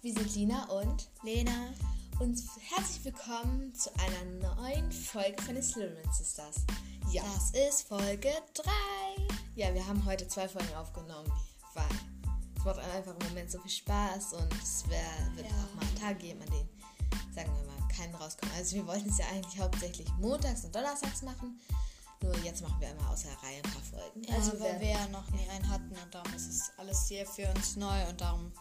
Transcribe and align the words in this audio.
Wir 0.00 0.14
sind 0.14 0.32
Lina 0.36 0.64
und 0.66 1.08
Lena. 1.24 1.74
Und 2.20 2.40
herzlich 2.70 3.04
willkommen 3.04 3.74
zu 3.74 3.90
einer 3.98 4.54
neuen 4.54 4.92
Folge 4.92 5.42
von 5.42 5.56
den 5.56 5.62
Slytherin 5.64 6.12
Sisters. 6.12 6.58
Ja. 7.10 7.24
Das 7.34 7.50
ist 7.50 7.88
Folge 7.88 8.30
3. 8.54 8.70
Ja, 9.56 9.74
wir 9.74 9.84
haben 9.84 10.04
heute 10.04 10.28
zwei 10.28 10.48
Folgen 10.48 10.72
aufgenommen, 10.76 11.28
weil 11.74 11.84
es 12.56 12.64
macht 12.64 12.78
einfach 12.78 13.12
im 13.18 13.28
Moment 13.28 13.50
so 13.50 13.58
viel 13.58 13.72
Spaß 13.72 14.34
und 14.34 14.54
es 14.62 14.88
wär, 14.88 15.02
wird 15.34 15.48
ja. 15.48 15.52
auch 15.52 15.74
mal 15.74 15.84
einen 15.84 15.96
Tag 15.96 16.20
geben, 16.20 16.42
an 16.42 16.50
denen, 16.50 16.68
sagen 17.34 17.50
wir 17.56 17.66
mal, 17.66 17.88
keinen 17.88 18.14
rauskommt. 18.14 18.52
Also 18.54 18.76
wir 18.76 18.86
wollten 18.86 19.08
es 19.08 19.18
ja 19.18 19.26
eigentlich 19.32 19.58
hauptsächlich 19.58 20.06
montags 20.20 20.64
und 20.64 20.72
donnerstags 20.76 21.22
machen. 21.22 21.58
Nur 22.22 22.36
jetzt 22.44 22.62
machen 22.62 22.80
wir 22.80 22.90
immer 22.90 23.10
außer 23.10 23.30
Reihe 23.42 23.56
ein 23.56 23.72
paar 23.72 23.82
Folgen. 23.82 24.22
Ja, 24.22 24.36
also 24.36 24.60
weil 24.60 24.78
wir 24.78 24.90
ja 24.90 25.08
noch 25.08 25.28
nie 25.30 25.48
einen 25.48 25.68
hatten 25.68 25.90
und 25.90 26.14
darum 26.14 26.32
ist 26.34 26.48
es 26.48 26.70
alles 26.76 27.08
hier 27.08 27.26
für 27.26 27.48
uns 27.50 27.74
neu 27.74 28.08
und 28.08 28.20
darum 28.20 28.52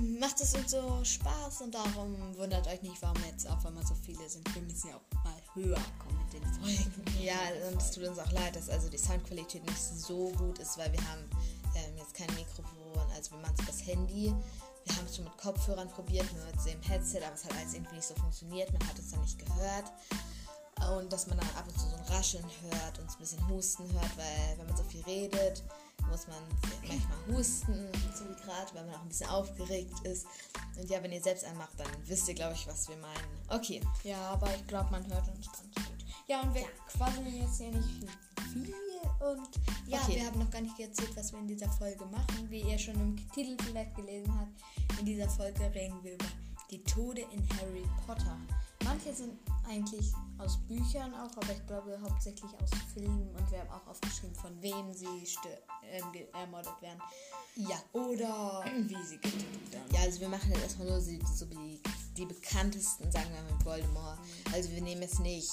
macht 0.00 0.40
es 0.40 0.54
uns 0.54 0.70
so 0.70 1.04
Spaß 1.04 1.62
und 1.62 1.74
darum 1.74 2.36
wundert 2.36 2.66
euch 2.66 2.82
nicht, 2.82 3.00
warum 3.02 3.22
jetzt 3.24 3.48
auf 3.48 3.64
einmal 3.64 3.84
so 3.86 3.94
viele 3.94 4.28
sind. 4.28 4.52
Wir 4.54 4.62
müssen 4.62 4.88
ja 4.88 4.96
auch 4.96 5.24
mal 5.24 5.34
höher 5.54 5.80
kommen 5.98 6.18
mit 6.24 6.32
den 6.34 6.44
Folgen. 6.54 7.04
Ja, 7.20 7.38
und 7.68 7.80
es 7.80 7.90
tut 7.90 8.04
uns 8.04 8.18
auch 8.18 8.30
leid, 8.32 8.56
dass 8.56 8.68
also 8.68 8.88
die 8.88 8.98
Soundqualität 8.98 9.64
nicht 9.64 9.78
so 9.78 10.30
gut 10.32 10.58
ist, 10.58 10.76
weil 10.78 10.92
wir 10.92 11.00
haben 11.10 11.28
ähm, 11.74 11.96
jetzt 11.96 12.14
kein 12.14 12.32
Mikrofon, 12.34 13.10
also 13.14 13.32
wir 13.32 13.38
machen 13.38 13.54
es 13.58 13.64
übers 13.64 13.86
Handy. 13.86 14.34
Wir 14.84 14.96
haben 14.96 15.06
es 15.06 15.16
schon 15.16 15.24
mit 15.24 15.36
Kopfhörern 15.36 15.88
probiert, 15.88 16.26
mit 16.32 16.64
dem 16.64 16.80
Headset, 16.82 17.18
aber 17.24 17.34
es 17.34 17.44
hat 17.44 17.56
alles 17.56 17.74
irgendwie 17.74 17.96
nicht 17.96 18.06
so 18.06 18.14
funktioniert. 18.14 18.72
Man 18.72 18.88
hat 18.88 18.98
es 18.98 19.10
dann 19.10 19.20
nicht 19.20 19.38
gehört. 19.38 19.92
Und 20.94 21.12
dass 21.12 21.26
man 21.26 21.38
dann 21.38 21.48
ab 21.56 21.64
und 21.66 21.78
zu 21.78 21.88
so 21.88 21.96
ein 21.96 22.04
Rascheln 22.04 22.44
hört 22.44 22.98
und 22.98 23.10
ein 23.10 23.18
bisschen 23.18 23.48
Husten 23.48 23.90
hört, 23.92 24.16
weil 24.16 24.58
wenn 24.58 24.66
man 24.66 24.76
so 24.76 24.84
viel 24.84 25.02
redet, 25.02 25.64
muss 26.10 26.26
man 26.28 26.38
manchmal 26.86 27.36
husten, 27.36 27.88
so 28.14 28.24
wie 28.28 28.34
gerade, 28.42 28.74
weil 28.74 28.86
man 28.86 28.94
auch 28.94 29.02
ein 29.02 29.08
bisschen 29.08 29.28
aufgeregt 29.30 30.00
ist. 30.04 30.26
Und 30.78 30.88
ja, 30.88 31.02
wenn 31.02 31.12
ihr 31.12 31.22
selbst 31.22 31.44
anmacht, 31.44 31.72
dann 31.78 31.88
wisst 32.06 32.28
ihr, 32.28 32.34
glaube 32.34 32.54
ich, 32.54 32.66
was 32.66 32.88
wir 32.88 32.96
meinen. 32.96 33.38
Okay. 33.48 33.80
Ja, 34.04 34.18
aber 34.30 34.54
ich 34.54 34.66
glaube, 34.66 34.90
man 34.90 35.06
hört 35.06 35.28
uns 35.28 35.46
ganz 35.46 35.74
gut. 35.74 36.04
Ja, 36.26 36.42
und 36.42 36.54
wir 36.54 36.62
ja. 36.62 36.68
quasseln 36.88 37.40
jetzt 37.40 37.58
hier 37.58 37.70
nicht 37.70 37.88
viel. 38.52 38.74
Und 39.20 39.48
ja, 39.86 40.00
okay. 40.02 40.16
wir 40.16 40.26
haben 40.26 40.38
noch 40.38 40.50
gar 40.50 40.60
nicht 40.60 40.78
erzählt, 40.78 41.16
was 41.16 41.32
wir 41.32 41.38
in 41.38 41.48
dieser 41.48 41.70
Folge 41.70 42.04
machen. 42.06 42.50
Wie 42.50 42.62
ihr 42.62 42.78
schon 42.78 42.94
im 42.94 43.16
Titel 43.32 43.56
vielleicht 43.64 43.94
gelesen 43.94 44.32
habt, 44.38 44.98
in 45.00 45.06
dieser 45.06 45.28
Folge 45.28 45.72
reden 45.74 46.02
wir 46.02 46.14
über 46.14 46.26
die 46.70 46.82
Tode 46.82 47.22
in 47.32 47.48
Harry 47.58 47.84
Potter. 48.06 48.36
Manche 48.84 49.14
sind 49.14 49.38
eigentlich 49.68 50.12
aus 50.38 50.58
Büchern 50.68 51.14
auch, 51.14 51.36
aber 51.36 51.52
ich 51.52 51.66
glaube 51.66 51.98
hauptsächlich 52.02 52.50
aus 52.60 52.70
Filmen 52.92 53.28
und 53.34 53.50
wir 53.50 53.60
haben 53.60 53.70
auch 53.70 53.86
aufgeschrieben, 53.86 54.34
von 54.34 54.60
wem 54.60 54.92
sie 54.92 55.06
äh, 55.82 56.00
ermordet 56.32 56.80
werden. 56.80 57.00
Ja. 57.56 57.76
Oder 57.92 58.64
wie 58.86 59.04
sie 59.04 59.18
getötet 59.18 59.72
werden. 59.72 59.94
Ja, 59.94 60.00
also 60.00 60.20
wir 60.20 60.28
machen 60.28 60.50
jetzt 60.50 60.62
erstmal 60.62 60.88
nur 60.88 61.00
so, 61.00 61.12
so 61.34 61.46
die, 61.46 61.80
die 62.16 62.26
bekanntesten, 62.26 63.10
sagen 63.10 63.26
wir 63.32 63.42
mal 63.42 63.52
mit 63.52 63.64
Voldemort. 63.64 64.18
Mhm. 64.18 64.54
Also 64.54 64.70
wir 64.70 64.82
nehmen 64.82 65.02
jetzt 65.02 65.20
nicht. 65.20 65.50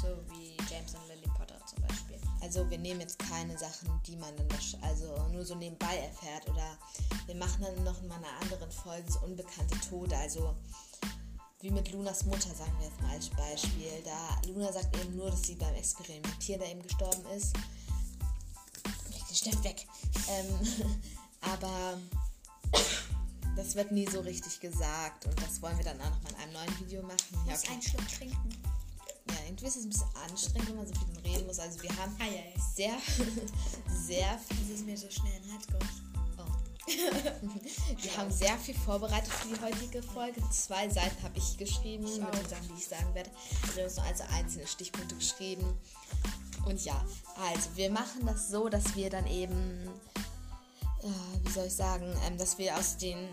So 0.00 0.06
wie 0.28 0.56
James 0.70 0.94
und 0.94 1.08
Lily 1.08 1.28
Potter 1.36 1.58
zum 1.66 1.82
Beispiel. 1.82 2.18
Also 2.40 2.68
wir 2.70 2.78
nehmen 2.78 3.00
jetzt 3.00 3.18
keine 3.18 3.58
Sachen, 3.58 4.00
die 4.06 4.16
man 4.16 4.36
dann 4.36 4.46
also 4.82 5.28
nur 5.32 5.44
so 5.44 5.54
nebenbei 5.56 5.96
erfährt. 5.96 6.48
Oder 6.48 6.78
wir 7.26 7.34
machen 7.34 7.64
dann 7.64 7.84
noch 7.84 8.00
in 8.02 8.12
einer 8.12 8.40
anderen 8.40 8.70
Folge 8.70 9.10
so 9.10 9.20
unbekannte 9.20 9.78
Tode. 9.88 10.16
Also 10.16 10.54
wie 11.60 11.70
mit 11.70 11.90
Lunas 11.90 12.24
Mutter, 12.24 12.54
sagen 12.54 12.72
wir 12.78 12.86
jetzt 12.86 13.00
mal 13.02 13.10
als 13.10 13.28
Beispiel. 13.30 13.90
Da 14.04 14.40
Luna 14.48 14.72
sagt 14.72 14.96
eben 14.96 15.16
nur, 15.16 15.30
dass 15.30 15.42
sie 15.42 15.54
beim 15.54 15.74
Experimentieren 15.74 16.60
da 16.60 16.66
eben 16.66 16.82
gestorben 16.82 17.24
ist. 17.36 17.54
Leg 19.10 19.26
den 19.26 19.36
Stift 19.36 19.64
weg. 19.64 19.86
Ähm, 20.28 21.00
aber 21.40 21.98
das 23.56 23.74
wird 23.74 23.90
nie 23.90 24.06
so 24.06 24.20
richtig 24.20 24.60
gesagt 24.60 25.26
und 25.26 25.42
das 25.42 25.60
wollen 25.60 25.76
wir 25.78 25.84
dann 25.84 26.00
auch 26.00 26.10
noch 26.10 26.22
mal 26.22 26.30
in 26.30 26.36
einem 26.36 26.52
neuen 26.52 26.80
Video 26.80 27.02
machen. 27.02 27.18
Ja, 27.46 27.54
okay. 27.54 27.72
einen 27.72 27.82
Schluck 27.82 28.08
trinken. 28.08 28.50
Ja, 29.30 29.34
irgendwie 29.46 29.66
ist 29.66 29.76
es 29.76 29.84
ein 29.84 29.90
bisschen 29.90 30.14
anstrengend, 30.14 30.68
wenn 30.68 30.76
man 30.76 30.86
so 30.86 30.94
viel 30.94 31.32
reden 31.32 31.46
muss. 31.46 31.58
Also 31.58 31.82
wir 31.82 31.96
haben 31.96 32.16
ja, 32.20 32.26
ja. 32.26 32.62
sehr, 32.74 32.98
sehr 34.06 34.38
viel. 34.38 34.56
Das 34.58 34.78
ist 34.78 34.86
mir 34.86 34.96
so 34.96 35.10
schnell 35.10 35.36
in 35.36 35.42
den 35.42 35.52
Hals 35.52 35.66
gerutscht. 35.66 36.07
Wir 38.02 38.16
haben 38.16 38.30
sehr 38.30 38.56
viel 38.58 38.74
vorbereitet 38.74 39.32
für 39.32 39.48
die 39.48 39.60
heutige 39.60 40.02
Folge. 40.02 40.40
Zwei 40.50 40.88
Seiten 40.88 41.22
habe 41.22 41.36
ich 41.36 41.56
geschrieben 41.58 42.04
mit 42.04 42.34
den 42.34 42.48
Sachen, 42.48 42.68
die 42.68 42.78
ich 42.78 42.86
sagen 42.86 43.14
werde. 43.14 43.30
Wir 43.74 43.84
haben 43.84 44.06
also 44.06 44.24
einzelne 44.34 44.66
Stichpunkte 44.66 45.14
geschrieben. 45.14 45.78
Und 46.64 46.84
ja, 46.84 47.04
also 47.52 47.70
wir 47.76 47.90
machen 47.90 48.26
das 48.26 48.48
so, 48.48 48.68
dass 48.68 48.94
wir 48.94 49.10
dann 49.10 49.26
eben, 49.26 49.88
äh, 51.02 51.44
wie 51.44 51.52
soll 51.52 51.66
ich 51.66 51.74
sagen, 51.74 52.14
ähm, 52.26 52.38
dass 52.38 52.58
wir 52.58 52.76
aus 52.76 52.96
den 52.96 53.28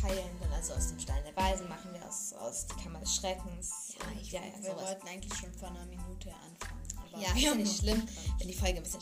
Teilen, 0.00 0.52
also 0.54 0.74
aus 0.74 0.88
dem 0.88 0.98
Stein 0.98 1.22
der 1.24 1.36
Weisen, 1.36 1.68
machen 1.68 1.92
wir 1.92 2.06
aus, 2.06 2.32
aus 2.34 2.66
die 2.66 2.82
Kammer 2.82 3.00
des 3.00 3.16
Schreckens. 3.16 3.94
Ja, 3.98 4.20
ich, 4.20 4.32
ja, 4.32 4.40
ja, 4.40 4.62
wir 4.62 4.76
wollten 4.76 5.06
eigentlich 5.08 5.34
schon 5.38 5.52
vor 5.54 5.68
einer 5.68 5.86
Minute 5.86 6.32
anfangen. 6.32 7.36
ja, 7.36 7.50
ist 7.50 7.56
nicht 7.56 7.78
schlimm, 7.82 8.02
wenn 8.38 8.48
die 8.48 8.54
Folge 8.54 8.78
ein 8.78 8.82
bisschen 8.82 9.00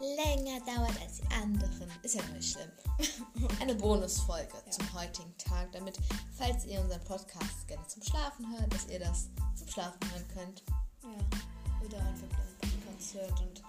länger 0.00 0.60
dauert 0.60 1.00
als 1.00 1.20
die 1.20 1.34
anderen. 1.34 1.90
Ist 2.02 2.14
ja 2.14 2.22
nicht 2.34 2.52
schlimm. 2.52 2.70
Eine 3.60 3.74
Bonusfolge 3.74 4.52
ja. 4.64 4.70
zum 4.70 4.92
heutigen 4.94 5.36
Tag, 5.38 5.72
damit, 5.72 5.98
falls 6.36 6.64
ihr 6.64 6.80
unseren 6.80 7.02
Podcast 7.04 7.66
gerne 7.66 7.86
zum 7.86 8.02
Schlafen 8.02 8.46
hört, 8.58 8.72
dass 8.72 8.86
ihr 8.88 9.00
das 9.00 9.28
zum 9.54 9.68
Schlafen 9.68 9.98
hören 10.12 10.28
könnt. 10.34 10.62
Ja, 11.02 11.86
oder 11.86 11.98
einfach 11.98 12.28
einen 12.62 12.80
Podcast 12.82 13.14
hört 13.14 13.40
und 13.40 13.62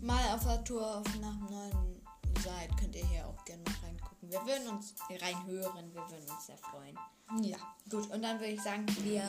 mal 0.00 0.34
auf 0.34 0.44
der 0.44 0.64
Tour 0.64 0.98
auf 0.98 1.06
nach 1.20 1.36
dem 1.36 1.46
neuen 1.50 2.00
seid, 2.42 2.76
könnt 2.78 2.94
ihr 2.94 3.06
hier 3.06 3.26
auch 3.26 3.44
gerne 3.44 3.62
noch 3.64 3.82
reingucken. 3.82 4.30
Wir 4.30 4.40
würden 4.46 4.68
uns 4.68 4.94
reinhören, 5.10 5.92
wir 5.92 6.02
würden 6.10 6.30
uns 6.30 6.46
sehr 6.46 6.58
freuen. 6.58 6.96
Ja. 7.42 7.58
Gut, 7.90 8.10
und 8.10 8.22
dann 8.22 8.38
würde 8.38 8.52
ich 8.52 8.62
sagen, 8.62 8.86
wir 9.02 9.22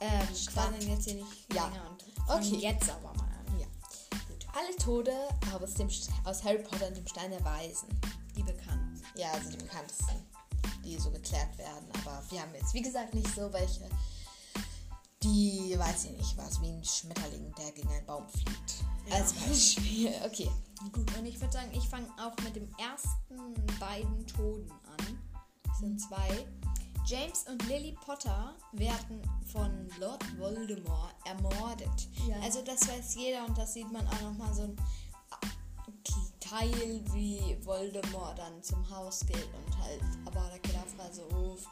ähm, 0.00 0.28
quasseln 0.46 0.88
jetzt 0.88 1.04
hier 1.04 1.16
nicht 1.16 1.52
ja. 1.52 1.66
länger 1.66 1.90
und 1.90 2.04
okay. 2.28 2.56
jetzt 2.56 2.90
aber 2.90 3.12
mal 3.14 3.29
alle 4.54 4.76
Tode 4.76 5.12
aus, 5.52 5.74
dem, 5.74 5.88
aus 6.24 6.44
Harry 6.44 6.62
Potter 6.62 6.88
und 6.88 6.96
dem 6.96 7.06
Stein 7.06 7.30
der 7.30 7.44
Weisen. 7.44 7.88
Die 8.36 8.42
bekannten. 8.42 9.02
Ja, 9.14 9.32
also 9.32 9.50
die 9.50 9.56
bekanntesten, 9.56 10.26
die 10.84 10.96
so 10.98 11.10
geklärt 11.10 11.56
werden. 11.58 11.88
Aber 12.00 12.22
wir 12.30 12.40
haben 12.40 12.54
jetzt, 12.54 12.72
wie 12.74 12.82
gesagt, 12.82 13.14
nicht 13.14 13.34
so 13.34 13.52
welche, 13.52 13.88
die, 15.22 15.74
weiß 15.76 16.06
ich 16.06 16.12
nicht, 16.12 16.36
was, 16.36 16.60
wie 16.62 16.68
ein 16.68 16.84
Schmetterling, 16.84 17.52
der 17.56 17.72
gegen 17.72 17.88
einen 17.90 18.06
Baum 18.06 18.28
fliegt. 18.28 18.84
Ja. 19.08 19.16
Als 19.16 19.32
Beispiel. 19.32 20.12
Okay. 20.24 20.50
Gut, 20.92 21.14
und 21.18 21.26
ich 21.26 21.38
würde 21.38 21.52
sagen, 21.52 21.70
ich 21.74 21.86
fange 21.88 22.08
auch 22.18 22.34
mit 22.42 22.56
dem 22.56 22.68
ersten 22.78 23.54
beiden 23.78 24.26
Toden 24.26 24.70
an. 24.70 25.18
Das 25.64 25.78
sind 25.78 26.00
zwei. 26.00 26.46
James 27.06 27.44
und 27.48 27.66
Lily 27.66 27.96
Potter 28.04 28.54
werden 28.72 29.22
von 29.52 29.88
Lord 29.98 30.24
Voldemort 30.38 31.14
ermordet. 31.24 32.08
Ja. 32.28 32.36
Also 32.42 32.62
das 32.62 32.86
weiß 32.88 33.14
jeder 33.16 33.44
und 33.46 33.56
das 33.56 33.74
sieht 33.74 33.90
man 33.90 34.06
auch 34.06 34.20
nochmal 34.20 34.54
so 34.54 34.62
ein 34.62 34.76
Teil, 36.40 37.00
wie 37.12 37.56
Voldemort 37.64 38.38
dann 38.38 38.62
zum 38.62 38.88
Haus 38.90 39.20
geht 39.20 39.48
und 39.54 39.78
halt 39.78 40.00
aber 40.24 40.48
der 40.50 40.58
Kedavra 40.58 41.12
so 41.12 41.22
ruft. 41.36 41.68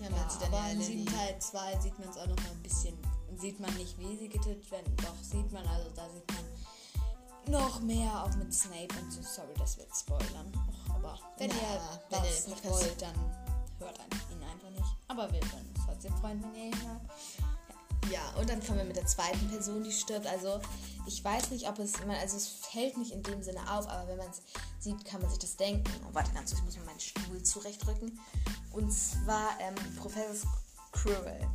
Ja, 0.00 0.08
ja 0.08 0.46
aber 0.46 0.70
in 0.70 0.80
Lily. 0.80 1.04
Teil 1.04 1.38
2 1.38 1.80
sieht 1.80 1.98
man 1.98 2.08
es 2.08 2.16
auch 2.16 2.26
nochmal 2.26 2.50
ein 2.50 2.62
bisschen, 2.62 2.96
sieht 3.36 3.60
man 3.60 3.72
nicht, 3.74 3.98
wie 3.98 4.16
sie 4.16 4.28
getötet 4.28 4.70
werden, 4.70 4.96
doch 4.96 5.16
sieht 5.22 5.52
man, 5.52 5.66
also 5.66 5.90
da 5.94 6.08
sieht 6.10 6.24
man 6.32 7.52
noch 7.52 7.80
mehr, 7.80 8.24
auch 8.24 8.34
mit 8.36 8.52
Snape 8.54 8.88
und 9.00 9.12
so. 9.12 9.20
Sorry, 9.22 9.52
das 9.58 9.76
wird 9.76 9.94
spoilern. 9.94 10.52
aber 10.88 11.18
wenn 11.38 11.50
ja, 11.50 11.56
ihr 11.56 12.00
wenn 12.10 12.22
das 12.22 12.48
ihr 12.48 12.70
wollt, 12.70 13.02
dann 13.02 13.14
hört 13.78 14.00
einfach 14.00 14.21
nicht. 14.72 14.96
Aber 15.08 15.30
wir 15.32 15.40
würden 15.40 15.68
uns 15.74 15.86
trotzdem 15.86 16.12
freuen, 16.16 16.42
wenn 16.42 16.54
ihr 16.54 16.66
ihn 16.66 16.88
hört. 16.88 17.00
Ja, 18.10 18.20
und 18.38 18.48
dann 18.50 18.60
kommen 18.64 18.78
wir 18.78 18.84
mit 18.84 18.96
der 18.96 19.06
zweiten 19.06 19.48
Person, 19.48 19.84
die 19.84 19.92
stirbt. 19.92 20.26
Also 20.26 20.60
ich 21.06 21.22
weiß 21.24 21.50
nicht, 21.50 21.68
ob 21.68 21.78
es, 21.78 21.94
also 22.00 22.36
es 22.36 22.48
fällt 22.48 22.98
nicht 22.98 23.12
in 23.12 23.22
dem 23.22 23.42
Sinne 23.42 23.60
auf, 23.70 23.88
aber 23.88 24.08
wenn 24.08 24.18
man 24.18 24.28
es 24.28 24.42
sieht, 24.80 25.04
kann 25.04 25.20
man 25.20 25.30
sich 25.30 25.38
das 25.38 25.56
denken. 25.56 25.90
Oh, 26.04 26.14
warte 26.14 26.32
ganz 26.32 26.50
kurz, 26.50 26.60
ich 26.60 26.64
muss 26.64 26.76
mir 26.76 26.84
meinen 26.84 27.00
Stuhl 27.00 27.42
zurechtrücken. 27.42 28.18
Und 28.72 28.92
zwar 28.92 29.50
ähm, 29.60 29.74
Professor 29.96 30.50
Quirrell. 30.92 31.48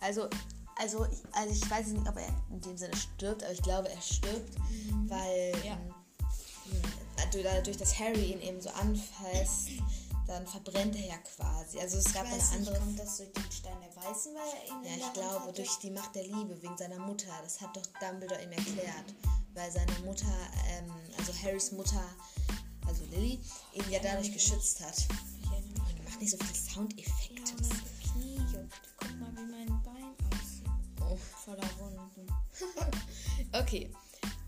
Also, 0.00 0.28
also, 0.76 1.06
ich, 1.06 1.18
also 1.32 1.52
ich 1.52 1.70
weiß 1.70 1.88
nicht, 1.88 2.08
ob 2.08 2.16
er 2.16 2.28
in 2.50 2.60
dem 2.60 2.76
Sinne 2.76 2.94
stirbt, 2.96 3.42
aber 3.42 3.52
ich 3.52 3.62
glaube, 3.62 3.88
er 3.88 4.00
stirbt, 4.00 4.58
mhm. 4.58 5.10
weil 5.10 5.52
ja. 5.64 5.72
ähm, 5.72 7.42
dadurch, 7.42 7.78
dass 7.78 7.98
Harry 7.98 8.32
ihn 8.32 8.40
eben 8.42 8.60
so 8.60 8.68
anfasst, 8.70 9.70
dann 10.26 10.46
verbrennt 10.46 10.96
er 10.96 11.06
ja 11.06 11.18
quasi. 11.18 11.78
Also 11.78 11.98
es 11.98 12.06
ich 12.06 12.14
gab 12.14 12.26
eine 12.26 12.42
andere. 12.42 12.74
Nicht, 12.74 12.80
kommt 12.80 12.98
das 12.98 13.16
durch 13.18 13.32
den 13.32 13.52
Stein 13.52 13.80
der 13.80 13.96
Weißen, 14.02 14.34
weil 14.34 14.48
er 14.48 14.66
ihn 14.66 14.84
Ja, 14.84 15.06
ich 15.06 15.12
glaube, 15.12 15.52
durch 15.52 15.78
die 15.78 15.90
Macht 15.90 16.14
der 16.14 16.24
Liebe, 16.24 16.60
wegen 16.60 16.76
seiner 16.76 16.98
Mutter. 16.98 17.30
Das 17.42 17.60
hat 17.60 17.76
doch 17.76 17.86
Dumbledore 18.00 18.42
ihm 18.42 18.52
erklärt. 18.52 19.14
Weil 19.54 19.70
seine 19.70 19.92
Mutter, 20.04 20.32
ähm, 20.68 20.92
also 21.16 21.32
Harrys 21.42 21.72
Mutter, 21.72 22.04
also 22.86 23.04
Lily, 23.06 23.40
ihn 23.72 23.90
ja 23.90 24.00
dadurch 24.02 24.32
geschützt 24.32 24.80
hat. 24.80 25.06
Man 25.50 26.04
macht 26.04 26.20
nicht 26.20 26.30
so 26.30 26.36
viele 26.38 26.54
Soundeffekte. 26.54 27.52
Ja, 27.52 27.68
mein 27.68 28.12
Knie 28.12 28.36
juckt. 28.52 28.80
Guck 28.98 29.18
mal, 29.18 29.30
wie 29.32 29.50
mein 29.50 29.82
Bein 29.82 30.14
aussieht. 30.30 30.68
Oh. 31.00 31.16
Voller 31.44 31.68
Wunden. 31.78 32.26
okay. 33.52 33.90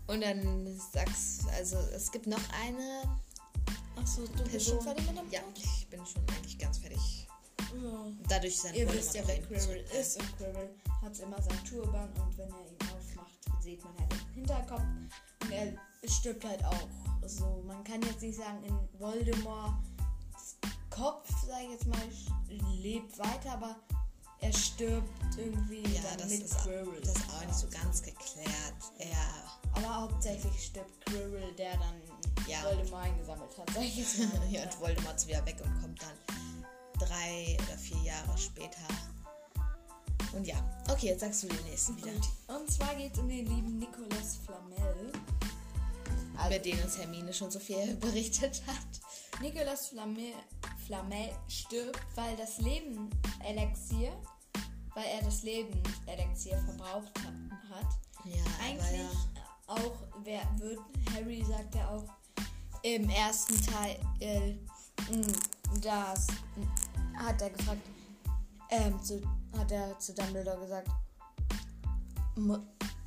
Und 0.07 0.21
dann 0.21 0.79
sagst 0.91 1.47
also 1.55 1.77
es 1.93 2.11
gibt 2.11 2.25
noch 2.25 2.41
eine 2.63 3.03
Achso, 3.99 4.25
du 4.25 4.43
bist 4.49 4.67
schon 4.67 4.81
fertig 4.81 5.05
mit 5.07 5.17
dem 5.17 5.29
Ja, 5.29 5.41
ich 5.55 5.87
bin 5.89 6.05
schon 6.05 6.21
eigentlich 6.29 6.57
ganz 6.57 6.77
fertig. 6.77 7.27
Ja. 7.59 8.05
Dadurch 8.29 8.53
ist 8.53 8.73
Ihr 8.73 8.91
wisst 8.93 9.13
ja, 9.13 9.23
wer 9.25 9.41
Quirrell 9.41 9.85
ist 9.99 10.19
und 10.19 10.37
Quirrell 10.37 10.69
hat 11.01 11.19
immer 11.19 11.41
seinen 11.41 11.65
Turban 11.65 12.09
und 12.13 12.37
wenn 12.37 12.49
er 12.49 12.65
ihn 12.65 12.77
aufmacht, 12.81 13.61
sieht 13.61 13.83
man 13.83 13.97
halt 13.99 14.11
den 14.11 14.33
Hinterkopf 14.35 14.81
und 15.41 15.51
er 15.51 15.73
stirbt 16.09 16.45
halt 16.45 16.63
auch. 16.63 16.87
So, 17.25 17.61
man 17.67 17.83
kann 17.83 18.01
jetzt 18.03 18.21
nicht 18.21 18.37
sagen, 18.37 18.63
in 18.63 18.99
Voldemort 18.99 19.75
Kopf, 20.89 21.29
sag 21.45 21.61
ich 21.63 21.71
jetzt 21.71 21.85
mal, 21.85 21.99
lebt 22.81 23.17
weiter, 23.19 23.51
aber 23.53 23.75
er 24.39 24.53
stirbt 24.53 25.37
irgendwie 25.37 25.83
ja, 25.93 26.01
das 26.17 26.29
mit 26.29 26.41
ist, 26.41 26.57
Quirrell. 26.59 27.01
Das 27.01 27.15
ist 27.15 27.29
auch 27.29 27.45
nicht 27.45 27.55
so 27.55 27.67
ganz 27.67 28.01
geklärt. 28.01 28.73
Ja. 28.97 29.59
Aber 29.73 30.01
hauptsächlich 30.01 30.65
stirbt 30.65 31.05
Quirrell, 31.05 31.53
der 31.57 31.73
dann 31.73 32.01
ja. 32.47 32.63
Voldemort 32.63 33.03
eingesammelt 33.03 33.57
hat, 33.57 33.69
sag 33.73 33.83
ich 33.83 33.97
jetzt 33.97 34.19
mal. 34.19 34.47
ja, 34.49 34.63
und 34.63 34.79
Voldemort 34.79 35.15
ist 35.15 35.27
wieder 35.27 35.45
weg 35.45 35.57
und 35.63 35.81
kommt 35.81 36.01
dann 36.01 36.37
drei 36.99 37.57
oder 37.67 37.77
vier 37.77 38.01
Jahre 38.01 38.37
später. 38.37 38.87
Und 40.33 40.45
ja, 40.45 40.57
okay, 40.91 41.07
jetzt 41.07 41.21
sagst 41.21 41.43
du 41.43 41.47
den 41.47 41.63
nächsten 41.63 41.97
wieder. 41.97 42.11
Und 42.47 42.69
zwar 42.69 42.93
geht 42.95 43.13
es 43.13 43.19
um 43.19 43.27
den 43.27 43.45
lieben 43.45 43.79
Nicolas 43.79 44.37
Flamel. 44.45 45.11
Also, 46.37 46.55
über 46.55 46.59
den 46.59 46.83
uns 46.83 46.97
Hermine 46.97 47.33
schon 47.33 47.51
so 47.51 47.59
viel 47.59 47.95
berichtet 47.99 48.61
hat. 48.67 49.41
Nicolas 49.41 49.87
Flamel, 49.87 50.33
Flamel 50.85 51.29
stirbt, 51.47 51.99
weil 52.15 52.35
das 52.35 52.59
Leben 52.59 53.09
Elixier, 53.43 54.11
weil 54.93 55.05
er 55.05 55.23
das 55.23 55.43
Leben 55.43 55.81
Elixier 56.05 56.57
verbraucht 56.59 57.17
hat. 57.69 57.87
Ja, 58.25 58.43
Eigentlich 58.61 58.99
ja. 58.99 59.43
auch, 59.67 59.95
wer 60.23 60.41
wird, 60.57 60.79
Harry 61.13 61.43
sagt 61.43 61.75
ja 61.75 61.89
auch 61.89 62.03
im 62.83 63.09
ersten 63.09 63.61
Teil, 63.61 63.99
äh, 64.19 64.53
das 65.81 66.27
hat 67.15 67.41
er 67.41 67.49
gefragt, 67.49 67.81
ähm, 68.69 69.01
zu, 69.03 69.21
hat 69.57 69.71
er 69.71 69.97
zu 69.99 70.13
Dumbledore 70.13 70.59
gesagt, 70.59 70.89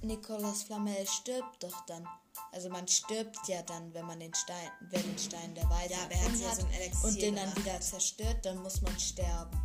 Nicolas 0.02 0.64
Flamel 0.64 1.06
stirbt 1.06 1.62
doch 1.62 1.86
dann. 1.86 2.06
Also 2.50 2.68
man 2.68 2.86
stirbt 2.86 3.48
ja 3.48 3.62
dann, 3.62 3.92
wenn 3.94 4.04
man 4.06 4.20
den 4.20 4.34
Stein, 4.34 4.70
wer 4.90 5.00
den 5.00 5.18
Stein 5.18 5.54
der 5.54 5.68
Weise 5.70 5.94
ja, 5.94 6.02
aber 6.02 6.12
er 6.12 6.24
hat, 6.24 6.36
ja 6.36 6.54
so 6.54 6.66
ein 6.66 6.72
Elixier 6.72 7.08
und 7.08 7.22
den 7.22 7.36
dann 7.36 7.56
wieder 7.56 7.80
zerstört, 7.80 8.44
dann 8.44 8.62
muss 8.62 8.82
man 8.82 8.98
sterben. 8.98 9.58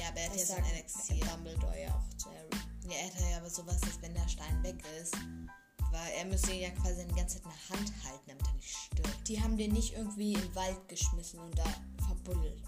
Ja, 0.00 0.08
aber 0.08 0.20
er 0.20 0.30
hat 0.30 0.36
ja 0.36 0.46
so 0.46 0.54
ein 0.54 0.64
Elixier. 0.64 1.24
Dumbledore 1.26 1.82
ja 1.82 1.88
auch 1.90 2.16
zu 2.16 2.28
Harry. 2.30 2.48
Ja, 2.88 2.96
er 2.96 3.06
hat 3.06 3.30
ja 3.30 3.36
aber 3.36 3.50
sowas, 3.50 3.80
dass 3.80 4.00
wenn 4.02 4.14
der 4.14 4.28
Stein 4.28 4.62
weg 4.62 4.82
ist, 5.00 5.14
weil 5.96 6.12
er 6.12 6.24
müsste 6.26 6.52
ja 6.52 6.70
quasi 6.70 7.06
die 7.06 7.14
ganze 7.14 7.40
Zeit 7.40 7.44
in 7.44 7.50
der 7.50 7.78
Hand 7.78 7.92
halten, 8.04 8.28
damit 8.28 8.46
er 8.46 8.54
nicht 8.54 8.76
stirbt. 8.76 9.28
Die 9.28 9.42
haben 9.42 9.56
den 9.56 9.72
nicht 9.72 9.94
irgendwie 9.94 10.34
in 10.34 10.40
den 10.40 10.54
Wald 10.54 10.88
geschmissen 10.88 11.40
und 11.40 11.56
da 11.58 11.64
verbuddelt. 12.04 12.62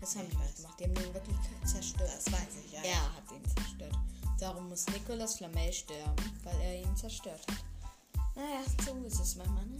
Das 0.00 0.16
haben 0.16 0.28
die 0.28 0.36
nicht 0.36 0.56
gemacht. 0.56 0.74
Die 0.80 0.84
haben 0.84 0.94
den 0.94 1.14
wirklich 1.14 1.36
zerstört. 1.64 2.10
Das 2.12 2.32
weiß 2.32 2.64
ich, 2.64 2.72
ja. 2.72 2.82
Er 2.82 3.16
hat 3.16 3.30
ihn 3.32 3.44
zerstört. 3.56 3.94
Darum 4.38 4.68
muss 4.68 4.86
Nicolas 4.88 5.36
Flamel 5.36 5.72
sterben, 5.72 6.14
weil 6.42 6.60
er 6.60 6.82
ihn 6.82 6.96
zerstört 6.96 7.40
hat. 7.48 7.64
Naja, 8.34 8.62
so 8.84 8.94
ist 9.06 9.20
es 9.20 9.36
manchmal, 9.36 9.64
ne? 9.66 9.78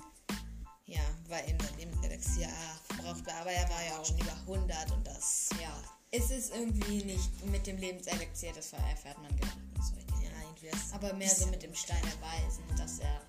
Ja, 0.87 1.03
weil 1.29 1.49
eben 1.49 1.59
sein 1.61 1.77
Lebenselixier 1.79 2.49
verbraucht 2.85 3.27
war. 3.27 3.35
Aber 3.41 3.51
er 3.51 3.69
war 3.69 3.85
ja 3.85 3.99
auch 3.99 4.05
schon 4.05 4.19
über 4.19 4.33
100 4.47 4.93
und 4.93 5.07
das. 5.07 5.51
Ja. 5.61 5.83
Es 6.13 6.31
ist 6.31 6.55
irgendwie 6.55 7.05
nicht 7.05 7.45
mit 7.47 7.67
dem 7.67 7.77
Lebenselixier, 7.79 8.53
das 8.53 8.73
erfährt 8.73 9.21
man 9.21 9.37
gar 9.37 9.47
nicht 9.47 9.83
so 9.83 10.06
irgendwie 10.67 10.95
Aber 10.95 11.15
mehr 11.15 11.29
so 11.29 11.47
mit 11.47 11.63
dem 11.63 11.75
Stein 11.75 12.03
erweisen, 12.05 12.65
dass 12.77 12.99
er 13.01 13.21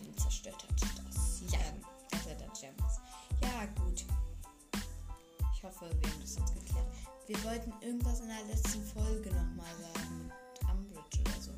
den 0.00 0.16
zerstört 0.16 0.62
hat. 0.62 0.70
Das, 0.80 1.40
ja. 1.52 1.58
Ähm, 1.58 1.80
dass 2.10 2.26
er 2.26 2.34
der 2.34 2.48
Gem 2.48 2.74
ist. 2.86 3.00
Ja, 3.42 3.66
gut. 3.82 4.04
Ich 5.54 5.62
hoffe, 5.62 5.90
wir 6.00 6.10
haben 6.10 6.20
das 6.20 6.36
jetzt 6.36 6.54
geklärt. 6.54 6.86
Wir 7.26 7.44
wollten 7.44 7.72
irgendwas 7.80 8.20
in 8.20 8.28
der 8.28 8.44
letzten 8.44 8.84
Folge 8.84 9.30
nochmal 9.30 9.74
sagen. 9.80 10.30
Umbridge 10.70 11.20
oder 11.20 11.40
so. 11.40 11.52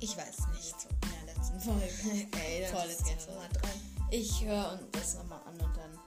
Ich 0.00 0.16
weiß 0.16 0.48
nicht. 0.54 0.80
So 0.80 0.88
letzten 1.26 1.60
Folge. 1.60 2.28
Ey, 2.38 2.66
Vorletzte 2.66 3.16
dran. 3.16 3.70
Ich 4.10 4.44
höre 4.44 4.78
das 4.92 5.14
nochmal 5.14 5.40
an 5.46 5.54
und 5.54 5.76
dann 5.76 5.98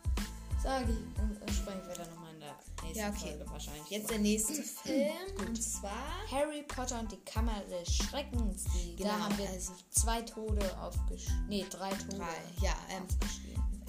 sage 0.62 0.92
ich, 0.92 0.98
dann 1.16 1.54
sprechen 1.54 1.88
wir 1.88 1.96
dann 1.96 2.10
nochmal 2.10 2.23
in 2.23 2.23
der 2.44 2.84
nächsten 2.84 3.00
ja, 3.00 3.10
okay. 3.10 3.30
Folge 3.30 3.52
wahrscheinlich. 3.52 3.90
Jetzt 3.90 4.10
der 4.10 4.20
nächste 4.20 4.64
Film 4.64 5.14
und 5.40 5.62
zwar 5.62 6.28
Harry 6.30 6.64
Potter 6.64 7.00
und 7.00 7.12
die 7.12 7.20
Kammer 7.26 7.62
des 7.70 7.96
Schreckens. 7.96 8.66
Genau. 8.96 9.10
Da 9.10 9.20
haben 9.20 9.38
wir 9.38 9.50
also 9.50 9.74
zwei 9.90 10.22
Tode 10.22 10.78
aufgeschrieben. 10.80 11.46
Nee, 11.48 11.66
drei 11.70 11.90
Tode. 11.90 12.18
Drei, 12.18 12.66
ja, 12.66 12.76
ähm, 12.90 13.08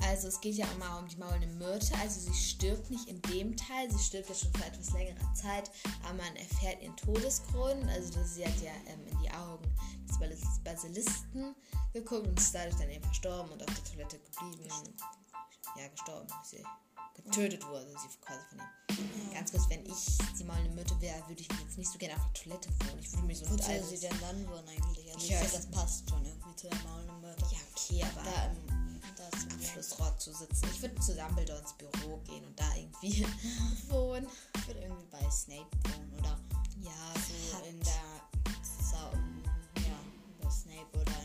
also 0.07 0.29
es 0.29 0.41
geht 0.41 0.57
ja 0.57 0.67
immer 0.75 0.99
um 0.99 1.09
die 1.09 1.17
maulende 1.17 1.47
Myrte. 1.47 1.95
Also 2.01 2.21
sie 2.21 2.35
stirbt 2.35 2.91
nicht 2.91 3.09
in 3.09 3.21
dem 3.23 3.57
Teil, 3.57 3.91
sie 3.91 3.99
stirbt 3.99 4.29
ja 4.29 4.35
schon 4.35 4.53
vor 4.53 4.67
etwas 4.67 4.93
längerer 4.93 5.35
Zeit, 5.35 5.71
aber 6.05 6.15
man 6.15 6.37
erfährt 6.37 6.83
ihren 6.83 6.97
Todesgrund. 6.97 7.89
Also 7.89 8.23
sie 8.25 8.45
hat 8.45 8.61
ja 8.63 8.73
ähm, 8.87 9.07
in 9.11 9.19
die 9.23 9.31
Augen 9.31 9.65
des 10.21 10.29
Basilisten 10.63 11.55
geguckt 11.93 12.27
und 12.27 12.39
ist 12.39 12.55
dadurch 12.55 12.77
dann 12.77 12.91
eben 12.91 13.05
verstorben 13.05 13.51
und 13.53 13.63
auf 13.63 13.75
der 13.75 13.85
Toilette 13.85 14.19
geblieben. 14.19 14.95
Ja, 15.77 15.89
gestorben. 15.89 16.29
Sie 16.45 16.63
getötet 17.15 17.67
wurde 17.67 17.87
sie 17.87 18.19
quasi 18.21 18.41
von 18.49 18.59
ihm. 18.59 19.29
Ja. 19.29 19.39
Ganz 19.39 19.51
kurz, 19.51 19.69
wenn 19.69 19.85
ich 19.87 20.19
die 20.39 20.45
maulende 20.45 20.71
Myrte 20.71 21.01
wäre, 21.01 21.19
würde 21.29 21.43
ich 21.43 21.49
jetzt 21.49 21.79
nicht 21.79 21.91
so 21.91 21.99
gerne 21.99 22.17
auf 22.17 22.23
der 22.33 22.43
Toilette 22.43 22.69
wohnen. 22.81 22.99
Ich 23.01 23.13
würde 23.13 23.27
mir 23.27 23.37
so 23.37 23.45
Wo 23.51 23.57
soll 23.57 23.83
sie 23.83 23.99
denn 23.99 24.21
dann 24.21 24.47
wohnen 24.49 24.69
eigentlich? 24.69 25.13
Also 25.13 25.27
ich, 25.27 25.35
finde, 25.35 25.53
das 25.53 25.67
passt 25.67 26.09
schon 26.09 26.25
irgendwie 26.25 26.57
zu 26.57 26.69
der 26.69 26.79
maulenden 26.85 27.21
Myrte. 27.21 27.45
Ja, 27.51 27.59
okay, 27.73 28.05
aber... 28.13 28.25
Da, 28.25 28.45
ähm, 28.47 28.85
am 29.53 29.61
Flussrohr 29.61 30.17
zu 30.19 30.33
sitzen. 30.33 30.67
Ich 30.73 30.83
würde 30.83 30.95
zu 31.01 31.15
Dumbledore 31.15 31.61
ins 31.61 31.73
Büro 31.75 32.19
gehen 32.27 32.45
und 32.45 32.59
da 32.59 32.75
irgendwie 32.77 33.27
wohnen. 33.89 34.27
Ich 34.57 34.67
würde 34.67 34.81
irgendwie 34.81 35.07
bei 35.11 35.31
Snape 35.31 35.67
wohnen 35.85 36.13
oder 36.19 36.39
ja, 36.81 36.93
so 37.15 37.57
Hat 37.57 37.67
in 37.67 37.81
der 37.81 38.23
Sau 38.63 39.13
ja, 39.77 39.99
bei 40.41 40.51
Snape 40.51 40.99
oder 40.99 41.24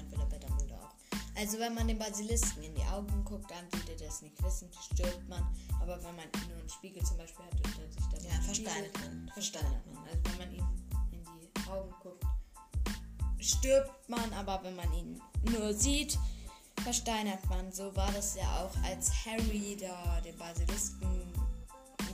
Also 1.39 1.57
wenn 1.57 1.73
man 1.73 1.87
den 1.87 1.97
Basilisken 1.97 2.63
in 2.63 2.75
die 2.75 2.83
Augen 2.83 3.23
guckt, 3.23 3.49
dann 3.49 3.65
er 3.87 3.95
das 3.95 4.21
nicht 4.21 4.43
wissen, 4.43 4.69
stirbt 4.93 5.29
man. 5.29 5.41
Aber 5.81 5.95
wenn 6.03 6.15
man 6.17 6.25
nur 6.49 6.57
einen 6.59 6.69
Spiegel 6.69 7.01
zum 7.05 7.15
Beispiel 7.15 7.45
hat 7.45 7.53
und 7.53 7.79
er 7.79 7.91
sich 7.91 8.07
dann 8.11 8.25
ja, 8.25 8.41
versteinert 8.41 8.99
man. 8.99 9.31
Versteinert 9.33 9.85
man. 9.87 10.03
Also 10.05 10.19
wenn 10.25 10.37
man 10.37 10.53
ihn 10.53 10.67
in 11.13 11.23
die 11.23 11.69
Augen 11.69 11.93
guckt, 12.01 12.25
stirbt 13.39 14.09
man, 14.09 14.33
aber 14.33 14.59
wenn 14.63 14.75
man 14.75 14.91
ihn 14.91 15.21
nur 15.43 15.73
sieht, 15.73 16.19
versteinert 16.83 17.49
man. 17.49 17.71
So 17.71 17.95
war 17.95 18.11
das 18.11 18.35
ja 18.35 18.61
auch, 18.61 18.83
als 18.83 19.09
Harry 19.25 19.77
da 19.79 20.19
den 20.19 20.37
Basilisken 20.37 21.33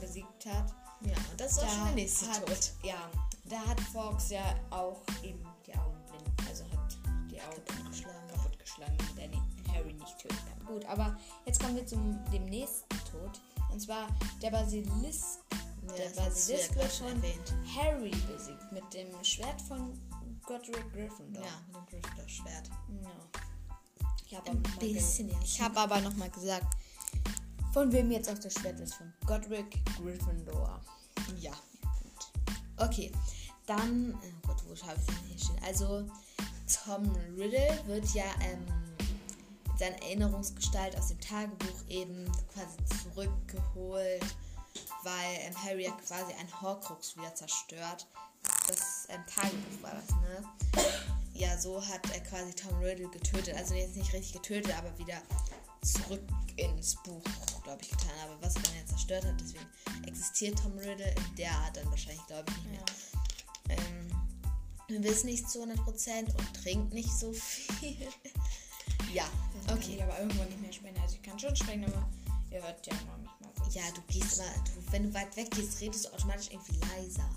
besiegt 0.00 0.46
hat. 0.46 0.72
Ja, 1.00 1.16
und 1.32 1.40
das 1.40 1.56
war 1.60 1.68
schon 1.68 1.84
der 1.86 1.94
nächste 1.94 2.28
hat, 2.28 2.46
Tod. 2.46 2.72
Ja, 2.84 3.10
da 3.44 3.58
hat 3.66 3.80
Fox 3.80 4.30
ja 4.30 4.54
auch 4.70 5.02
eben 5.24 5.44
die 5.66 5.74
Augen 5.74 5.98
blind, 6.06 6.48
also 6.48 6.64
hat 6.64 6.96
die 7.28 7.40
Augen 7.40 7.64
kaputtgeschlagen, 7.64 8.25
kaputtgeschlagen, 8.76 8.98
der 9.16 9.74
Harry 9.74 9.92
nicht 9.92 10.18
töten 10.18 10.36
kann. 10.36 10.66
Gut, 10.66 10.84
aber 10.86 11.16
jetzt 11.44 11.60
kommen 11.60 11.76
wir 11.76 11.86
zum 11.86 12.18
dem 12.32 12.46
nächsten 12.46 12.88
Tod. 13.10 13.40
Und 13.70 13.80
zwar 13.80 14.08
der 14.42 14.50
Basilisk. 14.50 15.40
Der 15.96 16.10
Basilisk 16.10 16.74
wird 16.74 16.92
von 16.92 17.08
erwähnt. 17.08 17.54
Harry 17.76 18.10
besiegt 18.10 18.72
mit 18.72 18.92
dem 18.92 19.08
Schwert 19.22 19.60
von 19.62 19.98
Godric 20.44 20.92
Gryffindor. 20.92 21.44
Ja, 21.44 21.50
mit 21.66 21.76
dem 21.76 21.86
Gryffindor-Schwert. 21.86 22.70
Ja. 23.02 23.10
Ich 24.26 24.36
habe 24.36 24.56
bisschen. 24.80 25.30
Ich 25.44 25.60
habe 25.60 25.78
aber 25.78 26.00
noch 26.00 26.14
mal 26.16 26.30
gesagt, 26.30 26.66
von 27.72 27.92
wem 27.92 28.10
jetzt 28.10 28.28
auch 28.28 28.38
das 28.38 28.54
Schwert 28.54 28.80
ist. 28.80 28.94
Von 28.94 29.12
Godric 29.26 29.84
Gryffindor. 29.96 30.80
Ja. 31.38 31.52
Gut. 32.02 32.32
Okay. 32.78 33.12
Dann, 33.66 34.14
oh 34.14 34.46
Gott, 34.46 34.62
wo 34.66 34.86
habe 34.86 34.98
ich 35.00 35.06
denn 35.06 35.16
hier 35.28 35.38
stehen? 35.38 35.60
Also, 35.64 36.08
Tom 36.66 37.10
Riddle 37.36 37.80
wird 37.86 38.12
ja 38.14 38.24
ähm, 38.40 38.66
seine 39.78 40.00
Erinnerungsgestalt 40.02 40.96
aus 40.96 41.08
dem 41.08 41.20
Tagebuch 41.20 41.88
eben 41.88 42.30
quasi 42.52 42.76
zurückgeholt, 43.02 44.24
weil 45.02 45.36
ähm, 45.40 45.54
Harry 45.64 45.84
ja 45.84 45.92
quasi 45.92 46.32
ein 46.32 46.60
Horcrux 46.60 47.16
wieder 47.16 47.34
zerstört. 47.34 48.06
Das 48.66 49.06
ähm, 49.10 49.22
Tagebuch 49.26 49.82
war 49.82 49.92
das, 49.94 50.10
ne? 50.16 50.44
ja, 51.38 51.56
so 51.58 51.84
hat 51.86 52.00
er 52.12 52.20
quasi 52.20 52.52
Tom 52.54 52.78
Riddle 52.78 53.08
getötet. 53.08 53.54
Also 53.56 53.74
jetzt 53.74 53.96
nicht 53.96 54.12
richtig 54.12 54.32
getötet, 54.32 54.76
aber 54.76 54.96
wieder 54.98 55.20
zurück 55.82 56.22
ins 56.56 56.96
Buch, 57.02 57.22
glaube 57.62 57.82
ich, 57.82 57.90
getan. 57.90 58.10
Aber 58.24 58.36
was 58.40 58.56
er 58.56 58.62
dann 58.62 58.74
jetzt 58.76 58.90
zerstört 58.90 59.24
hat, 59.24 59.34
deswegen 59.40 59.66
existiert 60.06 60.58
Tom 60.58 60.76
Riddle 60.78 61.14
in 61.14 61.36
der 61.36 61.52
Art 61.52 61.76
dann 61.76 61.90
wahrscheinlich, 61.90 62.26
glaube 62.26 62.44
ich, 62.48 62.56
nicht 62.56 62.70
mehr. 62.70 62.84
Ja. 63.68 63.74
Ähm, 63.76 64.15
wir 64.88 65.02
wissen 65.02 65.26
nicht 65.26 65.48
zu 65.48 65.62
100% 65.62 66.36
und 66.36 66.54
trinkt 66.62 66.94
nicht 66.94 67.12
so 67.12 67.32
viel. 67.32 67.96
ja, 69.14 69.24
okay. 69.72 69.96
Ich 69.96 70.02
aber 70.02 70.18
irgendwann 70.18 70.48
nicht 70.48 70.60
mehr 70.60 70.72
sprechen. 70.72 70.98
Also 71.00 71.16
ich 71.16 71.22
kann 71.22 71.38
schon 71.38 71.54
sprechen, 71.56 71.84
aber 71.84 72.08
ihr 72.50 72.62
hört 72.62 72.86
ja 72.86 72.92
immer 72.92 73.18
mich 73.18 73.30
mal. 73.40 73.70
Ja, 73.70 73.82
du 73.94 74.00
gehst 74.12 74.40
aber, 74.40 74.48
du, 74.64 74.92
wenn 74.92 75.02
du 75.04 75.14
weit 75.14 75.36
weg 75.36 75.50
gehst, 75.50 75.80
redest 75.80 76.06
du 76.06 76.12
automatisch 76.12 76.48
irgendwie 76.50 76.78
leiser 76.94 77.28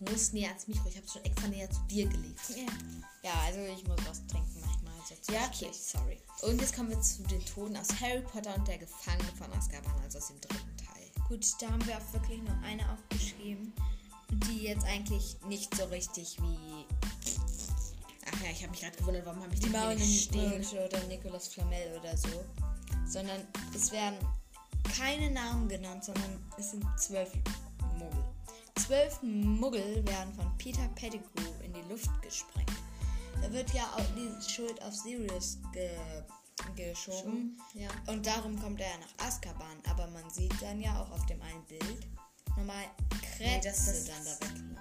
musst 0.00 0.32
näher 0.34 0.48
ans 0.48 0.66
Mikro. 0.66 0.88
Ich 0.88 0.96
habe 0.96 1.06
es 1.06 1.12
schon 1.12 1.24
extra 1.24 1.48
näher 1.48 1.70
zu 1.70 1.80
dir 1.90 2.06
gelegt. 2.06 2.40
Ja. 2.50 3.30
ja, 3.30 3.34
also 3.46 3.60
ich 3.60 3.86
muss 3.86 3.98
was 4.08 4.26
trinken 4.26 4.60
manchmal. 4.60 4.94
Also 4.98 5.32
ja, 5.32 5.46
okay. 5.46 5.70
Sorry. 5.72 6.18
Und 6.42 6.60
jetzt 6.60 6.74
kommen 6.74 6.90
wir 6.90 7.00
zu 7.00 7.22
den 7.24 7.44
Toten 7.44 7.76
aus 7.76 7.88
Harry 8.00 8.22
Potter 8.22 8.54
und 8.54 8.66
der 8.66 8.78
Gefangene 8.78 9.30
von 9.36 9.52
Azkaban, 9.52 9.92
also 10.02 10.18
aus 10.18 10.28
dem 10.28 10.40
dritten 10.40 10.76
Teil. 10.76 11.10
Gut, 11.28 11.44
da 11.60 11.70
haben 11.70 11.86
wir 11.86 11.96
auch 11.96 12.12
wirklich 12.12 12.42
nur 12.42 12.56
eine 12.62 12.82
aufgeschrieben, 12.92 13.72
die 14.30 14.62
jetzt 14.64 14.84
eigentlich 14.84 15.36
nicht 15.46 15.74
so 15.74 15.84
richtig 15.84 16.38
wie. 16.40 16.86
Ach 18.26 18.42
ja, 18.42 18.50
ich 18.50 18.62
habe 18.62 18.70
mich 18.70 18.80
gerade 18.80 18.96
gewundert, 18.96 19.26
warum 19.26 19.42
habe 19.42 19.54
ich 19.54 19.60
die 19.60 19.70
Maul 19.70 19.98
stehen 19.98 20.64
oder 20.86 21.02
Nicolas 21.06 21.48
Flamel 21.48 21.98
oder 21.98 22.16
so. 22.16 22.44
Sondern 23.06 23.46
es 23.74 23.90
werden 23.90 24.18
keine 24.96 25.30
Namen 25.30 25.68
genannt, 25.68 26.04
sondern 26.04 26.38
es 26.58 26.70
sind 26.70 26.84
zwölf 26.98 27.32
Muggel. 27.98 28.24
Zwölf 28.76 29.22
Muggel 29.22 30.06
werden 30.06 30.32
von 30.34 30.56
Peter 30.58 30.88
Pettigrew 30.94 31.50
in 31.64 31.72
die 31.72 31.82
Luft 31.88 32.10
gesprengt. 32.22 32.72
Da 33.42 33.52
wird 33.52 33.72
ja 33.72 33.84
auch 33.96 34.06
die 34.16 34.50
Schuld 34.50 34.82
auf 34.82 34.94
Sirius 34.94 35.58
ge 35.72 35.90
geschoben. 36.76 37.58
Ja. 37.74 37.88
Und 38.06 38.26
darum 38.26 38.60
kommt 38.60 38.80
er 38.80 38.88
ja 38.88 38.98
nach 38.98 39.26
Azkaban. 39.26 39.78
Aber 39.88 40.06
man 40.08 40.28
sieht 40.30 40.54
dann 40.60 40.80
ja 40.80 41.00
auch 41.00 41.10
auf 41.10 41.24
dem 41.26 41.40
einen 41.42 41.64
Bild 41.64 42.06
nochmal 42.60 42.84
Krätze 43.22 43.42
nee, 43.42 43.60
das, 43.62 43.86
das, 43.86 44.04
dann 44.04 44.24
da 44.24 44.30
weglaufen. 44.30 44.78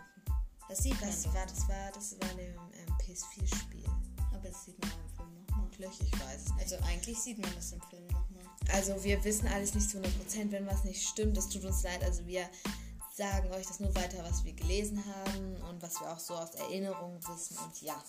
Das 0.68 0.78
sieht 0.80 1.02
das 1.02 1.26
man. 1.26 1.36
War, 1.36 1.46
das, 1.46 1.68
war, 1.68 1.92
das 1.94 2.20
war 2.20 2.32
in 2.32 2.38
dem 2.38 2.54
ähm, 2.54 2.98
PS4-Spiel. 3.02 3.86
Aber 4.34 4.48
das 4.48 4.66
sieht 4.66 4.80
man 4.82 4.92
im 4.92 5.16
Film 5.16 5.46
nochmal. 5.48 5.68
Vielleicht, 5.76 6.02
ich 6.02 6.14
weiß 6.14 6.46
Also 6.60 6.76
eigentlich 6.86 7.18
sieht 7.18 7.40
man 7.40 7.54
das 7.56 7.72
im 7.72 7.82
Film 7.82 8.06
nochmal. 8.08 8.44
Also 8.74 9.04
wir 9.04 9.24
wissen 9.24 9.48
alles 9.48 9.74
nicht 9.74 9.90
zu 9.90 9.98
100%, 9.98 10.52
wenn 10.52 10.68
was 10.68 10.84
nicht 10.84 11.08
stimmt. 11.08 11.38
Es 11.38 11.50
tut 11.50 11.66
uns 11.66 11.84
leid. 11.84 12.04
Also 12.04 12.26
wir 12.28 12.48
sagen 13.12 13.52
euch 13.52 13.66
das 13.66 13.80
nur 13.80 13.94
weiter, 13.96 14.24
was 14.24 14.44
wir 14.44 14.54
gelesen 14.54 15.04
haben 15.06 15.56
und 15.70 15.82
was 15.82 16.00
wir 16.00 16.12
auch 16.12 16.20
so 16.20 16.36
aus 16.36 16.54
Erinnerung 16.56 17.20
wissen. 17.28 17.58
Und 17.58 17.82
ja. 17.82 18.02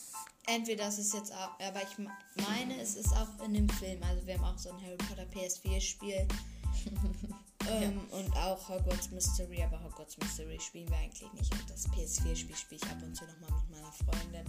Entweder 0.47 0.85
das 0.85 0.99
ist 0.99 1.15
jetzt 1.15 1.33
auch, 1.33 1.59
aber 1.61 1.83
ich 1.83 1.99
meine, 2.47 2.81
es 2.81 2.97
ist 2.97 3.13
auch 3.13 3.45
in 3.45 3.55
dem 3.55 3.69
Film. 3.69 4.03
Also 4.03 4.27
wir 4.27 4.35
haben 4.35 4.45
auch 4.45 4.59
so 4.59 4.71
ein 4.71 4.83
Harry 4.83 4.97
Potter 4.97 5.25
PS4-Spiel. 5.25 6.29
ähm, 7.69 8.01
ja. 8.11 8.17
Und 8.17 8.37
auch 8.37 8.69
Hogwarts 8.69 9.11
Mystery, 9.11 9.63
aber 9.63 9.83
Hogwarts 9.83 10.17
Mystery 10.19 10.59
spielen 10.61 10.89
wir 10.91 10.99
eigentlich 10.99 11.33
nicht. 11.33 11.53
Und 11.53 11.71
das 11.71 11.89
PS4-Spiel 11.89 12.57
spiele 12.57 12.81
ich 12.83 12.91
ab 12.91 12.99
und 13.03 13.15
zu 13.15 13.25
nochmal 13.25 13.61
mit 13.61 13.71
meiner 13.71 13.93
Freundin. 13.93 14.47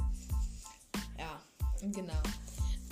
Ja. 1.17 1.41
Genau. 1.81 2.21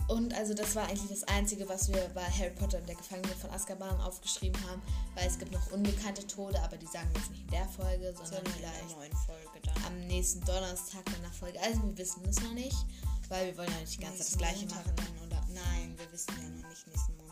Und 0.07 0.33
also 0.33 0.55
das 0.55 0.75
war 0.75 0.87
eigentlich 0.87 1.09
das 1.09 1.23
Einzige, 1.25 1.69
was 1.69 1.93
wir 1.93 2.09
bei 2.15 2.23
Harry 2.23 2.49
Potter 2.49 2.79
und 2.79 2.89
der 2.89 2.95
Gefangene 2.95 3.33
von 3.35 3.51
Azkaban 3.51 4.01
aufgeschrieben 4.01 4.59
haben, 4.67 4.81
weil 5.13 5.27
es 5.27 5.37
gibt 5.37 5.51
noch 5.51 5.71
unbekannte 5.71 6.25
Tode, 6.25 6.59
aber 6.63 6.77
die 6.77 6.87
sagen 6.87 7.07
wir 7.13 7.21
jetzt 7.21 7.29
nicht 7.29 7.43
in 7.43 7.51
der 7.51 7.67
Folge, 7.67 8.11
sondern 8.15 8.43
so 8.43 8.51
vielleicht 8.57 8.97
neuen 8.97 9.15
Folge 9.27 9.49
am 9.85 10.07
nächsten 10.07 10.41
Donnerstag 10.45 11.03
in 11.15 11.21
der 11.21 11.31
Folge. 11.31 11.59
Also 11.61 11.83
wir 11.83 11.97
wissen 11.97 12.23
es 12.25 12.41
noch 12.41 12.53
nicht, 12.53 12.77
weil 13.27 13.47
wir 13.47 13.57
wollen 13.57 13.71
ja 13.71 13.79
nicht 13.79 13.97
die 13.97 14.03
ganze 14.03 14.19
Zeit 14.19 14.27
das 14.27 14.37
gleiche 14.37 14.65
Montag 14.65 14.85
machen. 14.97 15.19
Oder, 15.25 15.41
nein, 15.53 15.95
wir 15.97 16.11
wissen 16.11 16.33
ja 16.37 16.49
noch 16.49 16.69
nicht 16.69 16.87
nächsten 16.87 17.17
Montag. 17.17 17.28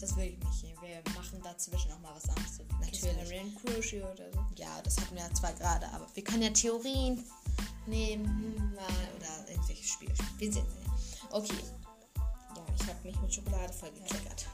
Das 0.00 0.16
will 0.16 0.24
ich 0.24 0.38
nicht. 0.38 0.76
Wir 0.80 1.02
machen 1.14 1.40
dazwischen 1.42 1.90
auch 1.92 2.00
mal 2.00 2.14
was 2.14 2.28
anderes. 2.28 2.60
Natürlich. 2.80 3.54
Crochet 3.64 4.02
oder 4.02 4.30
so. 4.32 4.40
Ja, 4.56 4.80
das 4.82 4.96
hatten 4.98 5.14
wir 5.14 5.22
ja 5.22 5.34
zwar 5.34 5.52
gerade, 5.54 5.88
aber 5.88 6.06
wir 6.14 6.22
können 6.22 6.42
ja 6.42 6.50
Theorien 6.50 7.24
nehmen 7.86 8.74
mal 8.74 8.84
oder 9.16 9.50
irgendwelche 9.50 9.84
Spiele 9.84 10.14
spielen. 10.14 10.38
Wir 10.38 10.52
sehen 10.52 10.66
ja. 10.84 11.36
Okay, 11.36 11.64
ich 12.78 12.86
habe 12.86 12.98
mich 13.02 13.20
mit 13.20 13.34
Schokolade 13.34 13.72
vollgekleckert. 13.72 14.46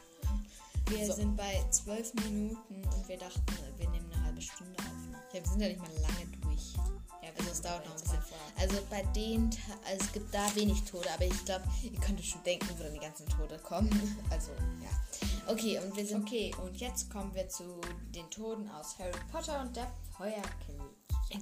Wir 0.89 1.07
so. 1.07 1.13
sind 1.13 1.37
bei 1.37 1.65
zwölf 1.71 2.13
Minuten 2.15 2.83
und 2.95 3.09
wir 3.09 3.19
dachten, 3.19 3.43
wir 3.79 3.89
nehmen 3.91 4.11
eine 4.13 4.25
halbe 4.25 4.41
Stunde 4.41 4.75
auf. 4.79 5.33
Ja, 5.33 5.41
wir 5.41 5.51
sind 5.51 5.61
ja 5.61 5.69
nicht 5.69 5.81
mal 5.81 5.91
lange 6.01 6.27
durch. 6.43 6.75
Ja, 7.23 7.29
also 7.39 7.51
es 7.51 7.63
dauert 7.63 7.85
noch 7.85 7.95
ein 7.95 8.01
bisschen. 8.01 8.19
Also 8.59 8.79
bei 8.91 9.03
denen, 9.15 9.51
also 9.85 10.05
es 10.05 10.13
gibt 10.13 10.35
da 10.35 10.55
wenig 10.55 10.83
Tode, 10.85 11.09
aber 11.13 11.25
ich 11.25 11.45
glaube, 11.45 11.65
ihr 11.83 12.01
könnt 12.01 12.25
schon 12.25 12.43
denken, 12.43 12.69
wo 12.77 12.83
dann 12.83 12.93
die 12.93 13.01
ganzen 13.01 13.29
Tode 13.29 13.59
kommen. 13.59 13.91
Also, 14.31 14.51
ja. 14.81 15.53
Okay, 15.53 15.79
und 15.79 15.95
wir 15.95 16.07
sind. 16.07 16.23
Okay, 16.23 16.55
und 16.63 16.77
jetzt 16.79 17.11
kommen 17.11 17.35
wir 17.35 17.49
zu 17.49 17.81
den 18.15 18.29
Toten 18.31 18.69
aus 18.71 18.99
Harry 18.99 19.13
Potter 19.31 19.61
und 19.61 19.77
der 19.77 19.91
Feuerkelch. 20.17 20.81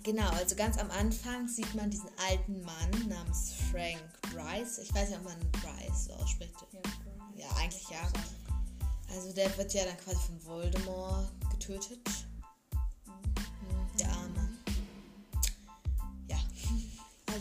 Genau, 0.02 0.28
also 0.30 0.54
ganz 0.56 0.78
am 0.78 0.90
Anfang 0.90 1.48
sieht 1.48 1.74
man 1.74 1.90
diesen 1.90 2.10
alten 2.28 2.62
Mann 2.62 3.08
namens 3.08 3.52
Frank 3.70 4.02
Bryce. 4.22 4.78
Ich 4.78 4.94
weiß 4.94 5.10
nicht, 5.10 5.18
ob 5.18 5.24
man 5.24 5.38
Bryce 5.52 6.06
so 6.06 6.12
ausspricht. 6.14 6.54
Ja, 6.72 6.80
ja, 7.36 7.46
eigentlich 7.56 7.88
ja. 7.90 8.00
Also 9.12 9.32
der 9.32 9.56
wird 9.58 9.72
ja 9.74 9.84
dann 9.84 9.96
quasi 9.98 10.18
von 10.26 10.44
Voldemort 10.44 11.28
getötet. 11.50 12.00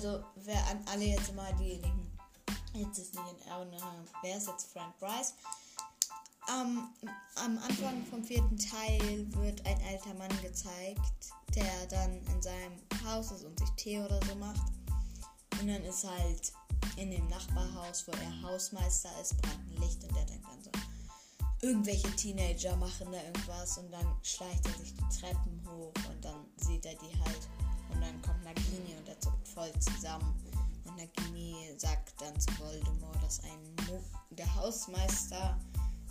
Also 0.01 0.23
wer 0.45 0.65
an 0.67 0.81
alle 0.89 1.03
jetzt 1.03 1.35
mal 1.35 1.53
diejenigen 1.55 2.09
jetzt 2.73 2.99
ist 2.99 3.13
nicht 3.13 3.25
in 3.33 3.51
Erinnerung 3.51 3.81
haben, 3.81 4.07
wer 4.21 4.37
ist 4.37 4.47
jetzt 4.47 4.71
Frank 4.71 4.97
Bryce? 4.97 5.33
Um, 6.47 6.87
am 7.35 7.57
Anfang 7.57 8.05
vom 8.05 8.23
vierten 8.23 8.57
Teil 8.57 9.27
wird 9.33 9.65
ein 9.65 9.77
alter 9.89 10.13
Mann 10.13 10.41
gezeigt, 10.41 11.33
der 11.53 11.85
dann 11.89 12.13
in 12.27 12.41
seinem 12.41 12.79
Haus 13.05 13.31
ist 13.31 13.43
und 13.43 13.59
sich 13.59 13.69
Tee 13.71 13.99
oder 13.99 14.21
so 14.25 14.35
macht. 14.35 14.61
Und 15.59 15.67
dann 15.67 15.83
ist 15.83 16.05
halt 16.05 16.53
in 16.95 17.11
dem 17.11 17.27
Nachbarhaus, 17.27 18.07
wo 18.07 18.13
er 18.13 18.41
Hausmeister 18.41 19.09
ist, 19.21 19.35
brennt 19.41 19.69
ein 19.69 19.81
Licht 19.81 20.01
und 20.01 20.15
der 20.15 20.23
denkt 20.23 20.47
dann 20.47 20.63
so, 20.63 21.67
irgendwelche 21.67 22.09
Teenager 22.15 22.77
machen 22.77 23.11
da 23.11 23.21
irgendwas 23.21 23.77
und 23.77 23.91
dann 23.91 24.15
schleicht 24.23 24.65
er 24.65 24.73
sich 24.79 24.93
die 24.93 25.19
Treppen 25.19 25.61
hoch 25.67 25.91
und 26.09 26.23
dann 26.23 26.45
sieht 26.55 26.85
er 26.85 26.95
die 26.95 27.19
halt 27.19 27.49
und 27.89 28.01
dann 28.01 28.21
kommt 28.21 28.43
Nagini 28.43 28.95
und 28.97 29.07
er 29.07 29.19
zuckt 29.19 29.47
voll 29.47 29.71
zusammen 29.79 30.33
und 30.85 30.97
Nagini 30.97 31.73
sagt 31.77 32.13
dann 32.21 32.39
zu 32.39 32.49
Voldemort, 32.59 33.21
dass 33.23 33.41
ein 33.43 33.87
Mo 33.87 34.03
der 34.31 34.53
Hausmeister, 34.55 35.59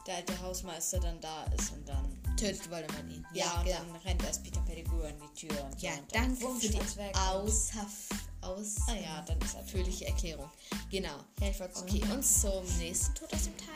der 0.06 0.16
alte 0.16 0.40
Hausmeister 0.40 1.00
dann 1.00 1.20
da 1.20 1.44
ist 1.56 1.73
und 1.73 1.88
dann 1.88 2.37
tötet 2.37 2.70
Voldemort 2.70 3.08
ihn. 3.11 3.26
Ja, 3.32 3.44
ja 3.44 3.58
und 3.58 3.64
genau. 3.64 3.78
dann 3.78 3.97
rennt 4.02 4.25
erst 4.25 4.44
Peter 4.44 4.61
Pettigrew 4.61 5.02
an 5.02 5.14
die 5.20 5.47
Tür. 5.47 5.64
Und 5.64 5.80
ja, 5.82 5.92
danke 6.12 6.37
für 6.37 6.68
die 6.68 6.80
außer, 7.14 7.87
aus, 8.42 8.76
ah, 8.88 8.95
ja, 8.95 9.23
dann 9.26 9.38
ist 9.40 9.57
ausführliche 9.57 10.07
Erklärung. 10.07 10.50
Genau. 10.90 11.16
Ja, 11.40 11.49
ich 11.49 11.61
okay, 11.61 12.02
und 12.12 12.25
zum 12.25 12.64
nächsten 12.78 13.14
Tod 13.14 13.33
aus 13.33 13.45
dem 13.45 13.57
Teil. 13.57 13.68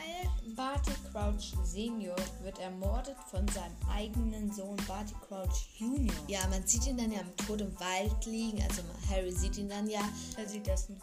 Barty 0.54 0.92
Crouch 1.10 1.54
Senior 1.64 2.16
wird 2.42 2.58
ermordet 2.58 3.16
von 3.30 3.46
seinem 3.48 3.76
eigenen 3.90 4.52
Sohn 4.52 4.76
Barty 4.86 5.14
Crouch 5.26 5.68
Junior. 5.78 6.14
Ja, 6.28 6.46
man 6.48 6.66
sieht 6.66 6.86
ihn 6.86 6.96
dann 6.96 7.12
ja 7.12 7.20
im 7.20 7.36
Tod 7.36 7.60
im 7.60 7.78
Wald 7.80 8.26
liegen. 8.26 8.62
Also 8.62 8.82
Harry 9.10 9.32
sieht 9.32 9.56
ihn 9.56 9.68
dann 9.68 9.88
ja. 9.88 10.02
Er 10.36 10.48
sieht 10.48 10.66
das 10.66 10.88
nicht. 10.88 11.02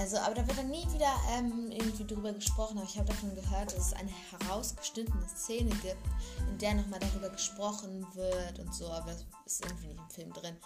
Also, 0.00 0.16
aber 0.16 0.34
da 0.34 0.46
wird 0.46 0.56
dann 0.56 0.70
nie 0.70 0.90
wieder 0.94 1.14
ähm, 1.28 1.70
irgendwie 1.70 2.06
drüber 2.06 2.32
gesprochen. 2.32 2.78
Aber 2.78 2.86
ich 2.88 2.96
habe 2.96 3.08
davon 3.08 3.34
gehört, 3.34 3.76
dass 3.76 3.88
es 3.88 3.92
eine 3.92 4.10
herausgeschnittene 4.10 5.28
Szene 5.28 5.68
gibt, 5.82 6.02
in 6.48 6.56
der 6.56 6.74
nochmal 6.74 7.00
darüber 7.00 7.28
gesprochen 7.28 8.06
wird 8.14 8.58
und 8.60 8.74
so. 8.74 8.90
Aber 8.90 9.12
das 9.12 9.26
ist 9.44 9.62
irgendwie 9.62 9.88
nicht 9.88 9.98
im 10.00 10.10
Film 10.10 10.32
drin. 10.32 10.56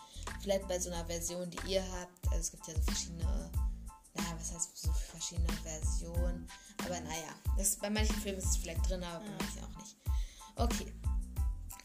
Vielleicht 0.40 0.68
bei 0.68 0.78
so 0.78 0.90
einer 0.90 1.04
Version, 1.06 1.50
die 1.50 1.72
ihr 1.72 1.82
habt. 1.82 2.28
Also 2.28 2.38
es 2.38 2.50
gibt 2.52 2.68
ja 2.68 2.74
so 2.74 2.82
verschiedene, 2.82 3.50
naja, 4.14 4.36
was 4.38 4.54
heißt 4.54 4.70
so 4.72 4.92
verschiedene 4.92 5.52
Versionen. 5.64 6.48
Aber 6.84 7.00
naja, 7.00 7.34
das, 7.58 7.74
bei 7.74 7.90
manchen 7.90 8.14
Filmen 8.14 8.38
ist 8.38 8.50
es 8.50 8.56
vielleicht 8.58 8.88
drin, 8.88 9.02
aber 9.02 9.18
bei 9.18 9.30
ja. 9.30 9.36
manchen 9.40 9.64
auch 9.64 9.80
nicht. 9.80 9.96
Okay. 10.54 10.92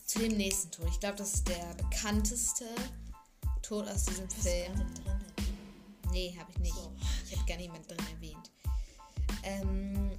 Zu 0.06 0.20
dem 0.20 0.38
nächsten 0.38 0.70
Tod. 0.70 0.88
Ich 0.90 1.00
glaube, 1.00 1.16
das 1.16 1.34
ist 1.34 1.48
der 1.48 1.74
bekannteste 1.74 2.66
Tod 3.64 3.88
aus 3.88 4.06
diesem 4.06 4.28
was 4.28 4.44
Film. 4.44 4.76
Drin? 4.76 5.19
Nee, 6.12 6.36
habe 6.40 6.52
ich 6.52 6.58
nicht. 6.60 6.76
So. 6.76 6.92
Ich 7.26 7.38
habe 7.38 7.48
gar 7.48 7.58
niemand 7.58 7.90
drin 7.90 7.98
erwähnt. 8.14 8.52
Ähm, 9.44 10.12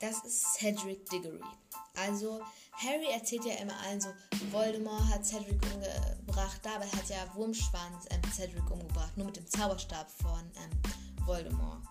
das 0.00 0.24
ist 0.24 0.54
Cedric 0.54 1.08
Diggory. 1.10 1.40
Also, 1.96 2.40
Harry 2.72 3.10
erzählt 3.12 3.44
ja 3.44 3.54
immer 3.56 3.78
allen 3.80 4.00
so, 4.00 4.08
Voldemort 4.50 5.04
hat 5.08 5.26
Cedric 5.26 5.60
umgebracht, 5.74 6.60
dabei 6.62 6.86
hat 6.86 7.08
ja 7.08 7.34
Wurmschwanz 7.34 8.06
ähm, 8.10 8.22
Cedric 8.32 8.70
umgebracht, 8.70 9.16
nur 9.16 9.26
mit 9.26 9.36
dem 9.36 9.46
Zauberstab 9.46 10.10
von 10.10 10.40
ähm, 10.56 11.26
Voldemort. 11.26 11.82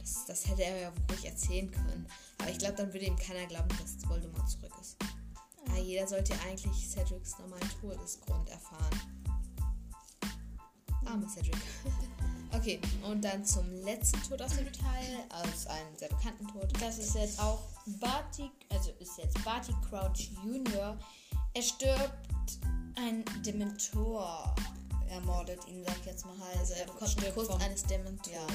Das, 0.00 0.26
das, 0.26 0.46
hätte 0.46 0.64
er 0.64 0.80
ja 0.80 0.92
ruhig 1.10 1.24
erzählen 1.24 1.70
können. 1.70 2.06
Aber 2.38 2.50
ich 2.50 2.58
glaube, 2.58 2.74
dann 2.74 2.92
würde 2.92 3.06
ihm 3.06 3.16
keiner 3.16 3.46
glauben, 3.46 3.68
dass 3.80 4.06
Voldemort 4.06 4.48
zurück 4.50 4.72
ist. 4.80 4.96
Aber 5.66 5.78
jeder 5.78 6.06
sollte 6.06 6.34
eigentlich 6.46 6.86
Cedrics 6.86 7.38
normalen 7.38 7.70
Todesgrund 7.80 8.50
erfahren. 8.50 9.00
Arme 11.06 11.26
Cedric. 11.28 11.56
Okay, 12.56 12.80
und 13.02 13.24
dann 13.24 13.44
zum 13.44 13.68
letzten 13.84 14.22
Tod 14.22 14.40
aus 14.40 14.56
dem 14.56 14.72
Teil, 14.72 15.18
aus 15.30 15.66
einem 15.66 15.96
sehr 15.96 16.08
bekannten 16.08 16.46
Tod. 16.46 16.72
Das 16.80 16.98
ist 16.98 17.14
jetzt 17.16 17.40
auch 17.40 17.60
Barty, 18.00 18.48
also 18.70 18.90
ist 19.00 19.18
jetzt 19.18 19.42
Barty 19.44 19.74
Crouch 19.88 20.30
Jr. 20.44 20.96
Er 21.52 21.62
stirbt, 21.62 22.58
ein 22.96 23.24
Dementor 23.44 24.54
ermordet 25.10 25.66
ihn, 25.66 25.84
sag 25.84 25.98
ich 26.00 26.06
jetzt 26.06 26.24
mal 26.26 26.34
halt. 26.38 26.58
Also 26.58 26.74
er 26.74 26.86
bekommt 26.86 27.24
einen 27.24 27.34
Kuss 27.34 27.50
eines 27.60 27.82
Dementors. 27.84 28.32
Ja. 28.32 28.46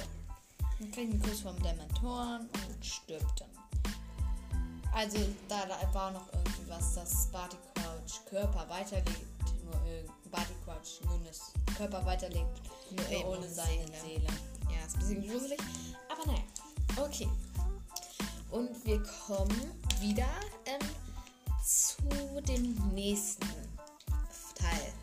Er 0.79 0.91
kriegt 0.91 1.11
einen 1.11 1.21
Kuss 1.21 1.41
vom 1.41 1.61
Dementoren 1.61 2.49
und 2.69 2.85
stirbt 2.85 3.41
dann. 3.41 3.49
Also 4.93 5.17
da, 5.49 5.65
da 5.65 5.93
war 5.93 6.11
noch 6.11 6.31
irgendwie 6.33 6.69
was, 6.69 6.95
dass 6.95 7.27
Barty 7.27 7.57
Crouch 7.75 8.25
Körper 8.29 8.67
weiterlebt. 8.69 9.19
Nur 9.65 9.75
Barty 10.31 10.53
Crouch 10.63 11.01
Nunes 11.05 11.51
Körper 11.77 12.05
weiterlebt 12.05 12.61
nur 12.91 13.09
eben 13.09 13.29
ohne 13.29 13.47
Seele. 13.49 13.91
Seele. 14.01 14.27
Ja, 14.69 14.85
ist 14.85 14.95
ein 14.95 14.99
bisschen 14.99 15.29
gruselig. 15.29 15.59
Aber 16.09 16.31
naja. 16.31 16.43
Okay. 16.97 17.27
Und 18.51 18.85
wir 18.85 19.03
kommen 19.27 19.71
wieder 20.01 20.27
ähm, 20.65 20.79
dem 22.49 22.73
nächsten 22.93 23.47
Teil. 24.55 24.93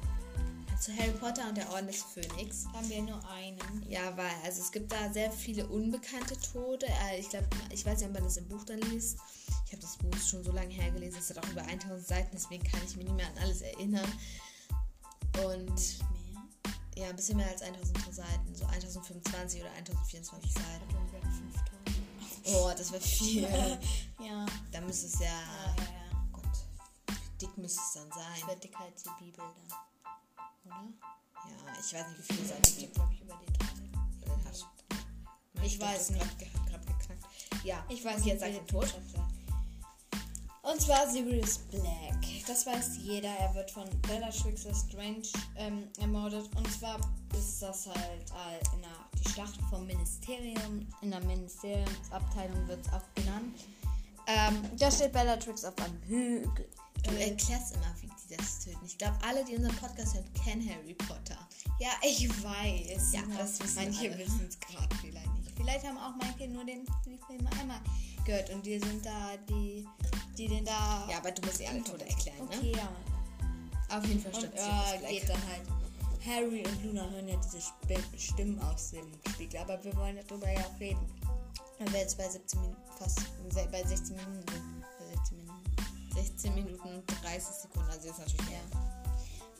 Zu 0.81 0.97
Harry 0.97 1.13
Potter 1.13 1.49
und 1.49 1.57
der 1.57 1.71
Orden 1.73 1.87
des 1.87 2.03
Phönix. 2.03 2.67
Haben 2.73 2.89
wir 2.89 3.03
nur 3.03 3.29
einen. 3.29 3.59
Ja, 3.89 4.17
weil, 4.17 4.31
also 4.45 4.61
es 4.61 4.71
gibt 4.71 4.93
da 4.93 5.11
sehr 5.13 5.33
viele 5.33 5.67
unbekannte 5.67 6.37
Tode. 6.53 6.87
Äh, 6.87 7.21
ich 7.21 7.31
glaube, 7.31 7.47
ich 7.73 7.85
weiß 7.85 7.99
nicht, 7.99 8.09
ob 8.09 8.15
man 8.15 8.25
das 8.25 8.37
im 8.37 8.49
Buch 8.49 8.65
dann 8.65 8.81
liest. 8.83 9.19
Ich 9.65 9.73
habe 9.73 9.83
das 9.83 9.97
Buch 9.97 10.17
schon 10.19 10.45
so 10.45 10.53
lange 10.53 10.73
hergelesen, 10.73 11.19
es 11.19 11.31
hat 11.31 11.39
auch 11.39 11.51
über 11.51 11.63
1000 11.63 12.07
Seiten, 12.07 12.31
deswegen 12.33 12.63
kann 12.63 12.81
ich 12.87 12.97
mich 12.97 13.05
nicht 13.07 13.17
mehr 13.17 13.27
an 13.27 13.39
alles 13.39 13.63
erinnern. 13.63 14.13
Und? 15.45 15.99
Ja, 16.97 17.11
ein 17.11 17.17
bisschen 17.17 17.37
mehr 17.37 17.49
als 17.49 17.61
1000 17.61 18.15
Seiten, 18.15 18.55
so 18.55 18.65
1025 18.65 19.61
oder 19.61 19.71
1024 19.73 20.53
Seiten. 20.53 20.97
Oh, 22.47 22.73
das 22.77 22.91
wäre 22.93 23.03
viel. 23.03 23.43
ja. 24.21 24.47
Da 24.73 24.81
müsste 24.81 25.07
es 25.07 25.19
ja. 25.19 25.27
ja, 25.27 25.75
ja, 25.77 25.83
ja. 25.83 26.29
Gott, 26.33 26.45
wie 27.09 27.47
dick 27.47 27.59
müsste 27.59 27.81
es 27.81 27.93
dann 27.93 28.11
sein? 28.13 28.33
Das 28.41 28.49
wäre 28.49 28.59
dick 28.61 28.81
als 28.81 29.03
die 29.03 29.25
Bibel 29.25 29.45
dann. 29.45 29.79
Oder? 30.65 30.85
Ja, 31.51 31.73
ich 31.79 31.93
weiß 31.93 32.09
nicht, 32.09 32.19
wie 32.19 32.35
viele 32.35 32.49
Seiten 32.49 32.75
Bibel, 32.77 32.95
glaube 32.95 33.15
ich, 33.15 33.21
über 33.21 33.39
die 33.47 33.53
drei. 33.53 33.67
Ich 35.67 35.81
weiß 35.81 36.11
nicht. 36.11 36.39
Gerade 36.39 36.87
geknackt. 36.87 37.65
Ja, 37.65 37.85
ich 37.89 38.05
weiß 38.05 38.19
nicht. 38.19 38.27
Jetzt 38.27 38.41
sagt 38.41 38.55
den 38.55 38.67
Tod. 38.67 38.95
Und 40.77 40.83
zwar 40.83 41.11
Sirius 41.11 41.57
Black. 41.71 42.21
Das 42.47 42.67
weiß 42.67 42.99
jeder. 43.03 43.31
Er 43.31 43.55
wird 43.55 43.71
von 43.71 43.89
Bellatrix 44.03 44.61
Strange 44.61 45.23
ähm, 45.57 45.85
ermordet. 45.99 46.51
Und 46.55 46.71
zwar 46.71 47.01
ist 47.33 47.63
das 47.63 47.87
halt 47.87 48.71
in 48.75 48.83
der, 48.83 48.91
die 49.19 49.27
Schlacht 49.31 49.59
vom 49.71 49.87
Ministerium. 49.87 50.87
In 51.01 51.13
der 51.13 51.21
Ministeriumsabteilung 51.21 52.69
wird 52.69 52.87
es 52.87 52.93
auch 52.93 53.15
genannt. 53.15 53.59
Ähm, 54.27 54.71
da 54.79 54.91
steht 54.91 55.13
Bellatrix 55.13 55.65
auf 55.65 55.79
einem 55.79 55.99
Hügel. 56.09 56.69
Du 57.05 57.11
erklärst 57.13 57.75
immer, 57.75 57.95
wie 58.03 58.11
die 58.29 58.37
das 58.37 58.59
töten. 58.63 58.85
Ich 58.85 58.99
glaube, 58.99 59.17
alle, 59.27 59.47
die 59.47 59.57
unseren 59.57 59.77
Podcast 59.77 60.15
hören, 60.15 60.31
kennen 60.45 60.69
Harry 60.69 60.93
Potter. 60.93 61.39
Ja, 61.81 61.89
ich 62.03 62.29
weiß. 62.29 63.15
Ja, 63.15 63.23
das 63.39 63.61
wissen 63.61 63.77
manche 63.77 64.19
wissen 64.19 64.47
es 64.47 64.61
gerade 64.61 64.95
vielleicht. 64.97 65.26
Vielleicht 65.67 65.85
haben 65.85 65.99
auch 65.99 66.15
manche 66.17 66.47
nur 66.47 66.65
den 66.65 66.87
Film 67.27 67.45
einmal 67.59 67.81
gehört 68.25 68.51
und 68.51 68.65
die 68.65 68.79
sind 68.79 69.05
da, 69.05 69.37
die, 69.49 69.85
die 70.39 70.47
den 70.47 70.65
da. 70.65 71.09
Ja, 71.11 71.19
aber 71.19 71.33
du 71.33 71.43
musst 71.43 71.59
sie 71.59 71.67
alle 71.67 71.83
Tode 71.83 72.09
erklären, 72.09 72.43
okay, 72.43 72.57
ne? 72.57 72.71
Okay, 72.71 72.77
ja. 72.77 73.97
Auf 73.99 74.07
jeden 74.07 74.21
Fall 74.21 74.33
stimmt 74.33 74.53
und, 74.53 74.61
äh, 74.61 75.09
geht 75.13 75.29
dann 75.29 75.43
halt. 75.49 75.63
Harry 76.25 76.65
und 76.65 76.85
Luna 76.85 77.11
hören 77.11 77.27
ja 77.27 77.37
diese 77.37 77.61
Stimmen 78.17 78.61
aus 78.61 78.93
dem 78.93 79.07
Spiegel, 79.33 79.59
aber 79.59 79.83
wir 79.83 79.97
wollen 79.97 80.17
darüber 80.29 80.49
ja 80.49 80.61
auch 80.61 80.79
reden. 80.79 81.05
Wenn 81.79 81.93
wir 81.93 81.99
jetzt 81.99 82.17
bei 82.17 82.29
17 82.29 82.61
Minuten, 82.61 82.83
fast 82.97 83.21
bei 83.73 83.83
16 83.83 84.15
Minuten 84.15 84.45
sind. 84.49 84.85
Bei 85.01 85.17
16 85.17 85.37
Minuten. 85.37 86.15
16 86.15 86.55
Minuten 86.55 86.89
und 86.89 87.25
30 87.25 87.43
Sekunden, 87.43 87.91
also 87.91 88.07
jetzt 88.07 88.21
natürlich 88.21 88.51
mehr. 88.51 88.61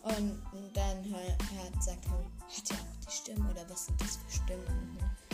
Und, 0.03 0.41
und 0.53 0.77
dann 0.77 1.05
hört, 1.05 1.83
sagt 1.83 2.09
Harry, 2.09 2.25
hat 2.49 2.71
er 2.71 2.77
auch 2.77 3.07
die 3.07 3.13
Stimmen 3.13 3.51
oder 3.51 3.69
was 3.69 3.87
sind 3.87 4.01
das 4.01 4.19
für 4.19 4.45
Stimmen? 4.45 4.95
Mhm 4.95 5.26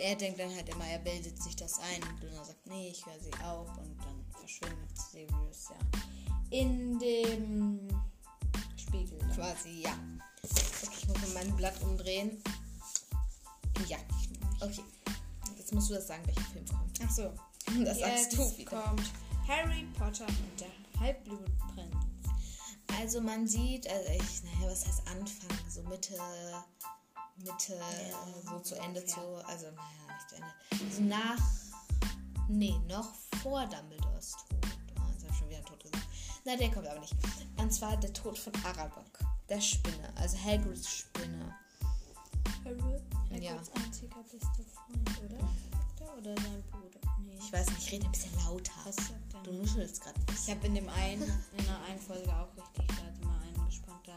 er 0.00 0.16
denkt 0.16 0.38
dann 0.40 0.54
halt 0.54 0.68
immer, 0.68 0.86
er 0.86 0.98
bildet 0.98 1.42
sich 1.42 1.56
das 1.56 1.78
ein. 1.78 2.02
Und 2.02 2.22
Luna 2.22 2.44
sagt, 2.44 2.66
nee, 2.66 2.90
ich 2.90 3.04
höre 3.06 3.20
sie 3.20 3.32
auch. 3.44 3.76
Und 3.78 3.96
dann 4.02 4.24
verschwindet 4.38 4.96
Sirius 4.96 5.68
ja 5.70 6.00
in 6.50 6.98
dem 6.98 7.88
Spiegel. 8.76 9.18
Dann. 9.18 9.32
Quasi, 9.32 9.82
ja. 9.82 9.98
Okay, 10.42 10.96
ich 10.98 11.08
muss 11.08 11.18
mal 11.18 11.44
mein 11.44 11.56
Blatt 11.56 11.80
umdrehen. 11.82 12.42
Ja. 13.88 13.98
Okay. 14.60 14.84
Jetzt 15.58 15.72
musst 15.72 15.90
du 15.90 15.94
das 15.94 16.06
sagen, 16.06 16.22
welcher 16.26 16.40
Film 16.52 16.66
kommt. 16.66 16.98
Ach 17.04 17.10
so. 17.10 17.32
Das 17.84 17.98
sagst 17.98 18.32
Jetzt 18.32 18.38
du 18.38 18.58
wieder. 18.58 18.80
kommt 18.80 19.02
Harry 19.48 19.88
Potter 19.98 20.26
und 20.26 20.60
der 20.60 21.00
Halbblutprinz. 21.00 21.96
Also 23.00 23.20
man 23.20 23.48
sieht, 23.48 23.88
also 23.90 24.08
ich, 24.12 24.44
naja, 24.44 24.70
was 24.70 24.86
heißt 24.86 25.02
Anfang? 25.08 25.58
So 25.68 25.82
Mitte 25.82 26.16
Mitte, 27.38 27.74
ja, 27.76 28.50
so 28.50 28.60
zu 28.60 28.74
Ende 28.76 29.04
zu, 29.04 29.20
also 29.46 29.66
naja, 29.66 30.14
nicht 30.14 30.30
zu 30.30 30.36
Ende, 30.36 30.48
also 30.70 31.02
nach, 31.02 31.38
nee, 32.48 32.78
noch 32.88 33.12
vor 33.42 33.66
Dumbledores 33.66 34.32
Tod. 34.32 34.58
Oh, 34.98 35.10
jetzt 35.12 35.22
habe 35.22 35.32
ich 35.32 35.38
schon 35.38 35.48
wieder 35.48 35.58
einen 35.58 35.66
Tod 35.66 35.82
gesagt. 35.82 36.06
Nein, 36.44 36.58
der 36.58 36.70
kommt 36.70 36.86
aber 36.86 37.00
nicht. 37.00 37.14
Und 37.58 37.72
zwar 37.72 37.96
der 37.96 38.12
Tod 38.12 38.38
von 38.38 38.52
Aragog, 38.64 39.18
der 39.48 39.60
Spinne, 39.60 40.12
also 40.16 40.38
Hagrids 40.38 40.88
Spinne. 40.88 41.54
Hagrid? 42.64 43.02
Hagrids 43.30 43.44
ja. 43.44 43.82
einziger 43.84 44.22
bester 44.22 44.64
Freund, 44.74 45.22
oder? 45.24 45.48
Oder 46.18 46.34
sein 46.42 46.64
Bruder? 46.70 47.00
Nee. 47.18 47.36
Ich 47.38 47.52
weiß 47.52 47.68
nicht, 47.68 47.86
ich 47.86 47.92
rede 47.92 48.06
ein 48.06 48.12
bisschen 48.12 48.34
lauter. 48.36 48.72
Was 48.84 48.96
sagt? 48.96 49.46
Du 49.46 49.52
nuschelst 49.52 50.00
gerade. 50.00 50.18
Ich 50.32 50.50
habe 50.50 50.66
in 50.66 50.74
dem 50.74 50.88
einen, 50.88 51.22
in 51.22 51.64
der 51.64 51.82
einen 51.82 52.00
Folge 52.00 52.28
auch 52.34 52.48
richtig 52.56 52.86
da 52.88 53.26
mal 53.26 53.40
eingespannt, 53.42 54.06
da 54.06 54.16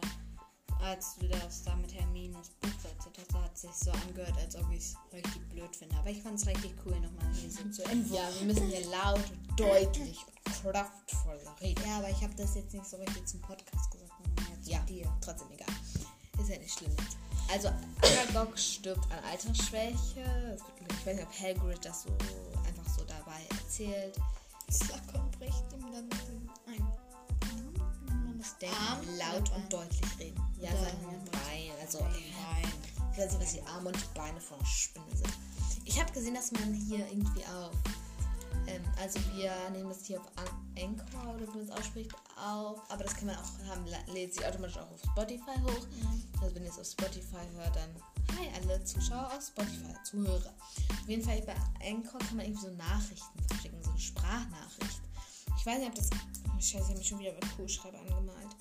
als 0.82 1.15
du 1.18 1.28
das 1.28 1.63
da 1.63 1.76
mit 1.76 1.94
Hermines 1.94 2.50
Buch 2.62 2.70
erzählt 2.84 3.18
hast, 3.18 3.34
hat 3.34 3.54
es 3.54 3.62
sich 3.62 3.74
so 3.74 3.92
angehört, 3.92 4.38
als 4.38 4.56
ob 4.56 4.72
ich 4.72 4.80
es 4.80 4.96
richtig 5.13 5.50
blöd 5.50 5.76
finde. 5.76 5.96
Aber 5.98 6.10
ich 6.10 6.22
fand 6.22 6.39
es 6.39 6.48
richtig 6.48 6.74
cool, 6.86 7.00
nochmal 7.00 7.34
hier 7.34 7.52
so 7.52 7.70
zu 7.70 7.84
entwurfen. 7.84 8.13
Ja, 8.13 8.39
wir 8.39 8.48
müssen 8.48 8.68
hier 8.68 8.86
laut 8.88 9.20
und 9.32 9.60
deutlich 9.60 10.20
und 10.46 10.72
kraftvoll 10.72 11.39
reden. 11.62 11.84
Ja, 11.86 11.98
aber 11.98 12.10
ich 12.10 12.22
habe 12.24 12.34
das 12.36 12.56
jetzt 12.56 12.74
nicht 12.74 12.86
so 12.86 12.98
richtig 12.98 13.28
zum 13.28 13.42
Podcast 13.42 13.92
gesagt, 13.92 14.12
sondern 14.36 14.63
zu 14.63 14.72
ja, 14.72 14.80
dir. 14.82 15.12
trotzdem 15.22 15.52
egal. 15.52 15.74
Ist 16.39 16.50
ja 16.50 16.58
nicht 16.58 16.78
schlimm 16.78 16.96
Also, 17.52 17.70
Aragog 18.02 18.58
stirbt 18.58 19.04
an 19.12 19.24
Altersschwäche. 19.26 20.58
Ich 20.58 21.06
weiß 21.06 21.15
nicht, 21.15 21.26
ob 21.26 21.39
Hagrid 21.39 21.84
das 21.84 22.04
so 22.04 22.10
einfach 22.65 22.89
so 22.96 23.04
dabei 23.04 23.42
erzählt. 23.50 24.15
Slughorn 24.72 25.32
bricht 25.32 25.74
ihm 25.74 25.92
dann 25.92 26.10
ein 26.68 26.89
denken, 28.62 28.76
Arm 28.76 29.00
laut 29.18 29.50
und 29.56 29.72
deutlich 29.72 30.20
reden. 30.20 30.38
Ja, 30.69 30.77
sein 30.77 30.97
Bein. 31.32 31.71
Also, 31.82 31.99
Bein. 31.99 32.13
Ich 33.12 33.17
weiß 33.17 33.32
nicht, 33.32 33.41
was 33.41 33.53
die 33.53 33.63
Arme 33.63 33.89
und 33.89 33.97
die 33.97 34.17
Beine 34.19 34.39
von 34.39 34.60
der 34.60 34.65
Spinne 34.65 35.15
sind. 35.15 35.34
Ich 35.86 35.99
habe 35.99 36.12
gesehen, 36.12 36.36
dass 36.36 36.51
man 36.51 36.73
hier 36.73 37.08
irgendwie 37.08 37.43
auf. 37.45 37.71
Ähm, 38.67 38.84
also, 39.01 39.19
wir 39.34 39.51
nehmen 39.71 39.89
das 39.89 40.05
hier 40.05 40.19
auf 40.19 40.27
Anchor 40.77 41.36
oder 41.36 41.47
wie 41.47 41.58
man 41.58 41.67
es 41.67 41.71
ausspricht, 41.71 42.12
auf. 42.38 42.79
Aber 42.89 43.03
das 43.03 43.15
kann 43.15 43.25
man 43.25 43.36
auch 43.38 43.69
haben, 43.69 43.86
lädt 44.13 44.34
sich 44.34 44.45
automatisch 44.45 44.77
auch 44.77 44.91
auf 44.91 45.01
Spotify 45.01 45.60
hoch. 45.63 45.88
Mhm. 45.88 46.23
Also, 46.41 46.55
wenn 46.55 46.63
ihr 46.63 46.69
es 46.69 46.79
auf 46.79 46.86
Spotify 46.86 47.45
hört, 47.55 47.75
dann. 47.75 47.89
Hi, 48.38 48.47
alle 48.62 48.84
Zuschauer 48.84 49.27
auf 49.36 49.43
Spotify, 49.43 49.93
Zuhörer. 50.03 50.53
Auf 51.01 51.10
jeden 51.10 51.23
Fall 51.23 51.41
bei 51.41 51.55
Anchor 51.86 52.19
kann 52.19 52.38
man 52.38 52.45
irgendwie 52.45 52.62
so 52.62 52.71
Nachrichten 52.75 53.43
verschicken, 53.47 53.84
so 53.84 53.89
eine 53.89 53.99
Sprachnachricht. 53.99 55.01
Ich 55.58 55.65
weiß 55.65 55.79
nicht, 55.79 55.89
ob 55.89 55.95
das 55.95 56.10
Scheiße, 56.60 56.77
ich 56.77 56.89
habe 56.89 56.97
mich 56.97 57.08
schon 57.08 57.19
wieder 57.19 57.34
mit 57.34 57.49
Kugelschreiber 57.55 57.99
angemalt. 57.99 58.55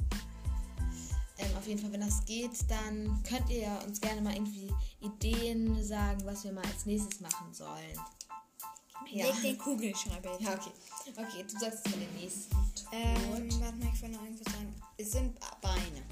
Ähm, 1.38 1.56
auf 1.56 1.66
jeden 1.66 1.80
Fall, 1.80 1.92
wenn 1.92 2.00
das 2.00 2.24
geht, 2.24 2.68
dann 2.68 3.22
könnt 3.22 3.48
ihr 3.48 3.70
uns 3.86 4.00
gerne 4.00 4.20
mal 4.20 4.34
irgendwie 4.34 4.72
Ideen 5.00 5.82
sagen, 5.84 6.20
was 6.24 6.44
wir 6.44 6.52
mal 6.52 6.64
als 6.64 6.84
nächstes 6.84 7.20
machen 7.20 7.52
sollen. 7.52 7.98
Ja. 9.10 9.26
Leg 9.26 9.42
den 9.42 9.58
Kugelschreiber 9.58 10.32
jetzt. 10.32 10.42
Ja, 10.42 10.54
okay. 10.54 10.72
Okay, 11.16 11.44
du 11.44 11.58
sagst 11.58 11.86
jetzt 11.86 11.90
mal 11.90 12.04
den 12.04 12.14
nächsten. 12.14 12.56
Ähm, 12.92 13.60
warte 13.60 13.76
mal, 13.76 13.90
ich 13.94 14.02
will 14.02 14.08
noch 14.10 14.22
irgendwas 14.22 14.52
sagen. 14.52 14.74
Es 14.96 15.12
sind 15.12 15.38
Beine. 15.62 16.02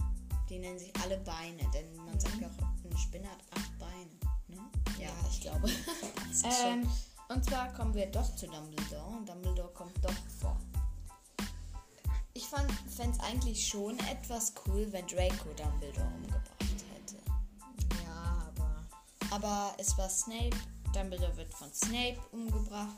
Die 0.48 0.58
nennen 0.58 0.78
sich 0.78 0.92
alle 1.02 1.18
Beine, 1.18 1.62
denn 1.74 1.94
man 1.96 2.14
mhm. 2.14 2.20
sagt 2.20 2.40
ja 2.40 2.48
auch, 2.48 2.84
eine 2.84 2.98
Spinne 2.98 3.28
hat 3.28 3.38
acht 3.50 3.78
Beine. 3.78 4.10
Ne? 4.48 4.70
Ja, 4.98 5.10
ich 5.30 5.40
glaube. 5.40 5.68
ähm, 6.64 6.88
und 7.28 7.44
zwar 7.44 7.72
kommen 7.72 7.92
wir 7.94 8.06
doch 8.06 8.34
zu 8.36 8.46
Dumbledore 8.46 9.16
und 9.16 9.28
Dumbledore 9.28 9.72
kommt 9.74 9.92
doch 10.02 10.14
vor 10.40 10.56
ich 12.36 12.46
fände 12.46 12.74
es 12.88 13.20
eigentlich 13.20 13.66
schon 13.66 13.98
etwas 14.00 14.52
cool, 14.66 14.86
wenn 14.92 15.06
Draco 15.06 15.48
Dumbledore 15.56 16.06
umgebracht 16.16 16.84
hätte. 16.92 17.16
Ja, 18.04 18.46
aber. 18.48 18.84
Aber 19.30 19.74
es 19.78 19.96
war 19.96 20.10
Snape. 20.10 20.56
Dumbledore 20.92 21.34
wird 21.36 21.52
von 21.54 21.72
Snape 21.72 22.18
umgebracht. 22.32 22.96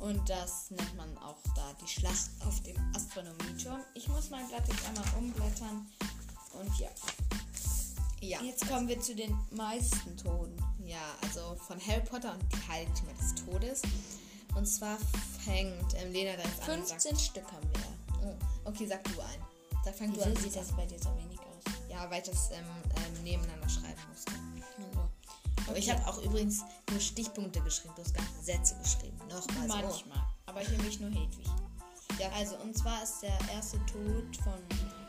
Und 0.00 0.28
das 0.28 0.70
nennt 0.70 0.96
man 0.96 1.16
auch 1.18 1.38
da 1.54 1.74
die 1.80 1.86
Schlacht 1.86 2.30
auf 2.46 2.60
dem 2.62 2.76
Astronomieturm. 2.94 3.80
Ich 3.94 4.08
muss 4.08 4.30
mein 4.30 4.48
Blatt 4.48 4.66
jetzt 4.66 4.84
einmal 4.86 5.04
umblättern. 5.18 5.86
Und 6.58 6.78
ja. 6.78 6.88
Ja. 8.20 8.40
Jetzt 8.42 8.66
kommen 8.68 8.88
wir 8.88 9.00
zu 9.00 9.14
den 9.14 9.36
meisten 9.50 10.16
Toten. 10.16 10.56
Ja, 10.84 11.14
also 11.22 11.56
von 11.66 11.78
Harry 11.86 12.02
Potter 12.02 12.32
und 12.32 12.42
die 12.52 12.68
Heiligtümer 12.68 13.12
des 13.20 13.34
Todes. 13.44 13.82
Und 14.54 14.66
zwar 14.66 14.98
fängt 15.44 15.94
ähm, 15.96 16.12
Lena 16.12 16.36
da 16.36 16.42
jetzt 16.42 16.64
15 16.64 16.72
an. 16.72 16.86
15 16.86 17.18
Stück 17.18 17.52
haben 17.52 17.68
wir. 17.72 17.91
Okay, 18.64 18.86
sag 18.86 19.04
du 19.04 19.20
ein. 19.20 19.42
Sag, 19.84 19.94
fang 19.94 20.12
Wieso 20.12 20.24
du 20.24 20.30
an. 20.30 20.36
sieht 20.36 20.56
das 20.56 20.72
bei 20.72 20.86
dir 20.86 20.98
so 20.98 21.10
wenig 21.16 21.40
aus? 21.40 21.72
Ja, 21.88 22.08
weil 22.10 22.22
ich 22.22 22.28
das 22.28 22.50
ähm, 22.52 22.64
ähm, 22.96 23.22
nebeneinander 23.22 23.68
schreiben 23.68 24.00
musste. 24.10 24.32
Also. 24.78 25.10
Aber 25.68 25.78
ich 25.78 25.90
habe 25.90 26.06
auch 26.06 26.22
übrigens 26.22 26.62
nur 26.90 27.00
Stichpunkte 27.00 27.60
geschrieben, 27.60 27.94
du 27.96 28.02
hast 28.02 28.14
ganze 28.14 28.42
Sätze 28.42 28.76
geschrieben. 28.76 29.16
Nochmal 29.28 29.68
so. 29.68 29.88
Manchmal. 29.88 30.26
Aber 30.46 30.60
hier 30.60 30.78
mich 30.78 31.00
nur 31.00 31.10
Hedwig. 31.10 31.46
Ja, 32.18 32.30
also 32.32 32.56
und 32.58 32.76
zwar 32.76 33.02
ist 33.02 33.22
der 33.22 33.38
erste 33.52 33.78
Tod 33.86 34.36
von 34.44 34.60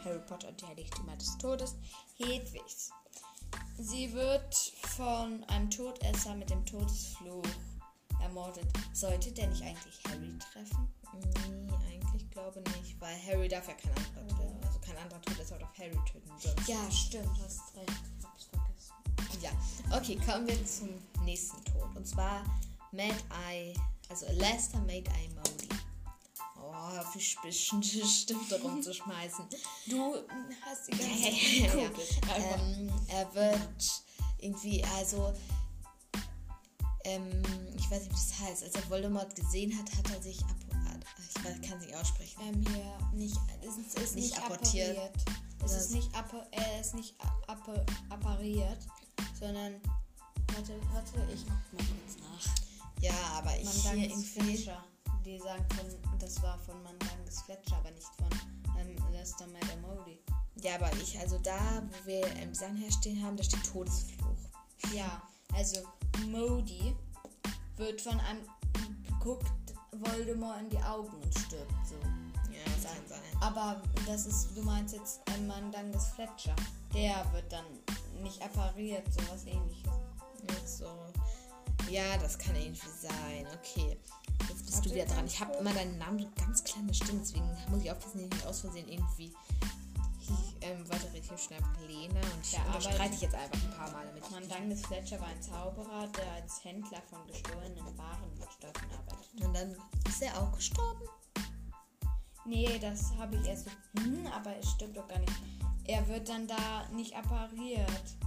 Harry 0.04 0.20
Potter 0.28 0.50
und 0.50 0.62
die 0.62 0.66
Heiligtümer 0.66 1.16
des 1.18 1.38
Todes 1.38 1.76
Hedwigs. 2.18 2.92
Sie 3.78 4.12
wird 4.14 4.56
von 4.96 5.44
einem 5.46 5.70
Todesser 5.70 6.36
mit 6.36 6.50
dem 6.50 6.66
Todesfluch 6.66 7.44
ermordet. 8.22 8.68
Sollte 8.94 9.32
der 9.32 9.48
nicht 9.48 9.62
eigentlich 9.62 10.00
Harry 10.08 10.38
treffen? 10.40 10.94
Nee, 11.22 11.74
eigentlich 11.92 12.30
glaube 12.32 12.62
nicht, 12.62 13.00
weil 13.00 13.16
Harry 13.28 13.48
darf 13.48 13.68
ja 13.68 13.74
kein 13.74 13.92
anderer 13.92 14.28
töten. 14.28 14.66
Also 14.66 14.80
kein 14.80 14.98
anderer 14.98 15.22
Tod 15.22 15.40
ist 15.40 15.54
auch 15.54 15.62
auf 15.62 15.78
Harry 15.78 15.98
töten. 16.12 16.32
Sonst 16.40 16.68
ja, 16.68 16.92
stimmt, 16.92 17.30
hast 17.44 17.76
recht. 17.76 17.90
Ich 18.20 18.26
hab's 18.26 18.46
vergessen. 18.46 19.42
Ja, 19.42 19.98
okay, 19.98 20.18
kommen 20.26 20.48
wir 20.48 20.66
zum 20.66 20.90
nächsten 21.24 21.64
Tod. 21.66 21.96
Und 21.96 22.08
zwar 22.08 22.44
Mad 22.92 23.16
Eye, 23.50 23.74
also 24.10 24.26
Lester 24.34 24.80
Made 24.80 25.10
Eye 25.12 25.30
Modi. 25.36 25.70
Oh, 26.62 27.00
auf 27.00 27.12
die 27.14 27.52
Stifte 27.52 28.62
rumzuschmeißen. 28.62 29.46
Du 29.88 30.16
hast 30.62 30.88
die 30.88 30.92
ganze 30.92 31.22
Zeit 31.22 31.34
ja, 31.34 31.76
ja, 31.76 31.82
ja. 31.84 32.56
Ähm, 32.56 32.92
Er 33.10 33.36
wird 33.36 34.04
irgendwie, 34.40 34.84
also 34.98 35.34
ähm, 37.06 37.42
ich 37.76 37.90
weiß 37.92 38.04
nicht, 38.04 38.12
wie 38.12 38.14
das 38.14 38.40
heißt, 38.40 38.64
als 38.64 38.76
er 38.76 38.90
Voldemort 38.90 39.36
gesehen 39.36 39.78
hat, 39.78 39.92
hat 39.98 40.10
er 40.16 40.22
sich 40.22 40.40
ab 40.46 40.56
ich 41.18 41.70
kann 41.70 41.80
sich 41.80 41.96
aussprechen. 41.96 42.42
Ähm, 42.42 42.66
hier 42.68 42.98
nicht, 43.14 43.38
es 43.62 43.78
ist, 43.78 44.00
ist 44.00 44.16
nicht, 44.16 44.32
nicht 44.32 44.38
apportiert. 44.38 45.12
Es 45.64 45.74
ist 45.74 45.92
nicht, 45.92 46.14
appa, 46.16 46.46
er 46.52 46.82
ist 46.82 46.94
nicht 46.94 47.16
appa, 47.48 47.74
appariert, 48.10 48.80
sondern 49.40 49.80
warte, 50.54 50.74
warte, 50.92 51.34
ich 51.34 51.46
mach 51.46 51.72
mal 51.72 51.86
kurz 51.86 52.18
nach. 52.20 53.02
Ja, 53.02 53.14
aber 53.38 53.58
ich 53.58 53.66
Mandanges 53.66 54.30
Fletcher. 54.30 54.84
Die 55.26 55.40
sagen 55.40 55.66
von, 55.76 56.20
das 56.20 56.42
war 56.42 56.60
von 56.60 56.84
Mandanges 56.84 57.42
Fletcher, 57.42 57.78
aber 57.78 57.92
nicht 57.92 58.08
von 58.18 58.30
ähm, 58.78 59.14
Lester 59.14 59.48
Modi. 59.82 60.20
Ja, 60.62 60.76
aber 60.76 60.92
ich, 61.02 61.18
also 61.18 61.38
da, 61.40 61.82
wo 61.82 62.08
wir 62.08 62.26
im 62.42 62.54
Sang 62.54 62.76
herstehen 62.76 63.24
haben, 63.24 63.38
da 63.38 63.44
steht 63.44 63.66
Todesfluch. 63.66 64.38
Ja, 64.94 65.22
also 65.54 65.82
Modi 66.28 66.96
wird 67.78 68.02
von 68.02 68.20
einem 68.20 68.42
guckt 69.20 69.73
Voldemort 70.00 70.62
in 70.62 70.70
die 70.70 70.84
Augen 70.84 71.14
und 71.22 71.34
stirbt 71.34 71.74
so. 71.88 71.96
Ja, 72.52 72.64
das 72.66 72.84
kann 72.84 73.08
sein. 73.08 73.20
Aber 73.42 73.82
das 74.06 74.26
ist, 74.26 74.56
du 74.56 74.62
meinst 74.64 74.94
jetzt 74.94 75.22
ein 75.34 75.48
Mann 75.48 75.72
dann 75.72 75.92
des 75.92 76.08
Fletcher. 76.08 76.56
Der 76.94 77.26
wird 77.34 77.52
dann 77.52 77.66
nicht 78.22 78.42
appariert, 78.42 79.06
sowas 79.14 79.46
ähnliches. 79.46 79.92
Ach 80.50 80.68
so. 80.68 80.86
Ja, 81.90 82.18
das 82.18 82.38
kann 82.38 82.56
irgendwie 82.56 82.88
sein. 83.02 83.48
Okay. 83.60 83.98
Jetzt 84.50 84.66
bist 84.66 84.76
Warte, 84.76 84.90
du 84.90 84.96
wieder 84.96 85.06
dran. 85.06 85.26
Ich 85.26 85.40
habe 85.40 85.54
immer 85.58 85.74
deinen 85.74 85.98
Namen 85.98 86.26
ganz 86.38 86.64
kleine 86.64 86.94
Stimme, 86.94 87.20
deswegen 87.22 87.50
muss 87.70 87.82
ich 87.82 87.92
aufpassen, 87.92 88.18
dass 88.18 88.26
ich 88.26 88.34
nicht 88.34 88.48
aus 88.48 88.62
Versehen 88.62 88.88
irgendwie 88.88 89.32
ähm, 90.62 90.84
warte, 90.88 91.08
ich 91.14 91.30
habe 91.30 91.40
schnell 91.40 91.60
Lena 91.88 92.20
und 92.20 92.42
ich 92.44 92.54
ja, 92.54 92.64
unterstreite 92.66 93.16
ich 93.16 93.22
jetzt 93.22 93.36
einfach 93.36 93.62
ein 93.62 93.72
paar 93.72 93.92
Mal 93.92 94.06
damit. 94.06 94.32
Mandanges 94.32 94.82
Fletcher 94.82 95.20
war 95.20 95.28
ein 95.28 95.42
Zauberer, 95.42 96.08
der 96.08 96.23
als 96.44 96.64
Händler 96.64 97.02
von 97.10 97.26
gestohlenen 97.26 97.98
Warenstoffen 97.98 98.92
arbeitet. 98.92 99.46
Und 99.46 99.54
dann 99.54 99.76
ist 100.08 100.22
er 100.22 100.38
auch 100.40 100.52
gestorben? 100.52 101.08
Nee, 102.46 102.78
das 102.80 103.14
habe 103.18 103.38
ich 103.38 103.48
erst 103.48 103.66
so, 103.66 103.72
hm, 104.02 104.28
aber 104.28 104.56
es 104.58 104.70
stimmt 104.72 104.98
doch 104.98 105.08
gar 105.08 105.20
nicht. 105.20 105.34
Er 105.86 106.06
wird 106.08 106.28
dann 106.28 106.46
da 106.46 106.88
nicht 106.90 107.16
appariert. 107.16 108.18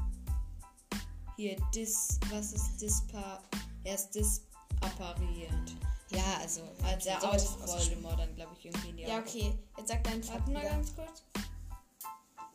Hier, 1.37 1.57
dis, 1.74 2.18
was 2.31 2.52
ist 2.52 2.81
dispa, 2.81 3.42
er 3.85 3.94
ist 3.94 4.11
disappariert. 4.11 5.76
Ja, 6.09 6.38
also 6.40 6.62
als 6.83 7.05
er 7.05 7.22
auf 7.22 7.68
Voldemort 7.68 8.18
dann, 8.18 8.35
glaube 8.35 8.52
ich, 8.59 8.64
irgendwie 8.64 8.90
in 8.90 8.96
die 8.96 9.02
Ja, 9.02 9.18
okay. 9.18 9.59
Jetzt 9.76 9.88
sag 9.88 10.05
deinen 10.05 10.22
Fakt 10.22 10.48
mal 10.48 10.62
ganz 10.62 10.94
kurz. 10.94 11.22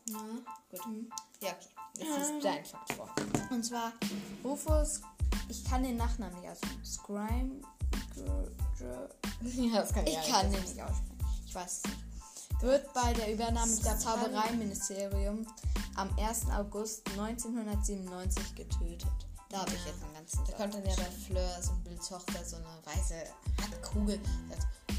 Ja, 0.06 0.18
gut. 0.72 0.86
Mhm. 0.88 1.12
Ja, 1.42 1.50
okay. 1.50 1.68
Jetzt 1.98 2.18
ist 2.18 2.44
dein 2.44 2.66
Fakt 2.66 2.94
vor. 2.94 3.14
Und 3.52 3.64
zwar 3.64 3.94
Rufus, 4.44 5.02
ich 5.52 5.66
kann 5.66 5.84
den 5.84 5.98
Nachnamen 5.98 6.40
nicht 6.40 6.50
aussprechen. 6.50 6.86
Scrime. 6.86 7.62
Ja, 9.44 9.82
das 9.82 9.94
kann 9.94 10.08
ich 10.08 10.18
Ich 10.18 10.32
kann 10.32 10.52
den 10.52 10.62
nicht 10.62 10.82
aussprechen. 10.82 11.20
Ich 11.46 11.54
weiß 11.54 11.78
es 11.78 11.84
nicht. 11.84 12.62
Wird 12.62 12.94
bei 12.94 13.14
der 13.14 13.34
Übernahme 13.34 13.76
des 13.76 14.00
Zaubereiministeriums 14.00 15.48
am 15.96 16.10
1. 16.18 16.50
August 16.52 17.08
1997 17.10 18.56
getötet. 18.56 19.08
Da 19.50 19.60
habe 19.62 19.72
ich 19.72 19.86
jetzt 19.86 20.02
einen 20.04 20.14
ganzen. 20.14 20.46
Da 20.46 20.54
kommt 20.54 20.74
dann 20.74 20.86
ja 20.86 20.96
bei 20.96 21.12
Fleur 21.26 21.62
so 21.62 21.72
ein 21.72 21.84
Bild 21.84 22.08
Tochter, 22.08 22.46
so 22.46 22.56
eine 22.58 22.66
weiße 22.86 23.16
Handkugel. 23.62 24.20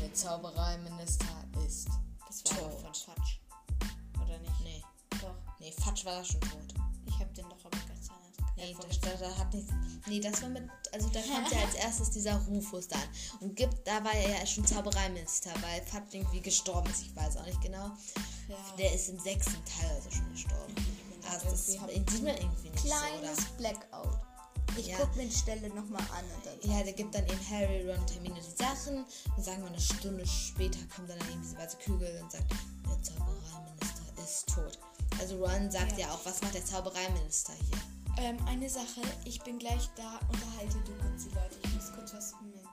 Der 0.00 0.12
Zaubereiminister 0.12 1.26
ist. 1.66 1.88
Das 2.26 2.44
war 2.44 2.70
tot. 2.70 2.80
von 2.80 2.94
Fatsch. 2.94 3.38
Oder 4.22 4.38
nicht? 4.38 4.60
Nee. 4.62 4.84
Doch. 5.20 5.34
Nee, 5.60 5.72
Fatsch 5.72 6.04
war 6.04 6.22
schon 6.24 6.40
tot. 6.40 6.74
Ich 7.06 7.14
habe 7.14 7.32
den 7.32 7.48
doch 7.48 7.64
aber 7.64 7.91
Nee, 8.62 8.76
das, 8.88 9.00
da, 9.00 9.38
hat 9.38 9.52
nicht. 9.52 9.68
Nee, 10.06 10.20
das 10.20 10.40
war 10.42 10.48
mit. 10.48 10.62
Also 10.92 11.08
da 11.08 11.20
kommt 11.20 11.50
ja 11.50 11.60
als 11.66 11.74
erstes 11.74 12.10
dieser 12.10 12.36
Rufus 12.46 12.86
dann. 12.86 13.02
Und 13.40 13.56
gibt, 13.56 13.86
da 13.86 14.04
war 14.04 14.14
er 14.14 14.38
ja 14.40 14.46
schon 14.46 14.64
Zaubereiminister, 14.64 15.50
weil 15.60 15.82
Fatsch 15.82 16.14
irgendwie 16.14 16.40
gestorben 16.40 16.88
ist. 16.90 17.02
Ich 17.02 17.16
weiß 17.16 17.38
auch 17.38 17.46
nicht 17.46 17.60
genau. 17.60 17.90
Ja. 18.48 18.56
Der 18.78 18.94
ist 18.94 19.08
im 19.08 19.18
sechsten 19.18 19.62
Teil 19.64 19.90
also 19.96 20.10
schon 20.10 20.30
gestorben. 20.32 20.74
Also 21.30 21.50
das 21.50 21.66
sieht 21.66 21.80
man 21.80 21.90
irgendwie 21.90 22.70
nicht 22.70 22.84
Kleines 22.84 23.36
so, 23.36 23.54
Blackout. 23.58 24.18
Ich 24.76 24.86
ja. 24.86 24.96
gucke 24.96 25.18
mir 25.18 25.26
die 25.26 25.34
Stelle 25.34 25.68
nochmal 25.68 26.02
an. 26.02 26.24
Und 26.44 26.70
ja, 26.70 26.82
der 26.82 26.92
gibt 26.92 27.14
dann 27.14 27.26
eben 27.26 27.50
Harry, 27.50 27.90
Ron, 27.90 28.06
Termine 28.06 28.40
die 28.40 28.62
Sachen. 28.62 29.04
Und 29.36 29.44
sagen 29.44 29.62
wir 29.62 29.68
eine 29.68 29.80
Stunde 29.80 30.26
später 30.26 30.78
kommt 30.94 31.10
dann 31.10 31.18
eben 31.30 31.42
diese 31.42 31.58
weiße 31.58 31.76
Kugel 31.84 32.20
und 32.22 32.30
sagt, 32.30 32.50
der 32.50 33.02
Zaubereiminister 33.02 34.22
ist 34.22 34.48
tot. 34.48 34.78
Also 35.20 35.44
Ron 35.44 35.70
sagt 35.70 35.92
ja, 35.92 36.06
ja 36.06 36.14
auch, 36.14 36.24
was 36.24 36.40
macht 36.40 36.54
der 36.54 36.64
Zaubereiminister 36.64 37.52
hier? 37.52 37.78
Ähm, 38.18 38.36
eine 38.46 38.68
Sache, 38.68 39.00
ich 39.24 39.42
bin 39.42 39.58
gleich 39.58 39.88
da, 39.96 40.20
unterhalte 40.30 40.78
du 40.84 40.92
kurz 41.02 41.24
die 41.24 41.34
Leute. 41.34 41.56
Ich 41.64 41.74
muss 41.74 41.92
kurz 41.92 42.14
was 42.14 42.32
klären. 42.32 42.68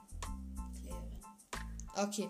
Okay. 1.96 2.28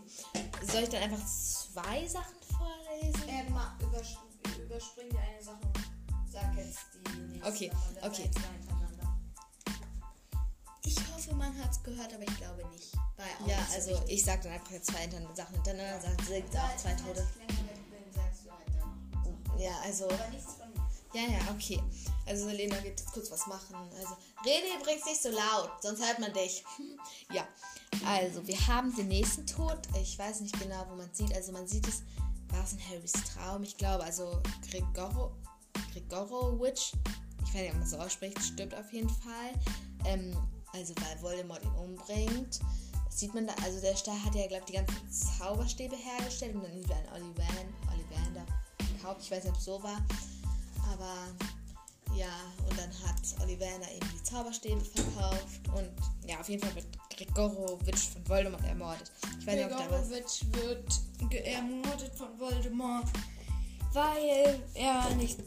Soll 0.63 0.83
ich 0.83 0.89
dann 0.89 1.03
einfach 1.03 1.25
zwei 1.27 2.07
Sachen 2.07 2.37
vorlesen? 2.57 3.29
Ähm, 3.29 3.53
mal 3.53 3.77
übers 3.81 4.17
überspring 4.59 5.09
eine 5.17 5.43
Sache 5.43 5.61
und 5.63 6.33
sag 6.33 6.57
jetzt 6.57 6.79
die 6.95 7.19
nächste. 7.21 7.49
Okay, 7.49 7.71
okay. 8.03 8.31
Ich 10.85 10.97
hoffe, 11.13 11.35
man 11.35 11.57
hat 11.59 11.71
es 11.71 11.83
gehört, 11.83 12.13
aber 12.15 12.23
ich 12.23 12.37
glaube 12.37 12.67
nicht. 12.69 12.93
ja, 13.47 13.59
also 13.75 13.97
so 13.97 14.05
ich 14.09 14.25
sage 14.25 14.45
dann 14.45 14.53
einfach 14.53 14.71
jetzt 14.73 14.87
zwei 14.87 15.09
Sachen 15.35 15.55
hintereinander, 15.55 16.01
sagen 16.01 16.17
sie 16.27 16.59
auch 16.59 16.77
zwei 16.77 16.95
Tode. 16.95 17.27
Ja, 19.59 19.79
also. 19.85 20.09
Ja, 21.13 21.23
ja, 21.23 21.39
okay. 21.53 21.83
Also 22.27 22.47
Selena 22.49 22.77
wird 22.77 23.01
jetzt 23.01 23.13
kurz 23.13 23.31
was 23.31 23.47
machen. 23.47 23.77
Also 23.99 24.17
rede 24.45 24.67
übrigens 24.79 25.05
nicht 25.05 25.21
so 25.21 25.31
laut, 25.31 25.71
sonst 25.83 26.05
hört 26.05 26.21
man 26.21 26.33
dich. 26.33 26.65
ja. 27.33 27.47
Also 28.07 28.47
wir 28.47 28.67
haben 28.69 28.95
den 28.95 29.09
nächsten 29.09 29.47
Tod. 29.47 29.79
Ich 30.01 30.19
weiß 30.19 30.41
nicht 30.41 30.59
genau, 30.61 30.87
wo 30.89 30.95
man 30.95 31.13
sieht. 31.13 31.35
Also 31.35 31.53
man 31.53 31.67
sieht 31.67 31.87
es. 31.89 32.03
War 32.51 32.65
es 32.65 32.73
in 32.73 32.81
Harrys 32.89 33.13
Traum? 33.13 33.63
Ich 33.63 33.77
glaube, 33.77 34.03
also 34.03 34.41
Gregoro, 34.69 35.33
Gregorowitsch, 35.93 36.95
ich 37.45 37.55
weiß 37.55 37.63
nicht, 37.63 37.73
ob 37.73 37.79
man 37.79 37.87
so 37.87 37.97
ausspricht, 37.99 38.43
stirbt 38.43 38.75
auf 38.75 38.93
jeden 38.93 39.09
Fall. 39.09 39.53
Ähm, 40.05 40.37
also 40.73 40.95
weil 40.97 41.23
Voldemort 41.23 41.63
ihn 41.65 41.75
umbringt. 41.75 42.61
Das 43.07 43.21
sieht 43.21 43.35
man 43.35 43.47
da, 43.47 43.55
also 43.65 43.81
der 43.81 43.97
Star 43.97 44.25
hat 44.25 44.35
ja, 44.35 44.47
glaube 44.47 44.65
ich, 44.67 44.73
die 44.73 44.85
ganzen 44.85 45.11
Zauberstäbe 45.39 45.97
hergestellt 45.97 46.55
und 46.55 46.63
dann 46.63 46.73
irgendwie 46.73 46.93
ein 46.93 47.09
Ollivander, 47.13 47.65
Ollivander 47.93 48.47
gekauft. 48.79 49.21
Ich 49.23 49.31
weiß 49.31 49.45
nicht, 49.45 49.53
ob 49.53 49.59
es 49.59 49.65
so 49.65 49.83
war. 49.83 50.01
Aber 50.93 51.15
ja, 52.15 52.29
und 52.69 52.79
dann 52.79 52.91
hat 53.07 53.21
Ollivander 53.43 53.91
eben 53.91 54.09
die 54.15 54.23
Zauberstäbe 54.23 54.85
verkauft 54.85 55.61
und 55.75 55.91
ja, 56.29 56.41
auf 56.41 56.49
jeden 56.49 56.63
Fall 56.63 56.75
wird 56.75 56.87
Gregorowitsch 57.17 58.09
von 58.13 58.29
Voldemort 58.29 58.65
ermordet. 58.65 59.11
Ich 59.39 59.47
weiß 59.47 59.55
nicht, 59.55 59.65
ob 59.65 59.79
da 59.79 59.91
was... 59.91 60.11
wird 60.11 61.45
ermordet 61.45 62.15
von 62.15 62.39
Voldemort, 62.39 63.07
weil 63.93 64.59
er 64.75 65.15
nicht 65.17 65.39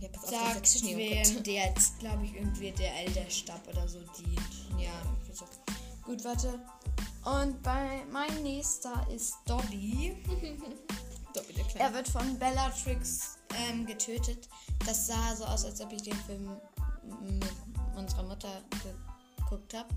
ja, 0.00 0.08
pass 0.08 0.24
auf, 0.24 0.30
sagt, 0.30 0.84
wem 0.84 1.42
der 1.42 1.54
jetzt, 1.66 1.98
glaube 1.98 2.24
ich, 2.24 2.34
irgendwie 2.34 2.70
der 2.72 2.94
Elderstab 3.00 3.60
oder 3.68 3.86
so 3.86 3.98
dient. 4.18 4.40
Ja, 4.78 4.92
so. 5.32 5.44
Gut, 6.04 6.24
warte. 6.24 6.58
Und 7.24 7.62
bei 7.62 8.02
mein 8.10 8.42
nächster 8.42 9.06
ist 9.14 9.36
Dobby. 9.44 10.16
Dobby 11.34 11.52
der 11.52 11.64
Kleine. 11.64 11.80
Er 11.80 11.94
wird 11.94 12.08
von 12.08 12.38
Bellatrix 12.38 13.39
ähm, 13.56 13.86
getötet. 13.86 14.48
Das 14.86 15.06
sah 15.06 15.34
so 15.34 15.44
aus, 15.44 15.64
als 15.64 15.80
ob 15.80 15.92
ich 15.92 16.02
den 16.02 16.14
Film 16.14 16.48
mit 17.22 17.52
unserer 17.96 18.22
Mutter 18.22 18.62
geguckt 19.38 19.74
habe. 19.74 19.88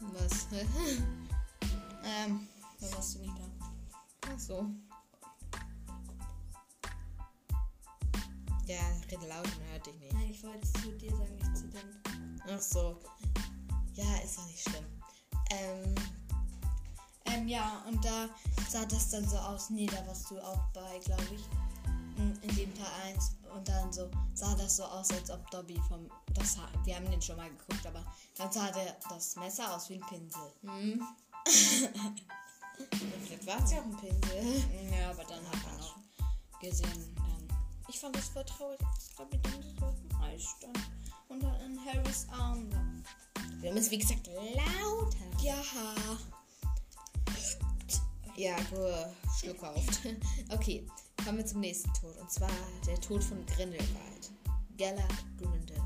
Was? 0.00 0.46
ähm, 0.52 2.48
da 2.80 2.92
warst 2.92 3.14
du 3.14 3.18
nicht 3.20 3.34
da. 3.38 3.66
Ach 4.32 4.38
so. 4.38 4.66
Ja, 8.66 8.80
rede 9.10 9.26
laut, 9.26 9.46
man 9.58 9.68
hört 9.72 9.86
dich 9.86 9.98
nicht. 9.98 10.12
Nein, 10.12 10.30
ich 10.30 10.42
wollte 10.42 10.60
es 10.62 10.72
zu 10.74 10.92
dir 10.92 11.10
sagen, 11.10 11.34
nicht 11.36 11.56
zu 11.56 11.68
dem. 11.68 12.40
Ach 12.50 12.60
so. 12.60 13.00
Ja, 13.94 14.04
ist 14.22 14.38
doch 14.38 14.46
nicht 14.46 14.62
schlimm. 14.62 14.84
Ähm. 15.50 15.94
Ähm, 17.32 17.48
ja, 17.48 17.82
und 17.86 18.04
da 18.04 18.28
sah 18.68 18.84
das 18.84 19.10
dann 19.10 19.28
so 19.28 19.36
aus. 19.36 19.70
Nee, 19.70 19.86
da 19.86 20.06
warst 20.06 20.30
du 20.30 20.38
auch 20.40 20.60
bei, 20.72 20.98
glaube 21.04 21.24
ich. 21.34 21.42
in 22.42 22.56
dem 22.56 22.74
Teil 22.74 23.12
1 23.14 23.36
und 23.54 23.68
dann 23.68 23.92
so 23.92 24.10
sah 24.34 24.54
das 24.54 24.76
so 24.76 24.84
aus, 24.84 25.10
als 25.10 25.30
ob 25.30 25.50
Dobby 25.50 25.80
vom. 25.88 26.10
Das, 26.34 26.56
wir 26.84 26.96
haben 26.96 27.10
den 27.10 27.22
schon 27.22 27.36
mal 27.36 27.48
geguckt, 27.48 27.86
aber 27.86 28.04
dann 28.36 28.50
sah 28.52 28.70
der, 28.70 28.96
das 29.08 29.36
Messer 29.36 29.74
aus 29.74 29.88
wie 29.88 29.94
ein 29.94 30.06
Pinsel. 30.08 30.52
Hm. 30.62 31.02
Vielleicht 32.90 33.46
war 33.46 33.64
es 33.64 33.72
ja 33.72 33.78
auch 33.78 33.84
ein 33.84 33.96
Pinsel. 33.96 34.64
Ja, 34.92 35.10
aber 35.10 35.24
dann 35.24 35.44
hat 35.46 35.62
man 35.64 35.80
auch 35.80 35.96
gesehen. 36.60 37.14
Dann, 37.16 37.48
ich 37.88 37.98
fand 37.98 38.16
das 38.16 38.28
voll 38.28 38.44
traurig, 38.44 38.78
dass 38.78 39.14
Dobby 39.16 39.38
dann 39.42 39.62
so 39.78 39.86
im 39.86 40.22
Eis 40.22 40.42
stand 40.56 40.78
und 41.28 41.42
dann 41.42 41.60
in 41.60 41.84
Harrys 41.84 42.26
Arm. 42.30 42.68
Wir 43.60 43.70
haben 43.70 43.78
es 43.78 43.90
wie 43.90 43.98
gesagt 43.98 44.26
lauter. 44.26 45.42
Ja. 45.42 45.54
Ja, 48.36 48.56
nur 48.72 49.12
Schluck 49.38 49.62
auf. 49.64 49.84
Okay, 50.50 50.86
kommen 51.24 51.38
wir 51.38 51.46
zum 51.46 51.60
nächsten 51.60 51.92
Tod. 51.94 52.16
Und 52.18 52.30
zwar 52.30 52.50
der 52.86 53.00
Tod 53.00 53.22
von 53.24 53.44
Grindelwald. 53.46 54.30
Gella 54.76 55.08
Grindelwald. 55.36 55.84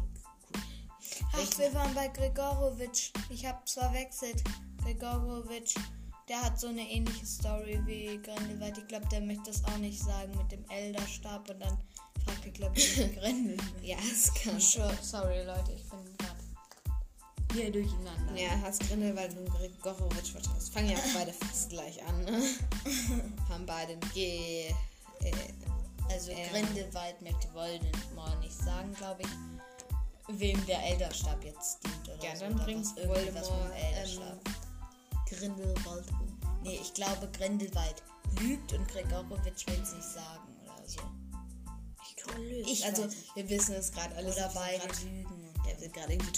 Ach, 1.34 1.58
wir 1.58 1.72
waren 1.72 1.94
bei 1.94 2.08
Gregorowitsch. 2.08 3.12
Ich 3.30 3.46
hab's 3.46 3.72
verwechselt. 3.72 4.42
Gregorowitsch, 4.82 5.76
der 6.28 6.42
hat 6.42 6.60
so 6.60 6.68
eine 6.68 6.82
ähnliche 6.82 7.24
Story 7.24 7.80
wie 7.86 8.20
Grindelwald. 8.22 8.76
Ich 8.78 8.86
glaube, 8.86 9.06
der 9.08 9.22
möchte 9.22 9.50
das 9.50 9.64
auch 9.64 9.78
nicht 9.78 10.00
sagen 10.02 10.36
mit 10.36 10.52
dem 10.52 10.64
Elderstab 10.68 11.48
und 11.48 11.60
dann 11.60 11.78
fragt 12.24 12.44
er, 12.44 12.52
glaube 12.52 12.76
ich, 12.76 12.94
Grindelwald. 13.18 13.82
ja, 13.82 13.96
es 13.98 14.32
kann. 14.34 14.60
Sure. 14.60 14.96
Sorry, 15.00 15.42
Leute, 15.44 15.72
ich 15.72 15.84
hier 17.52 17.70
durcheinander. 17.70 18.34
Ja, 18.36 18.50
hast 18.62 18.80
Grindelwald 18.88 19.36
und 19.36 19.50
Gregorowitsch 19.50 20.32
vertauscht. 20.32 20.72
Fangen 20.72 20.90
ja 20.90 20.96
auch 20.96 21.14
beide 21.14 21.32
fast 21.32 21.70
gleich 21.70 22.02
an, 22.06 22.24
ne? 22.24 22.42
Haben 23.48 23.66
beide 23.66 23.96
G. 24.14 24.68
Äh, 25.20 25.32
also 26.10 26.30
äh, 26.30 26.48
Grindelwald 26.50 27.20
möchte 27.22 27.52
Voldemort 27.52 28.40
nicht 28.40 28.56
sagen, 28.56 28.92
glaube 28.94 29.22
ich, 29.22 30.38
wem 30.38 30.64
der 30.66 30.82
Elderstab 30.84 31.42
jetzt 31.44 31.84
dient 31.84 32.08
oder 32.08 32.24
Ja, 32.24 32.36
so, 32.36 32.44
dann 32.44 32.56
bringt 32.56 32.86
Voldemort 32.96 33.50
ähm, 33.76 34.40
Grindelwald 35.28 36.10
um. 36.10 36.38
Nee, 36.62 36.78
ich 36.80 36.94
glaube 36.94 37.28
Grindelwald 37.32 38.02
lügt 38.40 38.72
und 38.72 38.86
Gregorowitsch 38.88 39.66
will 39.66 39.80
es 39.82 39.92
nicht 39.94 40.08
sagen 40.08 40.56
oder 40.64 40.86
so. 40.86 41.00
Ich 42.08 42.16
glaube, 42.16 42.40
ich 42.44 42.84
also, 42.84 43.08
wir 43.34 43.48
wissen 43.48 43.74
es 43.74 43.90
gerade 43.92 44.14
alles. 44.16 44.36
Oder 44.36 44.50
beide 44.54 44.86
lügen. 45.04 45.48
Der 45.66 45.80
wird 45.80 45.92
gerade 45.92 46.12
irgendwie 46.12 46.32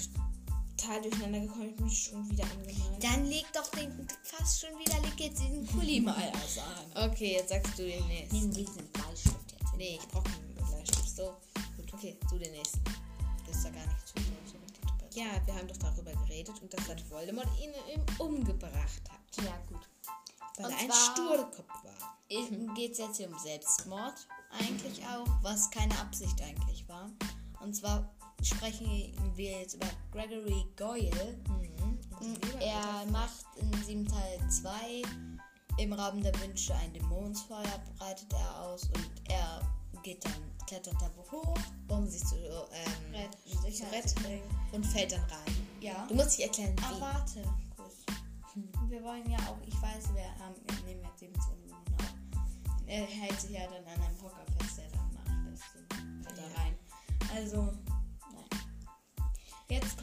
total 0.84 1.02
durcheinander 1.02 1.40
gekommen. 1.40 1.70
Ich 1.70 1.76
bin 1.76 1.90
schon 1.90 2.30
wieder 2.30 2.44
angemalt. 2.44 3.02
Dann 3.02 3.24
leg 3.26 3.46
doch 3.52 3.68
den 3.70 4.06
fast 4.22 4.60
schon 4.60 4.78
wieder, 4.78 5.00
leg 5.00 5.18
jetzt 5.18 5.40
diesen 5.40 5.66
Kuli 5.66 6.00
mal 6.00 6.32
aus 6.44 6.58
an. 6.58 7.10
Okay, 7.10 7.34
jetzt 7.34 7.48
sagst 7.50 7.78
du 7.78 7.84
den 7.84 8.06
nächsten. 8.06 8.36
Nimm 8.36 8.52
diesen 8.52 8.86
Bleistift 8.88 9.52
jetzt. 9.52 9.74
Nee, 9.76 9.98
ich 10.00 10.08
brauche 10.08 10.24
keinen 10.24 10.54
Bleistift. 10.54 11.16
So, 11.16 11.36
gut. 11.76 11.94
Okay, 11.94 12.18
du 12.30 12.38
den 12.38 12.52
nächsten. 12.52 12.82
Das 13.46 13.56
ist 13.56 13.64
da 13.64 13.70
gar 13.70 13.86
nicht 13.86 14.08
so, 14.08 14.14
so 14.16 14.58
richtig 14.58 14.80
drüber. 14.80 15.14
Ja, 15.14 15.46
wir 15.46 15.54
haben 15.54 15.68
doch 15.68 15.76
darüber 15.76 16.12
geredet 16.26 16.60
und 16.60 16.72
dass 16.72 16.88
hat 16.88 17.10
Voldemort 17.10 17.48
ihn, 17.60 17.72
ihn 17.94 18.04
umgebracht 18.18 19.02
hat. 19.10 19.44
Ja, 19.44 19.56
gut. 19.68 19.88
Weil 20.56 20.66
und 20.66 20.72
er 20.72 20.78
ein 20.78 20.92
Sturkopf 20.92 21.84
war. 21.84 22.74
Geht 22.74 22.92
es 22.92 22.98
jetzt 22.98 23.16
hier 23.16 23.28
um 23.28 23.38
Selbstmord 23.38 24.26
eigentlich 24.50 25.04
auch, 25.06 25.28
was 25.42 25.70
keine 25.70 25.98
Absicht 25.98 26.40
eigentlich 26.42 26.88
war. 26.88 27.10
Und 27.60 27.74
zwar 27.74 28.13
sprechen 28.44 29.12
wir 29.34 29.60
jetzt 29.60 29.74
über 29.74 29.86
Gregory 30.12 30.66
Goyle. 30.76 31.38
Mhm. 31.48 31.98
Er 32.60 33.04
macht 33.10 33.44
in 33.56 33.70
diesem 33.72 34.06
Teil 34.06 34.38
2 34.48 35.02
im 35.78 35.92
Raum 35.92 36.22
der 36.22 36.32
Wünsche 36.40 36.74
ein 36.74 36.92
Dämonsfeuer, 36.92 37.82
breitet 37.98 38.32
er 38.32 38.60
aus 38.60 38.84
und 38.84 39.10
er 39.28 39.60
geht 40.02 40.24
dann, 40.24 40.32
klettert 40.66 40.94
da 41.00 41.10
hoch, 41.32 41.58
um 41.88 42.06
sich 42.06 42.24
zu, 42.24 42.36
ähm, 42.36 43.14
Red, 43.14 43.74
zu 43.74 43.84
retten 43.90 44.40
und 44.72 44.84
fällt 44.84 45.12
dann 45.12 45.20
rein. 45.22 45.68
Ja. 45.80 46.06
Du 46.08 46.14
musst 46.14 46.38
dich 46.38 46.44
erklären, 46.44 46.74
wie. 46.78 46.84
Ah, 46.84 47.00
warte. 47.00 47.42
Hm. 48.52 48.68
Wir 48.88 49.02
wollen 49.02 49.28
ja 49.30 49.38
auch, 49.38 49.58
ich 49.66 49.74
weiß, 49.82 50.14
wir 50.14 50.24
haben, 50.38 50.54
wir 50.66 50.86
nehmen 50.86 51.04
jetzt 51.04 51.22
eben 51.22 51.34
so 51.40 51.50
Er 52.86 53.04
hält 53.04 53.40
sich 53.40 53.50
ja 53.50 53.64
dann 53.64 53.84
an 53.84 54.00
einem 54.00 54.22
Hocker 54.22 54.44
fest, 54.58 54.78
der 54.78 54.88
dann 54.90 55.56
fällt 56.22 56.38
ja. 56.38 56.44
da 56.44 56.60
rein. 56.60 56.74
Also, 57.34 57.72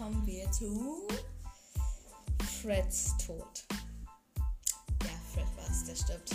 kommen 0.02 0.26
wir 0.26 0.52
zu 0.52 1.08
Freds 2.60 3.16
Tod. 3.24 3.64
Ja, 5.04 5.12
Fred 5.32 5.46
war 5.56 5.70
es, 5.70 5.84
der 5.84 5.96
stirbt. 5.96 6.32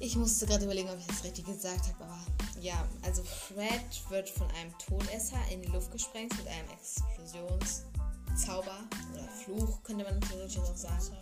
Ich 0.00 0.16
musste 0.16 0.44
gerade 0.46 0.64
überlegen, 0.64 0.90
ob 0.90 0.98
ich 0.98 1.06
das 1.06 1.22
richtig 1.22 1.46
gesagt 1.46 1.86
habe, 1.86 2.02
aber 2.04 2.18
ja, 2.60 2.84
also 3.02 3.22
Fred 3.22 4.10
wird 4.10 4.28
von 4.30 4.50
einem 4.50 4.76
Todesser 4.78 5.38
in 5.52 5.62
die 5.62 5.68
Luft 5.68 5.92
gesprengt 5.92 6.36
mit 6.36 6.48
einem 6.48 6.68
Explosionszauber 6.70 8.80
oder 9.14 9.28
Fluch, 9.44 9.80
könnte 9.84 10.02
man 10.02 10.20
theoretisch 10.20 10.58
auch 10.58 10.76
sagen. 10.76 11.16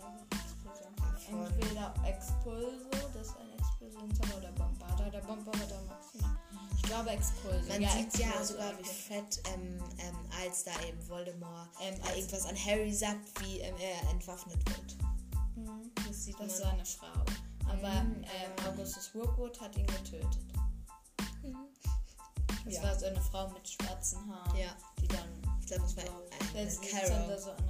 Entweder 1.29 1.93
Expulso, 2.05 2.89
das 3.13 3.27
ist 3.27 3.37
ein 3.37 3.51
Explosionszauber, 3.59 4.37
oder 4.37 4.51
Bombarda. 4.53 5.11
Der 5.11 5.21
Bombarda 5.21 5.79
maximal 5.87 6.36
Expulsion. 7.07 7.67
Man 7.67 7.81
ja, 7.81 7.89
sieht 7.89 8.05
Expulsion. 8.05 8.33
ja 8.33 8.43
sogar, 8.43 8.79
wie 8.79 8.83
fett 8.83 9.41
ähm, 9.53 9.79
ähm, 9.99 10.15
als 10.41 10.63
da 10.63 10.71
eben 10.87 11.07
Voldemort 11.07 11.69
ähm, 11.81 11.95
irgendwas 12.15 12.45
an 12.45 12.55
Harry 12.55 12.93
sagt, 12.93 13.41
wie 13.41 13.59
ähm, 13.59 13.75
er 13.79 14.09
entwaffnet 14.11 14.57
wird. 14.69 14.97
Mhm. 15.55 15.91
Das 16.07 16.23
sieht 16.23 16.39
das 16.39 16.59
man. 16.59 16.67
war 16.67 16.73
eine 16.73 16.85
Frau. 16.85 17.25
Aber 17.69 18.03
mhm, 18.03 18.23
ähm, 18.23 18.67
Augustus 18.67 19.11
Rookwood 19.13 19.59
hat 19.59 19.75
ihn 19.77 19.87
getötet. 19.87 20.37
Mhm. 21.43 21.57
Das 22.65 22.75
ja. 22.75 22.83
war 22.83 22.99
so 22.99 23.05
eine 23.05 23.21
Frau 23.21 23.49
mit 23.49 23.67
schwarzen 23.67 24.19
Haaren, 24.29 24.57
ja. 24.57 24.75
die 24.99 25.07
dann. 25.07 25.27
Ich 25.61 25.67
glaube, 25.67 25.83
das 25.83 25.97
war 25.97 26.03
so, 26.05 26.57
eine 26.57 26.89
Carol. 26.89 27.39
So 27.39 27.51
eine, 27.51 27.67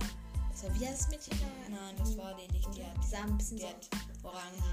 das 0.52 0.64
war 0.64 0.74
wie 0.76 0.86
das 0.86 1.08
Mädchen 1.10 1.40
da? 1.40 1.70
Nein, 1.70 1.96
das 1.98 2.18
war 2.18 2.36
die 2.36 2.52
nicht. 2.52 2.68
Die, 2.76 2.82
die 2.82 3.08
sah 3.08 3.24
ein 3.24 3.38
bisschen 3.38 3.58
die 3.58 3.64
so. 3.64 3.70
Hat 3.70 3.90
orange 4.24 4.64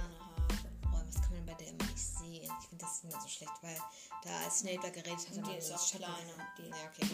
Was 1.15 1.23
kann 1.23 1.33
man 1.33 1.47
bei 1.47 1.55
der 1.55 1.69
immer 1.69 1.85
nicht 1.85 1.99
sehen? 1.99 2.51
Ich 2.61 2.69
finde 2.69 2.85
das 2.85 3.05
immer 3.05 3.21
so 3.21 3.29
schlecht, 3.29 3.53
weil 3.63 3.77
da 4.25 4.31
als 4.45 4.61
Snape 4.61 4.81
da 4.83 4.91
geredet 4.91 5.29
hat, 5.29 5.47
die 5.47 5.57
ist 5.57 5.73
auch 5.73 5.91
kleiner. 5.91 6.15
Die, 6.59 6.69
ja, 6.69 6.77
okay. 6.91 7.11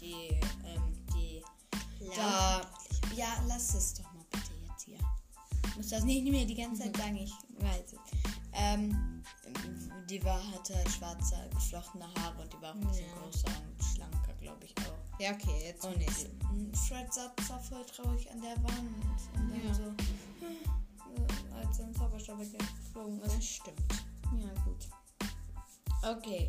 Die, 0.00 0.28
ähm, 0.66 1.06
die. 1.14 1.42
Da, 2.14 2.60
ja, 3.14 3.42
lass 3.46 3.74
es 3.74 3.94
doch 3.94 4.12
mal 4.12 4.24
bitte 4.30 4.52
jetzt 4.68 4.84
hier. 4.84 4.98
Ich 5.66 5.76
muss 5.76 5.88
das 5.88 6.04
nicht 6.04 6.24
mehr 6.24 6.44
die 6.44 6.54
ganze 6.54 6.82
Zeit 6.82 6.96
sagen, 6.96 7.16
ich 7.16 7.32
weiß 7.58 7.92
es. 7.92 7.98
Ähm, 8.52 9.22
die 10.08 10.22
war, 10.24 10.40
hatte 10.52 10.76
halt 10.76 10.90
schwarze, 10.90 11.36
geflochtene 11.54 12.06
Haare 12.14 12.42
und 12.42 12.52
die 12.52 12.60
war 12.60 12.70
auch 12.70 12.74
ein 12.74 12.86
bisschen 12.86 13.06
ja. 13.06 13.22
größer 13.22 13.48
und 13.48 13.84
schlanker, 13.84 14.32
glaube 14.40 14.64
ich 14.66 14.74
auch. 14.78 15.20
Ja, 15.20 15.32
okay, 15.32 15.64
jetzt 15.64 15.84
und. 15.84 15.94
Fred 16.76 17.12
saß 17.12 17.30
da 17.48 17.58
voll 17.58 17.84
traurig 17.86 18.30
an 18.30 18.40
der 18.40 18.56
Wand 18.62 18.78
und 19.34 19.50
dann 19.50 19.66
ja. 19.66 19.74
so, 19.74 19.82
äh, 21.78 21.82
als 21.82 21.94
sein 21.94 21.94
Zauberstab 21.94 22.38
weggeflogen 22.38 23.20
ist. 23.22 23.36
Das 23.36 23.44
stimmt. 23.44 23.92
Ja, 24.38 24.62
gut. 24.64 24.88
Okay. 26.02 26.48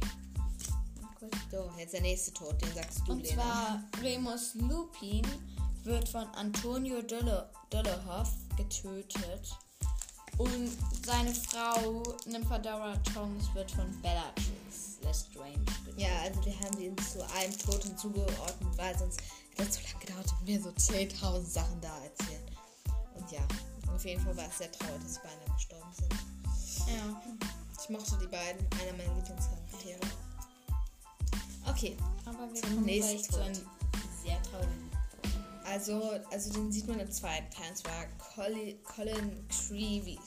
So, 1.50 1.72
jetzt 1.78 1.94
der 1.94 2.02
nächste 2.02 2.34
Tod, 2.34 2.62
den 2.62 2.74
sagst 2.74 3.02
du, 3.08 3.14
Und 3.14 3.24
Lena. 3.24 3.36
zwar 3.36 3.84
Remus 4.02 4.54
Lupin 4.56 5.26
wird 5.84 6.08
von 6.10 6.28
Antonio 6.36 7.02
Dolohov 7.02 8.30
getötet. 8.58 9.58
Und 10.38 10.70
seine 11.06 11.34
Frau 11.34 12.04
Nymphadora 12.26 12.96
Tongs 13.14 13.46
wird 13.54 13.72
von 13.72 13.90
Bellatrix 14.02 15.00
Lestrange 15.02 15.58
getötet. 15.60 16.00
Ja, 16.00 16.10
also 16.24 16.44
wir 16.46 16.60
haben 16.60 16.80
ihn 16.80 16.98
zu 16.98 17.26
einem 17.34 17.58
Tod 17.58 17.84
hinzugeordnet, 17.84 18.78
weil 18.78 18.98
sonst 19.00 19.22
hätte 19.56 19.70
es 19.70 19.76
so 19.76 19.82
lange 19.82 20.06
gedauert 20.06 20.26
und 20.40 20.46
mir 20.46 20.62
so 20.62 20.70
10.000 20.70 21.46
Sachen 21.46 21.82
da 21.82 21.98
erzählen. 22.04 22.44
Und 23.16 23.32
ja, 23.32 23.48
auf 23.96 24.06
jeden 24.06 24.22
Fall 24.22 24.36
war 24.36 24.48
es 24.48 24.58
sehr 24.58 24.72
traurig, 24.72 25.02
dass 25.04 25.22
beinahe 25.22 25.56
gestorben 25.56 25.94
sind. 25.94 26.14
Ja. 26.88 27.22
Ich 27.82 27.90
mochte 27.90 28.18
die 28.18 28.28
beiden, 28.28 28.68
einer 28.82 28.92
meiner 28.98 29.16
Lieblingscharaktere. 29.16 30.00
Okay, 31.68 31.98
aber 32.26 32.54
wir 32.54 32.62
zum 32.62 32.84
nächsten 32.84 33.24
zu 33.24 33.42
einem 33.42 33.56
sehr 34.24 34.42
traurigen. 34.44 34.92
Also, 35.66 36.20
also 36.32 36.54
den 36.54 36.72
sieht 36.72 36.88
man 36.88 37.00
im 37.00 37.10
zweiten 37.10 37.50
Teil. 37.52 37.70
Und 37.70 37.78
zwar 37.78 38.06
Colin, 38.36 38.84
Colin 38.84 39.48
Creevy. 39.48 40.20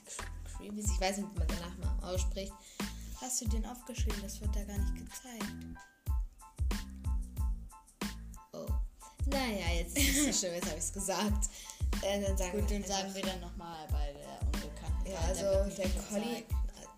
Creevy, 0.56 0.80
ich 0.80 1.00
weiß 1.00 1.18
nicht, 1.18 1.30
wie 1.34 1.38
man 1.38 1.48
den 1.48 1.58
Nachnamen 1.60 2.04
ausspricht. 2.04 2.52
Hast 3.20 3.40
du 3.42 3.48
den 3.48 3.66
aufgeschrieben? 3.66 4.20
Das 4.22 4.40
wird 4.40 4.54
da 4.56 4.64
gar 4.64 4.78
nicht 4.78 4.94
gezeigt. 4.94 5.52
Oh. 8.52 8.66
Naja, 9.26 9.74
jetzt 9.76 9.96
ist 9.96 10.08
es 10.08 10.24
so 10.26 10.32
schlimm, 10.32 10.54
jetzt 10.54 10.66
habe 10.66 10.78
ich 10.78 10.84
es 10.84 10.92
gesagt. 10.92 11.48
Äh, 12.02 12.22
dann 12.22 12.36
sagen 12.36 12.60
Gut, 12.60 12.70
wir 12.70 12.80
dann 12.80 12.88
sagen 12.88 13.14
wir 13.14 13.22
dann 13.22 13.40
nochmal 13.40 13.86
bei 13.90 14.12
der 14.12 14.40
Unbekannten. 14.42 15.10
Ja, 15.10 15.18
also 15.26 15.42
der, 15.76 15.88
der 15.88 16.02
Colin, 16.02 16.44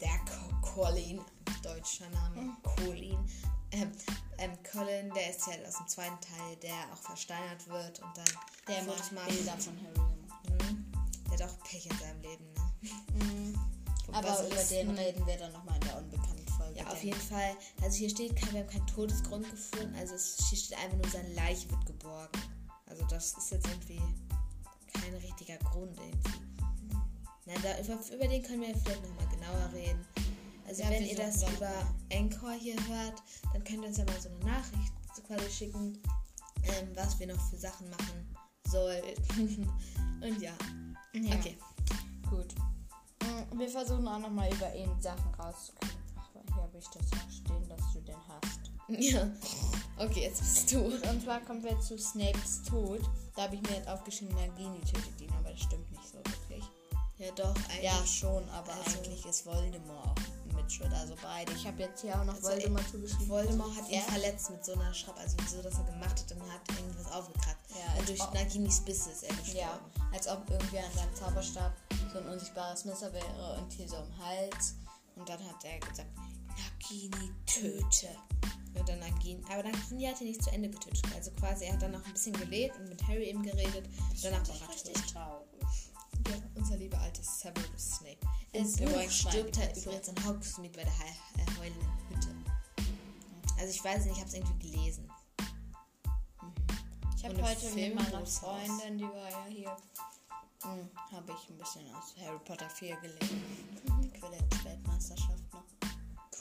der 0.00 0.20
Colin, 0.62 1.20
deutscher 1.62 2.08
Name, 2.10 2.40
mhm. 2.40 2.56
Colin. 2.62 3.18
Ähm, 3.72 3.92
ähm, 4.38 4.52
Colin, 4.70 5.12
der 5.14 5.30
ist 5.30 5.46
ja 5.46 5.52
aus 5.66 5.76
dem 5.78 5.88
zweiten 5.88 6.20
Teil, 6.20 6.56
der 6.62 6.74
auch 6.92 6.98
versteinert 6.98 7.66
wird 7.68 8.00
und 8.00 8.16
dann 8.16 8.24
der 8.66 8.82
macht 8.84 9.10
Bilder 9.10 9.56
von 9.58 9.78
Harry. 9.80 10.72
Mhm. 10.72 10.92
Der 11.30 11.32
hat 11.32 11.42
auch 11.42 11.64
Pech 11.64 11.86
in 11.86 11.98
seinem 11.98 12.20
Leben, 12.22 12.52
ne? 12.52 13.24
Mhm. 13.24 13.60
Aber 14.12 14.44
über 14.44 14.62
den 14.64 14.90
reden 14.90 15.26
wir 15.26 15.36
dann 15.36 15.52
nochmal 15.52 15.76
in 15.76 15.82
der 15.82 15.98
unbekannten 15.98 16.48
Folge. 16.48 16.80
Ja, 16.80 16.86
auf 16.88 17.02
jeden 17.02 17.20
Fall. 17.20 17.56
Also 17.80 17.98
hier 17.98 18.10
steht, 18.10 18.34
wir 18.52 18.60
haben 18.60 18.68
keinen 18.68 18.86
Todesgrund 18.88 19.48
gefunden. 19.48 19.94
Also 19.96 20.14
es, 20.14 20.36
hier 20.48 20.58
steht 20.58 20.78
einfach 20.78 20.96
nur, 20.96 21.08
seine 21.08 21.32
Leiche 21.34 21.70
wird 21.70 21.86
geborgen. 21.86 22.40
Also 22.86 23.04
das 23.08 23.34
ist 23.34 23.52
jetzt 23.52 23.68
irgendwie 23.68 24.02
kein 25.10 25.20
richtiger 25.20 25.56
Grund 25.58 25.98
irgendwie. 25.98 26.40
Na, 27.46 27.54
da, 27.62 27.80
über, 27.80 27.98
über 28.14 28.28
den 28.28 28.42
können 28.42 28.62
wir 28.62 28.76
vielleicht 28.76 29.02
nochmal 29.02 29.26
genauer 29.28 29.72
reden. 29.72 30.06
Also 30.66 30.82
ja, 30.82 30.90
wenn 30.90 31.04
ihr 31.04 31.16
das 31.16 31.42
über 31.42 31.72
Anchor 32.12 32.52
hier 32.52 32.76
hört, 32.86 33.22
dann 33.52 33.64
könnt 33.64 33.82
ihr 33.82 33.88
uns 33.88 33.96
ja 33.96 34.04
mal 34.04 34.20
so 34.20 34.28
eine 34.28 34.44
Nachricht 34.44 34.92
quasi 35.26 35.50
schicken, 35.50 36.00
ähm, 36.62 36.88
was 36.94 37.18
wir 37.18 37.26
noch 37.26 37.40
für 37.50 37.56
Sachen 37.56 37.90
machen 37.90 38.36
sollten. 38.68 39.68
Und 40.22 40.40
ja. 40.40 40.52
ja. 41.12 41.34
Okay. 41.36 41.56
Gut. 42.28 42.54
Mm, 43.22 43.58
wir 43.58 43.68
versuchen 43.68 44.06
auch 44.06 44.18
nochmal 44.18 44.52
über 44.52 44.74
ihn 44.74 44.90
Sachen 45.00 45.34
rauszukriegen. 45.34 45.96
Ach, 46.16 46.30
hier 46.32 46.62
habe 46.62 46.78
ich 46.78 46.86
das 46.86 47.12
auch 47.12 47.30
stehen, 47.30 47.68
dass 47.68 47.92
du 47.92 48.00
den 48.00 48.28
hast. 48.28 48.60
Ja. 48.98 49.30
Okay, 49.98 50.22
jetzt 50.22 50.40
bist 50.40 50.72
du. 50.72 50.78
Und 50.86 51.22
zwar 51.22 51.40
kommen 51.42 51.62
wir 51.62 51.78
zu 51.78 51.96
Snapes 51.96 52.62
Tod. 52.64 53.00
Da 53.40 53.44
habe 53.44 53.56
ich 53.56 53.62
mir 53.62 53.76
jetzt 53.76 53.88
aufgeschrieben, 53.88 54.36
Nagini 54.36 54.82
tötet 54.82 55.18
ihn, 55.18 55.32
aber 55.32 55.50
das 55.50 55.60
stimmt 55.60 55.90
nicht 55.90 56.06
so 56.06 56.18
wirklich. 56.18 56.62
Ja, 57.16 57.30
doch, 57.34 57.54
eigentlich. 57.70 57.84
Ja, 57.84 58.06
schon, 58.06 58.46
aber 58.50 58.70
also 58.74 58.98
eigentlich 58.98 59.24
ist 59.24 59.46
Voldemort 59.46 60.08
auch 60.08 60.54
mit 60.54 60.70
Schuld, 60.70 60.92
also 60.92 61.14
beide. 61.22 61.50
Ich 61.52 61.66
habe 61.66 61.80
jetzt 61.80 62.02
hier 62.02 62.20
auch 62.20 62.24
noch 62.26 62.34
also 62.34 62.48
Voldemort 62.48 62.86
zugeschrieben. 62.90 63.28
Voldemort 63.30 63.74
hat 63.74 63.88
ihn 63.88 63.94
ja? 63.94 64.00
verletzt 64.02 64.50
mit 64.50 64.62
so 64.62 64.74
einer 64.74 64.92
Schraube, 64.92 65.20
also 65.20 65.38
so, 65.48 65.62
dass 65.62 65.72
er 65.78 65.84
gemacht 65.84 66.20
hat 66.20 66.32
und 66.32 66.52
hat 66.52 66.60
irgendwas 66.68 67.10
aufgekratzt. 67.12 67.70
Ja, 67.70 67.98
und 67.98 68.08
durch 68.10 68.20
ob, 68.20 68.34
Naginis 68.34 68.80
Bisse 68.80 69.10
ist 69.10 69.22
er 69.22 69.34
gestorben. 69.34 69.56
Ja, 69.56 69.80
als 70.12 70.28
ob 70.28 70.50
irgendwie 70.50 70.78
an 70.80 70.92
seinem 70.94 71.14
Zauberstab 71.14 71.72
so 72.12 72.18
ein 72.18 72.26
unsichtbares 72.26 72.84
Messer 72.84 73.10
wäre 73.10 73.58
und 73.58 73.72
hier 73.72 73.88
so 73.88 73.96
im 73.96 74.18
Hals. 74.18 74.74
Und 75.16 75.26
dann 75.26 75.42
hat 75.48 75.64
er 75.64 75.78
gesagt, 75.78 76.10
Nagini 76.58 77.32
töte. 77.46 78.08
Ja, 78.74 78.82
dann 78.84 79.00
Nagini, 79.00 79.42
aber 79.50 79.64
Nagini 79.64 80.04
hat 80.04 80.20
ihn 80.20 80.28
nicht 80.28 80.42
zu 80.42 80.50
Ende 80.50 80.70
getötet. 80.70 81.04
Also 81.14 81.30
quasi, 81.32 81.64
er 81.64 81.72
hat 81.74 81.82
dann 81.82 81.92
noch 81.92 82.04
ein 82.04 82.12
bisschen 82.12 82.32
gelebt 82.34 82.76
und 82.78 82.88
mit 82.88 83.02
Harry 83.08 83.24
eben 83.24 83.42
geredet. 83.42 83.88
Das 84.10 84.22
danach 84.22 84.48
war 84.48 84.56
er 84.60 84.68
richtig 84.68 84.94
traurig. 85.12 85.46
Ja, 86.28 86.36
unser 86.54 86.76
lieber 86.76 86.98
altes 86.98 87.40
Severus 87.40 87.98
Snape. 87.98 88.18
Buch 88.52 89.10
stirbt 89.10 89.58
er 89.58 89.76
übrigens 89.76 90.08
in 90.08 90.26
Hogsmeade 90.26 90.76
bei 90.76 90.84
der 90.84 90.92
He 90.92 91.04
äh, 91.38 91.58
heulenden 91.58 91.88
Hütte. 92.08 92.34
Also 93.58 93.70
ich 93.70 93.84
weiß 93.84 94.04
nicht, 94.04 94.14
ich 94.14 94.20
habe 94.20 94.28
es 94.28 94.34
irgendwie 94.34 94.70
gelesen. 94.70 95.10
Ich 97.16 97.24
habe 97.24 97.42
heute 97.42 97.70
mit 97.74 97.94
meiner 97.94 98.26
Freundin, 98.26 98.96
die 98.96 99.04
war 99.04 99.30
ja 99.30 99.44
hier, 99.46 99.76
hm, 100.62 100.88
habe 101.12 101.32
ich 101.32 101.50
ein 101.50 101.58
bisschen 101.58 101.94
aus 101.94 102.14
Harry 102.18 102.38
Potter 102.44 102.70
4 102.70 102.96
gelesen. 102.96 103.42
Mhm. 103.84 104.02
Die 104.02 104.08
Quidditch-Weltmeisterschaft 104.08 105.52
noch. 105.52 105.64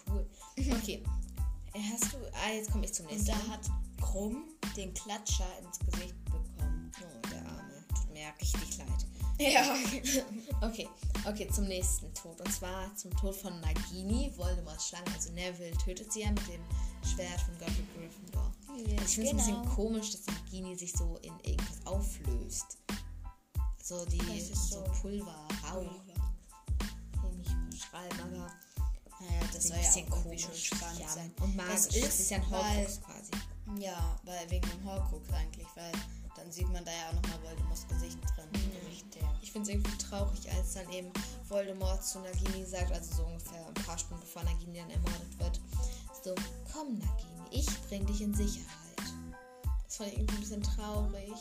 Cool. 0.07 0.25
Okay. 0.81 1.03
Hast 1.73 2.13
du. 2.13 2.17
Ah, 2.33 2.51
jetzt 2.53 2.71
komme 2.71 2.85
ich 2.85 2.93
zum 2.93 3.05
nächsten. 3.05 3.31
Und 3.31 3.39
da 3.39 3.47
hat 3.53 3.61
Krumm 4.01 4.45
den 4.75 4.93
Klatscher 4.93 5.47
ins 5.63 5.79
Gesicht 5.79 6.15
bekommen. 6.25 6.91
Oh, 7.01 7.27
der 7.29 7.45
Arme. 7.45 7.83
Tut 7.95 8.13
mir 8.13 8.21
ja 8.23 8.29
richtig 8.39 8.77
leid. 8.77 9.05
Ja. 9.39 9.73
okay, 10.67 10.89
okay, 11.25 11.47
zum 11.49 11.65
nächsten 11.65 12.13
Tod. 12.13 12.41
Und 12.41 12.51
zwar 12.51 12.93
zum 12.95 13.11
Tod 13.11 13.35
von 13.35 13.59
Nagini, 13.61 14.33
Voldemorts 14.35 14.89
Schlange. 14.89 15.11
Also 15.13 15.31
Neville 15.31 15.71
tötet 15.77 16.11
sie 16.11 16.21
ja 16.21 16.29
mit 16.29 16.47
dem 16.47 16.61
Schwert 17.07 17.39
von 17.41 17.57
Godric 17.57 17.95
Gryffindor. 17.95 18.51
Also 18.67 18.83
ich 18.83 18.87
finde 18.87 19.05
es 19.05 19.15
genau. 19.15 19.29
ein 19.29 19.37
bisschen 19.37 19.61
genau. 19.61 19.75
komisch, 19.75 20.11
dass 20.11 20.25
Nagini 20.27 20.75
sich 20.75 20.91
so 20.91 21.17
in 21.21 21.33
irgendwas 21.39 21.85
auflöst. 21.85 22.77
So 23.81 24.05
die 24.05 24.41
so, 24.41 24.55
so 24.55 24.83
Pulver, 25.01 25.47
Rauch. 25.63 26.01
Kann 27.13 27.39
ich 27.41 27.47
nicht 27.47 27.69
beschreiben, 27.69 28.19
aber 28.21 28.51
naja, 29.19 29.41
das 29.53 29.67
soll 29.67 29.77
ja 29.77 29.89
auch 29.89 30.23
komisch 30.23 30.43
schon 30.43 30.55
spannend 30.55 30.99
ja. 30.99 31.07
sein. 31.09 31.31
Und 31.41 31.55
magisch. 31.55 31.73
Das 31.73 31.85
ist, 31.87 32.05
das 32.05 32.19
ist 32.19 32.31
ja 32.31 32.37
ein 32.37 32.49
Horcrux 32.49 33.01
quasi. 33.01 33.31
Ja, 33.77 34.19
weil 34.23 34.49
wegen 34.49 34.69
dem 34.69 34.83
Horcrux 34.85 35.31
eigentlich, 35.33 35.67
weil 35.75 35.91
dann 36.35 36.51
sieht 36.51 36.69
man 36.69 36.83
da 36.85 36.91
ja 36.91 37.09
auch 37.09 37.13
nochmal 37.13 37.43
Voldemorts 37.43 37.87
Gesicht 37.87 38.17
drin. 38.35 38.47
Mhm. 38.53 38.87
Richtig. 38.87 39.23
Ich 39.41 39.51
finde 39.51 39.69
es 39.69 39.75
irgendwie 39.75 39.97
traurig, 39.97 40.51
als 40.51 40.73
dann 40.73 40.89
eben 40.91 41.11
Voldemort 41.47 42.03
zu 42.03 42.19
Nagini 42.19 42.65
sagt, 42.65 42.91
also 42.91 43.15
so 43.15 43.23
ungefähr 43.25 43.65
ein 43.67 43.73
paar 43.85 43.97
Stunden 43.97 44.21
bevor 44.21 44.43
Nagini 44.43 44.79
dann 44.79 44.89
ermordet 44.89 45.39
wird, 45.39 45.59
so, 46.23 46.35
komm 46.71 46.97
Nagini, 46.97 47.47
ich 47.51 47.67
bring 47.87 48.05
dich 48.05 48.21
in 48.21 48.33
Sicherheit. 48.33 48.67
Das 49.85 49.97
fand 49.97 50.09
ich 50.09 50.19
irgendwie 50.19 50.35
ein 50.35 50.41
bisschen 50.41 50.63
traurig. 50.63 51.33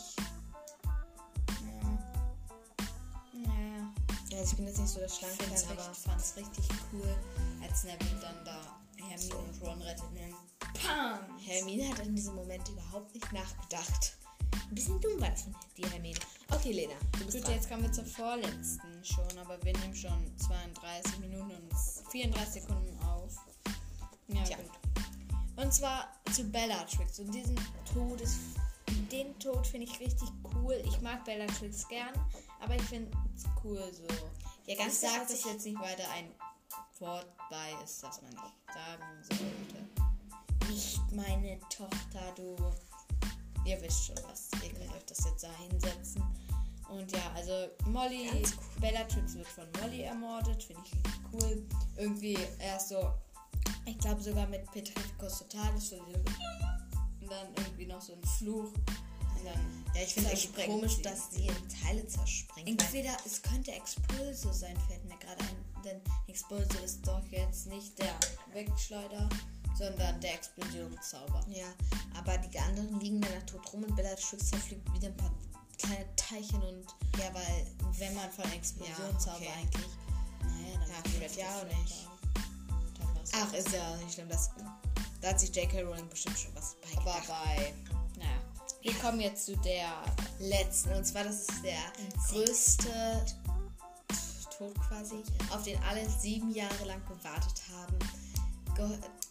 Also 4.38 4.50
ich 4.52 4.56
bin 4.56 4.66
jetzt 4.66 4.78
nicht 4.78 4.90
so 4.90 5.00
der 5.00 5.08
Schlanke, 5.08 5.44
aber 5.44 5.90
ich 5.92 5.98
fand 5.98 6.20
es 6.20 6.36
richtig 6.36 6.68
cool, 6.92 7.16
als 7.62 7.84
Neville 7.84 8.20
dann 8.20 8.44
da 8.44 8.78
Hermine 8.96 9.36
und 9.36 9.62
Ron 9.62 9.82
rettet. 9.82 10.04
Pam! 10.74 11.38
Hermine 11.38 11.88
hat 11.90 12.06
in 12.06 12.14
diesem 12.14 12.34
Moment 12.34 12.68
überhaupt 12.68 13.12
nicht 13.14 13.32
nachgedacht. 13.32 14.16
Ein 14.52 14.74
bisschen 14.74 15.00
dumm 15.00 15.20
war 15.20 15.30
das 15.30 15.42
von 15.42 15.54
dir, 15.76 15.90
Hermine. 15.90 16.18
Okay, 16.52 16.72
Lena, 16.72 16.94
du 17.12 17.24
bist 17.24 17.38
Gut, 17.38 17.46
dran. 17.46 17.54
jetzt 17.54 17.68
kommen 17.68 17.82
wir 17.82 17.92
zur 17.92 18.04
vorletzten 18.04 19.04
schon, 19.04 19.38
aber 19.38 19.62
wir 19.64 19.72
nehmen 19.78 19.94
schon 19.94 20.36
32 20.38 21.18
Minuten 21.20 21.50
und 21.50 21.74
34 22.10 22.62
Sekunden 22.62 22.98
auf. 23.00 23.34
Ja, 24.28 24.42
Tja. 24.44 24.56
gut. 24.56 24.70
Und 25.56 25.72
zwar 25.72 26.08
zu 26.32 26.44
Bellatrix. 26.44 27.18
Und 27.18 27.34
diesen 27.34 27.56
Tod 27.92 28.20
ist, 28.20 28.36
den 29.10 29.38
Tod 29.38 29.66
finde 29.66 29.86
ich 29.86 30.00
richtig 30.00 30.28
cool. 30.54 30.80
Ich 30.84 31.00
mag 31.00 31.24
Bellatrix 31.24 31.88
gern, 31.88 32.14
aber 32.60 32.76
ich 32.76 32.82
finde 32.82 33.10
es 33.36 33.44
cool 33.64 33.82
so. 33.92 34.06
Ja, 34.66 34.76
ganz 34.76 35.02
ich 35.02 35.08
sage 35.08 35.26
das 35.28 35.44
jetzt 35.44 35.64
nicht 35.64 35.80
weiter 35.80 36.04
ein 36.14 36.30
Wort 36.98 37.26
bei 37.50 37.72
ist, 37.84 38.02
das 38.02 38.20
man 38.22 38.30
nicht 38.30 38.54
sagen 38.74 39.04
sollte. 39.22 40.72
Nicht 40.72 41.00
meine 41.12 41.58
Tochter, 41.70 42.32
du 42.36 42.56
ihr 43.68 43.80
wisst 43.82 44.06
schon 44.06 44.16
was. 44.28 44.48
Ihr 44.62 44.72
könnt 44.72 44.94
euch 44.94 45.04
das 45.06 45.24
jetzt 45.24 45.44
da 45.44 45.50
hinsetzen. 45.58 46.22
Und 46.88 47.12
ja, 47.12 47.32
also 47.34 47.52
Molly, 47.86 48.30
cool. 48.32 48.80
Bellatrix 48.80 49.34
wird 49.34 49.46
von 49.46 49.66
Molly 49.80 50.02
ermordet, 50.02 50.62
finde 50.62 50.82
ich 50.86 50.92
richtig 50.94 51.20
cool. 51.32 51.66
Irgendwie 51.96 52.38
erst 52.60 52.88
so, 52.88 53.12
ich 53.84 53.98
glaube 53.98 54.22
sogar 54.22 54.46
mit 54.46 54.70
Petrificus 54.72 55.40
Totalis 55.40 55.92
und 55.92 56.14
dann 57.28 57.46
irgendwie 57.56 57.86
noch 57.86 58.00
so 58.00 58.14
ein 58.14 58.24
Fluch. 58.24 58.72
Ja, 59.94 60.02
ich 60.02 60.14
finde 60.14 60.32
es 60.32 60.48
komisch, 60.66 60.96
sie. 60.96 61.02
dass 61.02 61.30
sie 61.30 61.46
in 61.46 61.68
Teile 61.82 62.06
zerspringt. 62.06 62.68
Entweder 62.68 63.16
es 63.24 63.42
könnte 63.42 63.72
Expulso 63.72 64.52
sein, 64.52 64.76
fällt 64.88 65.04
mir 65.04 65.16
gerade 65.18 65.40
ein. 65.40 65.82
Denn 65.84 66.00
Expulso 66.26 66.78
ist 66.84 67.06
doch 67.06 67.22
jetzt 67.30 67.66
nicht 67.66 67.98
der 67.98 68.14
Wegschleuder, 68.52 69.28
sondern 69.76 70.20
der 70.20 70.34
Explosionszauber. 70.34 71.44
Ja, 71.48 71.66
aber 72.16 72.38
die 72.38 72.58
anderen 72.58 73.00
liegen 73.00 73.20
dann 73.20 73.46
tot 73.46 73.72
rum 73.72 73.84
und 73.84 73.96
Bellatrix 73.96 74.50
zerfliegt 74.50 74.92
wieder 74.94 75.08
ein 75.08 75.16
paar 75.16 75.32
kleine 75.78 76.06
Teilchen 76.16 76.62
und. 76.62 76.86
Ja, 77.18 77.32
weil 77.32 77.66
wenn 77.98 78.14
man 78.14 78.30
von 78.30 78.44
Explosionszauber 78.52 79.44
ja, 79.44 79.50
okay. 79.50 79.60
eigentlich. 79.60 79.90
Naja, 80.42 80.78
dann 80.80 81.22
ja, 81.22 81.44
ja 81.44 81.58
auch 81.58 81.64
nicht. 81.64 82.08
Ach, 83.32 83.52
ist 83.52 83.72
ja 83.72 83.96
nicht 83.96 84.14
schlimm. 84.14 84.28
Das, 84.28 84.50
da 85.20 85.30
hat 85.30 85.40
sich 85.40 85.54
J.K. 85.54 85.82
Rowling 85.82 86.08
bestimmt 86.08 86.38
schon 86.38 86.54
was 86.54 86.76
beigebracht. 86.80 87.28
Aber 87.28 87.44
bei. 87.44 87.74
Wir 88.82 88.94
kommen 88.94 89.20
jetzt 89.20 89.46
zu 89.46 89.56
der 89.58 89.92
letzten. 90.38 90.92
Und 90.92 91.04
zwar, 91.04 91.24
das 91.24 91.40
ist 91.40 91.64
der 91.64 91.78
größte 92.28 93.26
Tod 94.56 94.74
quasi, 94.88 95.22
auf 95.50 95.62
den 95.62 95.78
alle 95.84 96.08
sieben 96.08 96.50
Jahre 96.50 96.84
lang 96.84 97.02
gewartet 97.06 97.62
haben 97.72 97.98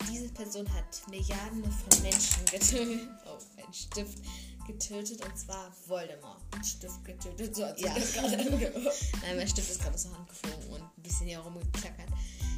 diese 0.10 0.30
Person 0.30 0.68
hat 0.74 1.02
Milliarden 1.10 1.64
von 1.64 2.02
Menschen 2.02 2.46
getötet. 2.46 3.10
Oh, 3.26 3.38
ein 3.58 3.74
Stift 3.74 4.20
getötet 4.66 5.24
und 5.26 5.38
zwar 5.38 5.72
Voldemort. 5.86 6.42
Ein 6.56 6.64
Stift 6.64 7.04
getötet, 7.06 7.56
so 7.56 7.66
hat 7.66 7.78
sie 7.78 7.86
ja. 7.86 7.94
das 7.94 8.14
gerade 8.14 8.38
Nein, 9.22 9.38
mein 9.38 9.48
Stift 9.48 9.70
ist 9.70 9.82
gerade 9.82 9.96
aus 9.96 10.04
der 10.04 10.14
Hand 10.14 10.30
geflogen 10.30 10.70
und 10.70 10.82
ein 10.82 11.04
bisschen 11.04 11.28
hier 11.28 11.40
rumgeklackert. 11.40 12.10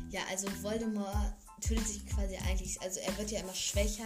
Ja, 0.10 0.22
also 0.30 0.48
Voldemort 0.62 1.34
tötet 1.60 1.88
sich 1.88 2.06
quasi 2.08 2.38
eigentlich, 2.38 2.82
also 2.82 3.00
er 3.00 3.18
wird 3.18 3.32
ja 3.32 3.40
immer 3.40 3.56
schwächer, 3.56 4.06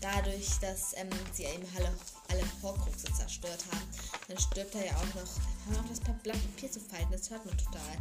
dadurch, 0.00 0.48
dass 0.60 0.92
ähm, 0.96 1.08
sie 1.32 1.44
eben 1.44 1.64
alle, 1.76 1.92
alle 2.28 2.42
Horcruxe 2.62 3.12
zerstört 3.12 3.64
haben. 3.72 3.88
Dann 4.28 4.38
stirbt 4.38 4.74
er 4.74 4.86
ja 4.86 4.96
auch 4.96 5.14
noch, 5.14 5.76
haben 5.76 5.84
auch 5.84 5.88
das 5.88 6.00
Blatt 6.00 6.40
Papier 6.54 6.70
zu 6.70 6.80
falten, 6.80 7.12
das 7.12 7.30
hört 7.30 7.44
man 7.44 7.56
total 7.56 7.98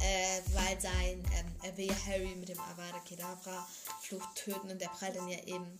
äh, 0.00 0.40
weil 0.52 0.80
sein, 0.80 1.22
ähm, 1.32 1.46
er 1.62 1.76
will 1.76 1.86
ja 1.86 1.94
Harry 2.06 2.34
mit 2.36 2.48
dem 2.48 2.58
Avada 2.60 2.98
Kedavra 3.04 3.66
Fluch 4.00 4.24
töten 4.34 4.70
und 4.70 4.80
der 4.80 4.88
prallt 4.88 5.16
dann 5.16 5.28
ja 5.28 5.38
eben 5.44 5.78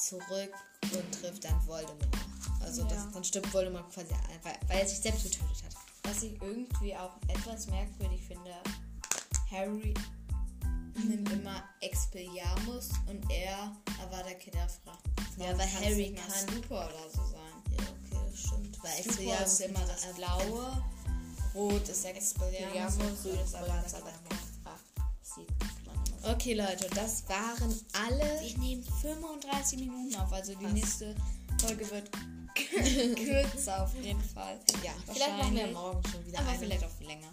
zurück 0.00 0.52
und 0.82 1.20
trifft 1.20 1.44
dann 1.44 1.66
Voldemort. 1.66 2.08
Also 2.60 2.82
ja. 2.82 2.88
das, 2.88 3.12
dann 3.12 3.24
stirbt 3.24 3.52
Voldemort 3.52 3.92
quasi, 3.92 4.14
weil, 4.42 4.58
weil 4.66 4.78
er 4.80 4.86
sich 4.86 4.98
selbst 4.98 5.24
getötet 5.24 5.64
hat. 5.64 5.74
Was 6.04 6.22
ich 6.22 6.40
irgendwie 6.40 6.96
auch 6.96 7.16
etwas 7.28 7.66
merkwürdig 7.66 8.20
finde, 8.26 8.54
Harry 9.50 9.94
nimmt 11.04 11.32
immer 11.32 11.62
Expelliarmus 11.80 12.90
und 13.08 13.30
er 13.30 13.76
Avada 14.02 14.34
Kedavra. 14.34 14.98
Ja, 15.36 15.56
weil 15.56 15.72
Harry 15.72 16.14
kann 16.14 16.54
super 16.54 16.88
oder 16.88 17.10
so 17.10 17.22
sein. 17.32 17.52
Ja, 17.70 17.84
okay, 17.84 18.30
das 18.30 18.40
stimmt. 18.40 18.82
Weil 18.82 18.98
Expelliarmus 18.98 19.52
ist 19.52 19.60
immer 19.60 19.80
das 19.80 20.06
Blaue 20.14 20.82
Rot 21.54 21.88
ist 21.88 22.04
Expelliarmus, 22.04 23.22
grün 23.22 23.40
ist 23.40 23.54
aber 23.54 23.66
aber 23.66 23.82
Sieht 25.22 25.48
man 25.86 25.96
immer 26.06 26.32
Okay, 26.34 26.54
Leute, 26.54 26.88
das 26.94 27.28
waren 27.28 27.74
alle. 27.92 28.40
Wir 28.40 28.58
nehmen 28.58 28.84
35 28.84 29.78
Minuten 29.80 30.14
auf, 30.16 30.32
also 30.32 30.54
die 30.54 30.64
Was? 30.64 30.72
nächste 30.72 31.14
Folge 31.60 31.90
wird 31.90 32.10
kürzer 33.16 33.82
auf 33.82 33.94
jeden 33.94 34.22
Fall. 34.22 34.58
Ja, 34.84 34.92
vielleicht 35.06 35.38
machen 35.38 35.54
wir 35.54 35.66
morgen 35.68 36.02
schon 36.08 36.26
wieder. 36.26 36.38
Aber 36.40 36.50
eine. 36.50 36.58
vielleicht 36.58 36.84
auch 36.84 37.00
länger. 37.00 37.28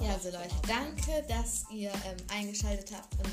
Ja, 0.00 0.12
also 0.12 0.30
Leute, 0.30 0.54
danke, 0.66 1.24
dass 1.28 1.64
ihr 1.70 1.90
ähm, 1.90 2.16
eingeschaltet 2.28 2.92
habt 2.94 3.14
und 3.18 3.32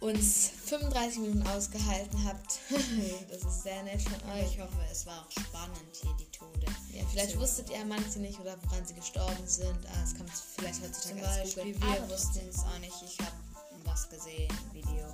uns 0.00 0.50
35 0.66 1.18
Minuten 1.20 1.46
ausgehalten 1.48 2.24
habt. 2.24 2.58
das 3.30 3.42
ist 3.42 3.62
sehr 3.62 3.82
nett 3.82 4.02
von 4.02 4.30
euch. 4.32 4.52
Ich 4.52 4.60
hoffe, 4.60 4.78
es 4.90 5.06
war 5.06 5.22
auch 5.22 5.30
spannend 5.30 5.96
hier, 6.00 6.12
die 6.18 6.30
Tode. 6.30 6.66
Ja, 6.92 7.02
vielleicht 7.10 7.32
so. 7.32 7.40
wusstet 7.40 7.70
ihr 7.70 7.84
manche 7.86 8.18
nicht 8.20 8.38
oder 8.38 8.56
woran 8.62 8.86
sie 8.86 8.94
gestorben 8.94 9.46
sind. 9.46 9.86
Ah, 9.86 10.00
das 10.02 10.14
kann 10.14 10.26
vielleicht 10.56 10.82
heutzutage 10.82 11.14
Zum 11.14 11.22
Beispiel, 11.22 11.80
wir 11.80 12.10
wussten 12.10 12.48
es 12.48 12.58
auch 12.58 12.78
nicht. 12.78 12.94
Ich 13.04 13.18
habe 13.18 13.36
was 13.84 14.08
gesehen, 14.08 14.50
ein 14.50 14.74
Video. 14.74 15.06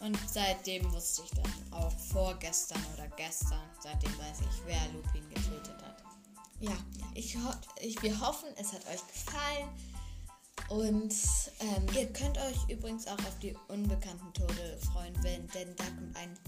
Und 0.00 0.18
seitdem 0.26 0.90
wusste 0.92 1.22
ich 1.22 1.30
dann 1.30 1.52
auch 1.72 1.92
vorgestern 2.12 2.82
oder 2.94 3.06
gestern, 3.16 3.60
seitdem 3.82 4.16
weiß 4.18 4.40
ich, 4.40 4.62
wer 4.64 4.80
Lupin 4.92 5.28
getötet 5.28 5.76
hat. 5.82 5.89
Ja, 6.60 6.76
ich, 7.14 7.36
ho 7.36 7.50
ich, 7.80 8.00
wir 8.02 8.20
hoffen, 8.20 8.48
es 8.56 8.72
hat 8.72 8.86
euch 8.86 9.00
gefallen. 9.06 9.68
Und 10.68 11.14
ähm, 11.60 11.86
ihr 11.96 12.12
könnt 12.12 12.38
euch 12.38 12.68
übrigens 12.68 13.06
auch 13.06 13.18
auf 13.18 13.38
die 13.42 13.56
unbekannten 13.68 14.32
Tode 14.32 14.78
freuen, 14.92 15.14
wenn, 15.22 15.48
denn 15.48 15.74
da 15.76 15.84
kommt 15.84 16.16
ein 16.16 16.38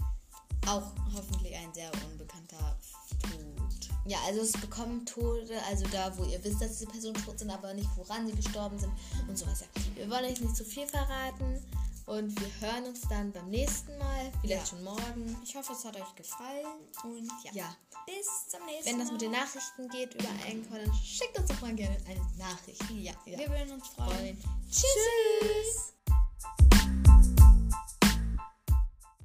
auch 0.67 0.93
hoffentlich 1.13 1.55
ein 1.55 1.73
sehr 1.73 1.91
unbekannter 2.09 2.77
Tod. 3.21 3.89
Ja, 4.05 4.17
also 4.25 4.41
es 4.41 4.53
bekommen 4.53 5.05
Tode, 5.05 5.61
also 5.69 5.85
da, 5.91 6.17
wo 6.17 6.23
ihr 6.25 6.41
wisst, 6.43 6.61
dass 6.61 6.77
diese 6.77 6.87
Personen 6.87 7.15
tot 7.15 7.39
sind, 7.39 7.49
aber 7.49 7.73
nicht, 7.73 7.89
woran 7.95 8.27
sie 8.27 8.33
gestorben 8.33 8.77
sind 8.77 8.91
und 9.27 9.37
sowas. 9.37 9.61
Ja. 9.61 9.95
Wir 9.95 10.09
wollen 10.09 10.25
euch 10.25 10.39
nicht 10.39 10.55
zu 10.55 10.63
viel 10.63 10.87
verraten. 10.87 11.61
Und 12.05 12.37
wir 12.39 12.69
hören 12.69 12.85
uns 12.85 13.01
dann 13.07 13.31
beim 13.31 13.49
nächsten 13.49 13.97
Mal, 13.97 14.31
vielleicht 14.41 14.63
ja. 14.63 14.69
schon 14.69 14.83
morgen. 14.83 15.37
Ich 15.43 15.55
hoffe, 15.55 15.73
es 15.73 15.85
hat 15.85 15.95
euch 15.95 16.15
gefallen. 16.15 16.65
Und 17.03 17.31
ja, 17.43 17.51
ja. 17.53 17.75
bis 18.05 18.49
zum 18.49 18.65
nächsten 18.65 18.83
Mal. 18.83 18.85
Wenn 18.85 18.99
das 18.99 19.11
mit 19.11 19.21
den 19.21 19.31
Nachrichten 19.31 19.87
geht 19.89 20.13
über 20.15 20.29
Anchor, 20.45 20.79
dann 20.79 20.93
schickt 20.93 21.39
uns 21.39 21.47
doch 21.47 21.61
mal 21.61 21.73
gerne 21.73 21.97
eine 22.05 22.21
Nachricht. 22.37 22.81
Ja, 22.91 23.13
ja. 23.25 23.39
wir 23.39 23.49
würden 23.49 23.71
uns 23.71 23.87
freuen. 23.87 24.37
Tschüss. 24.69 25.93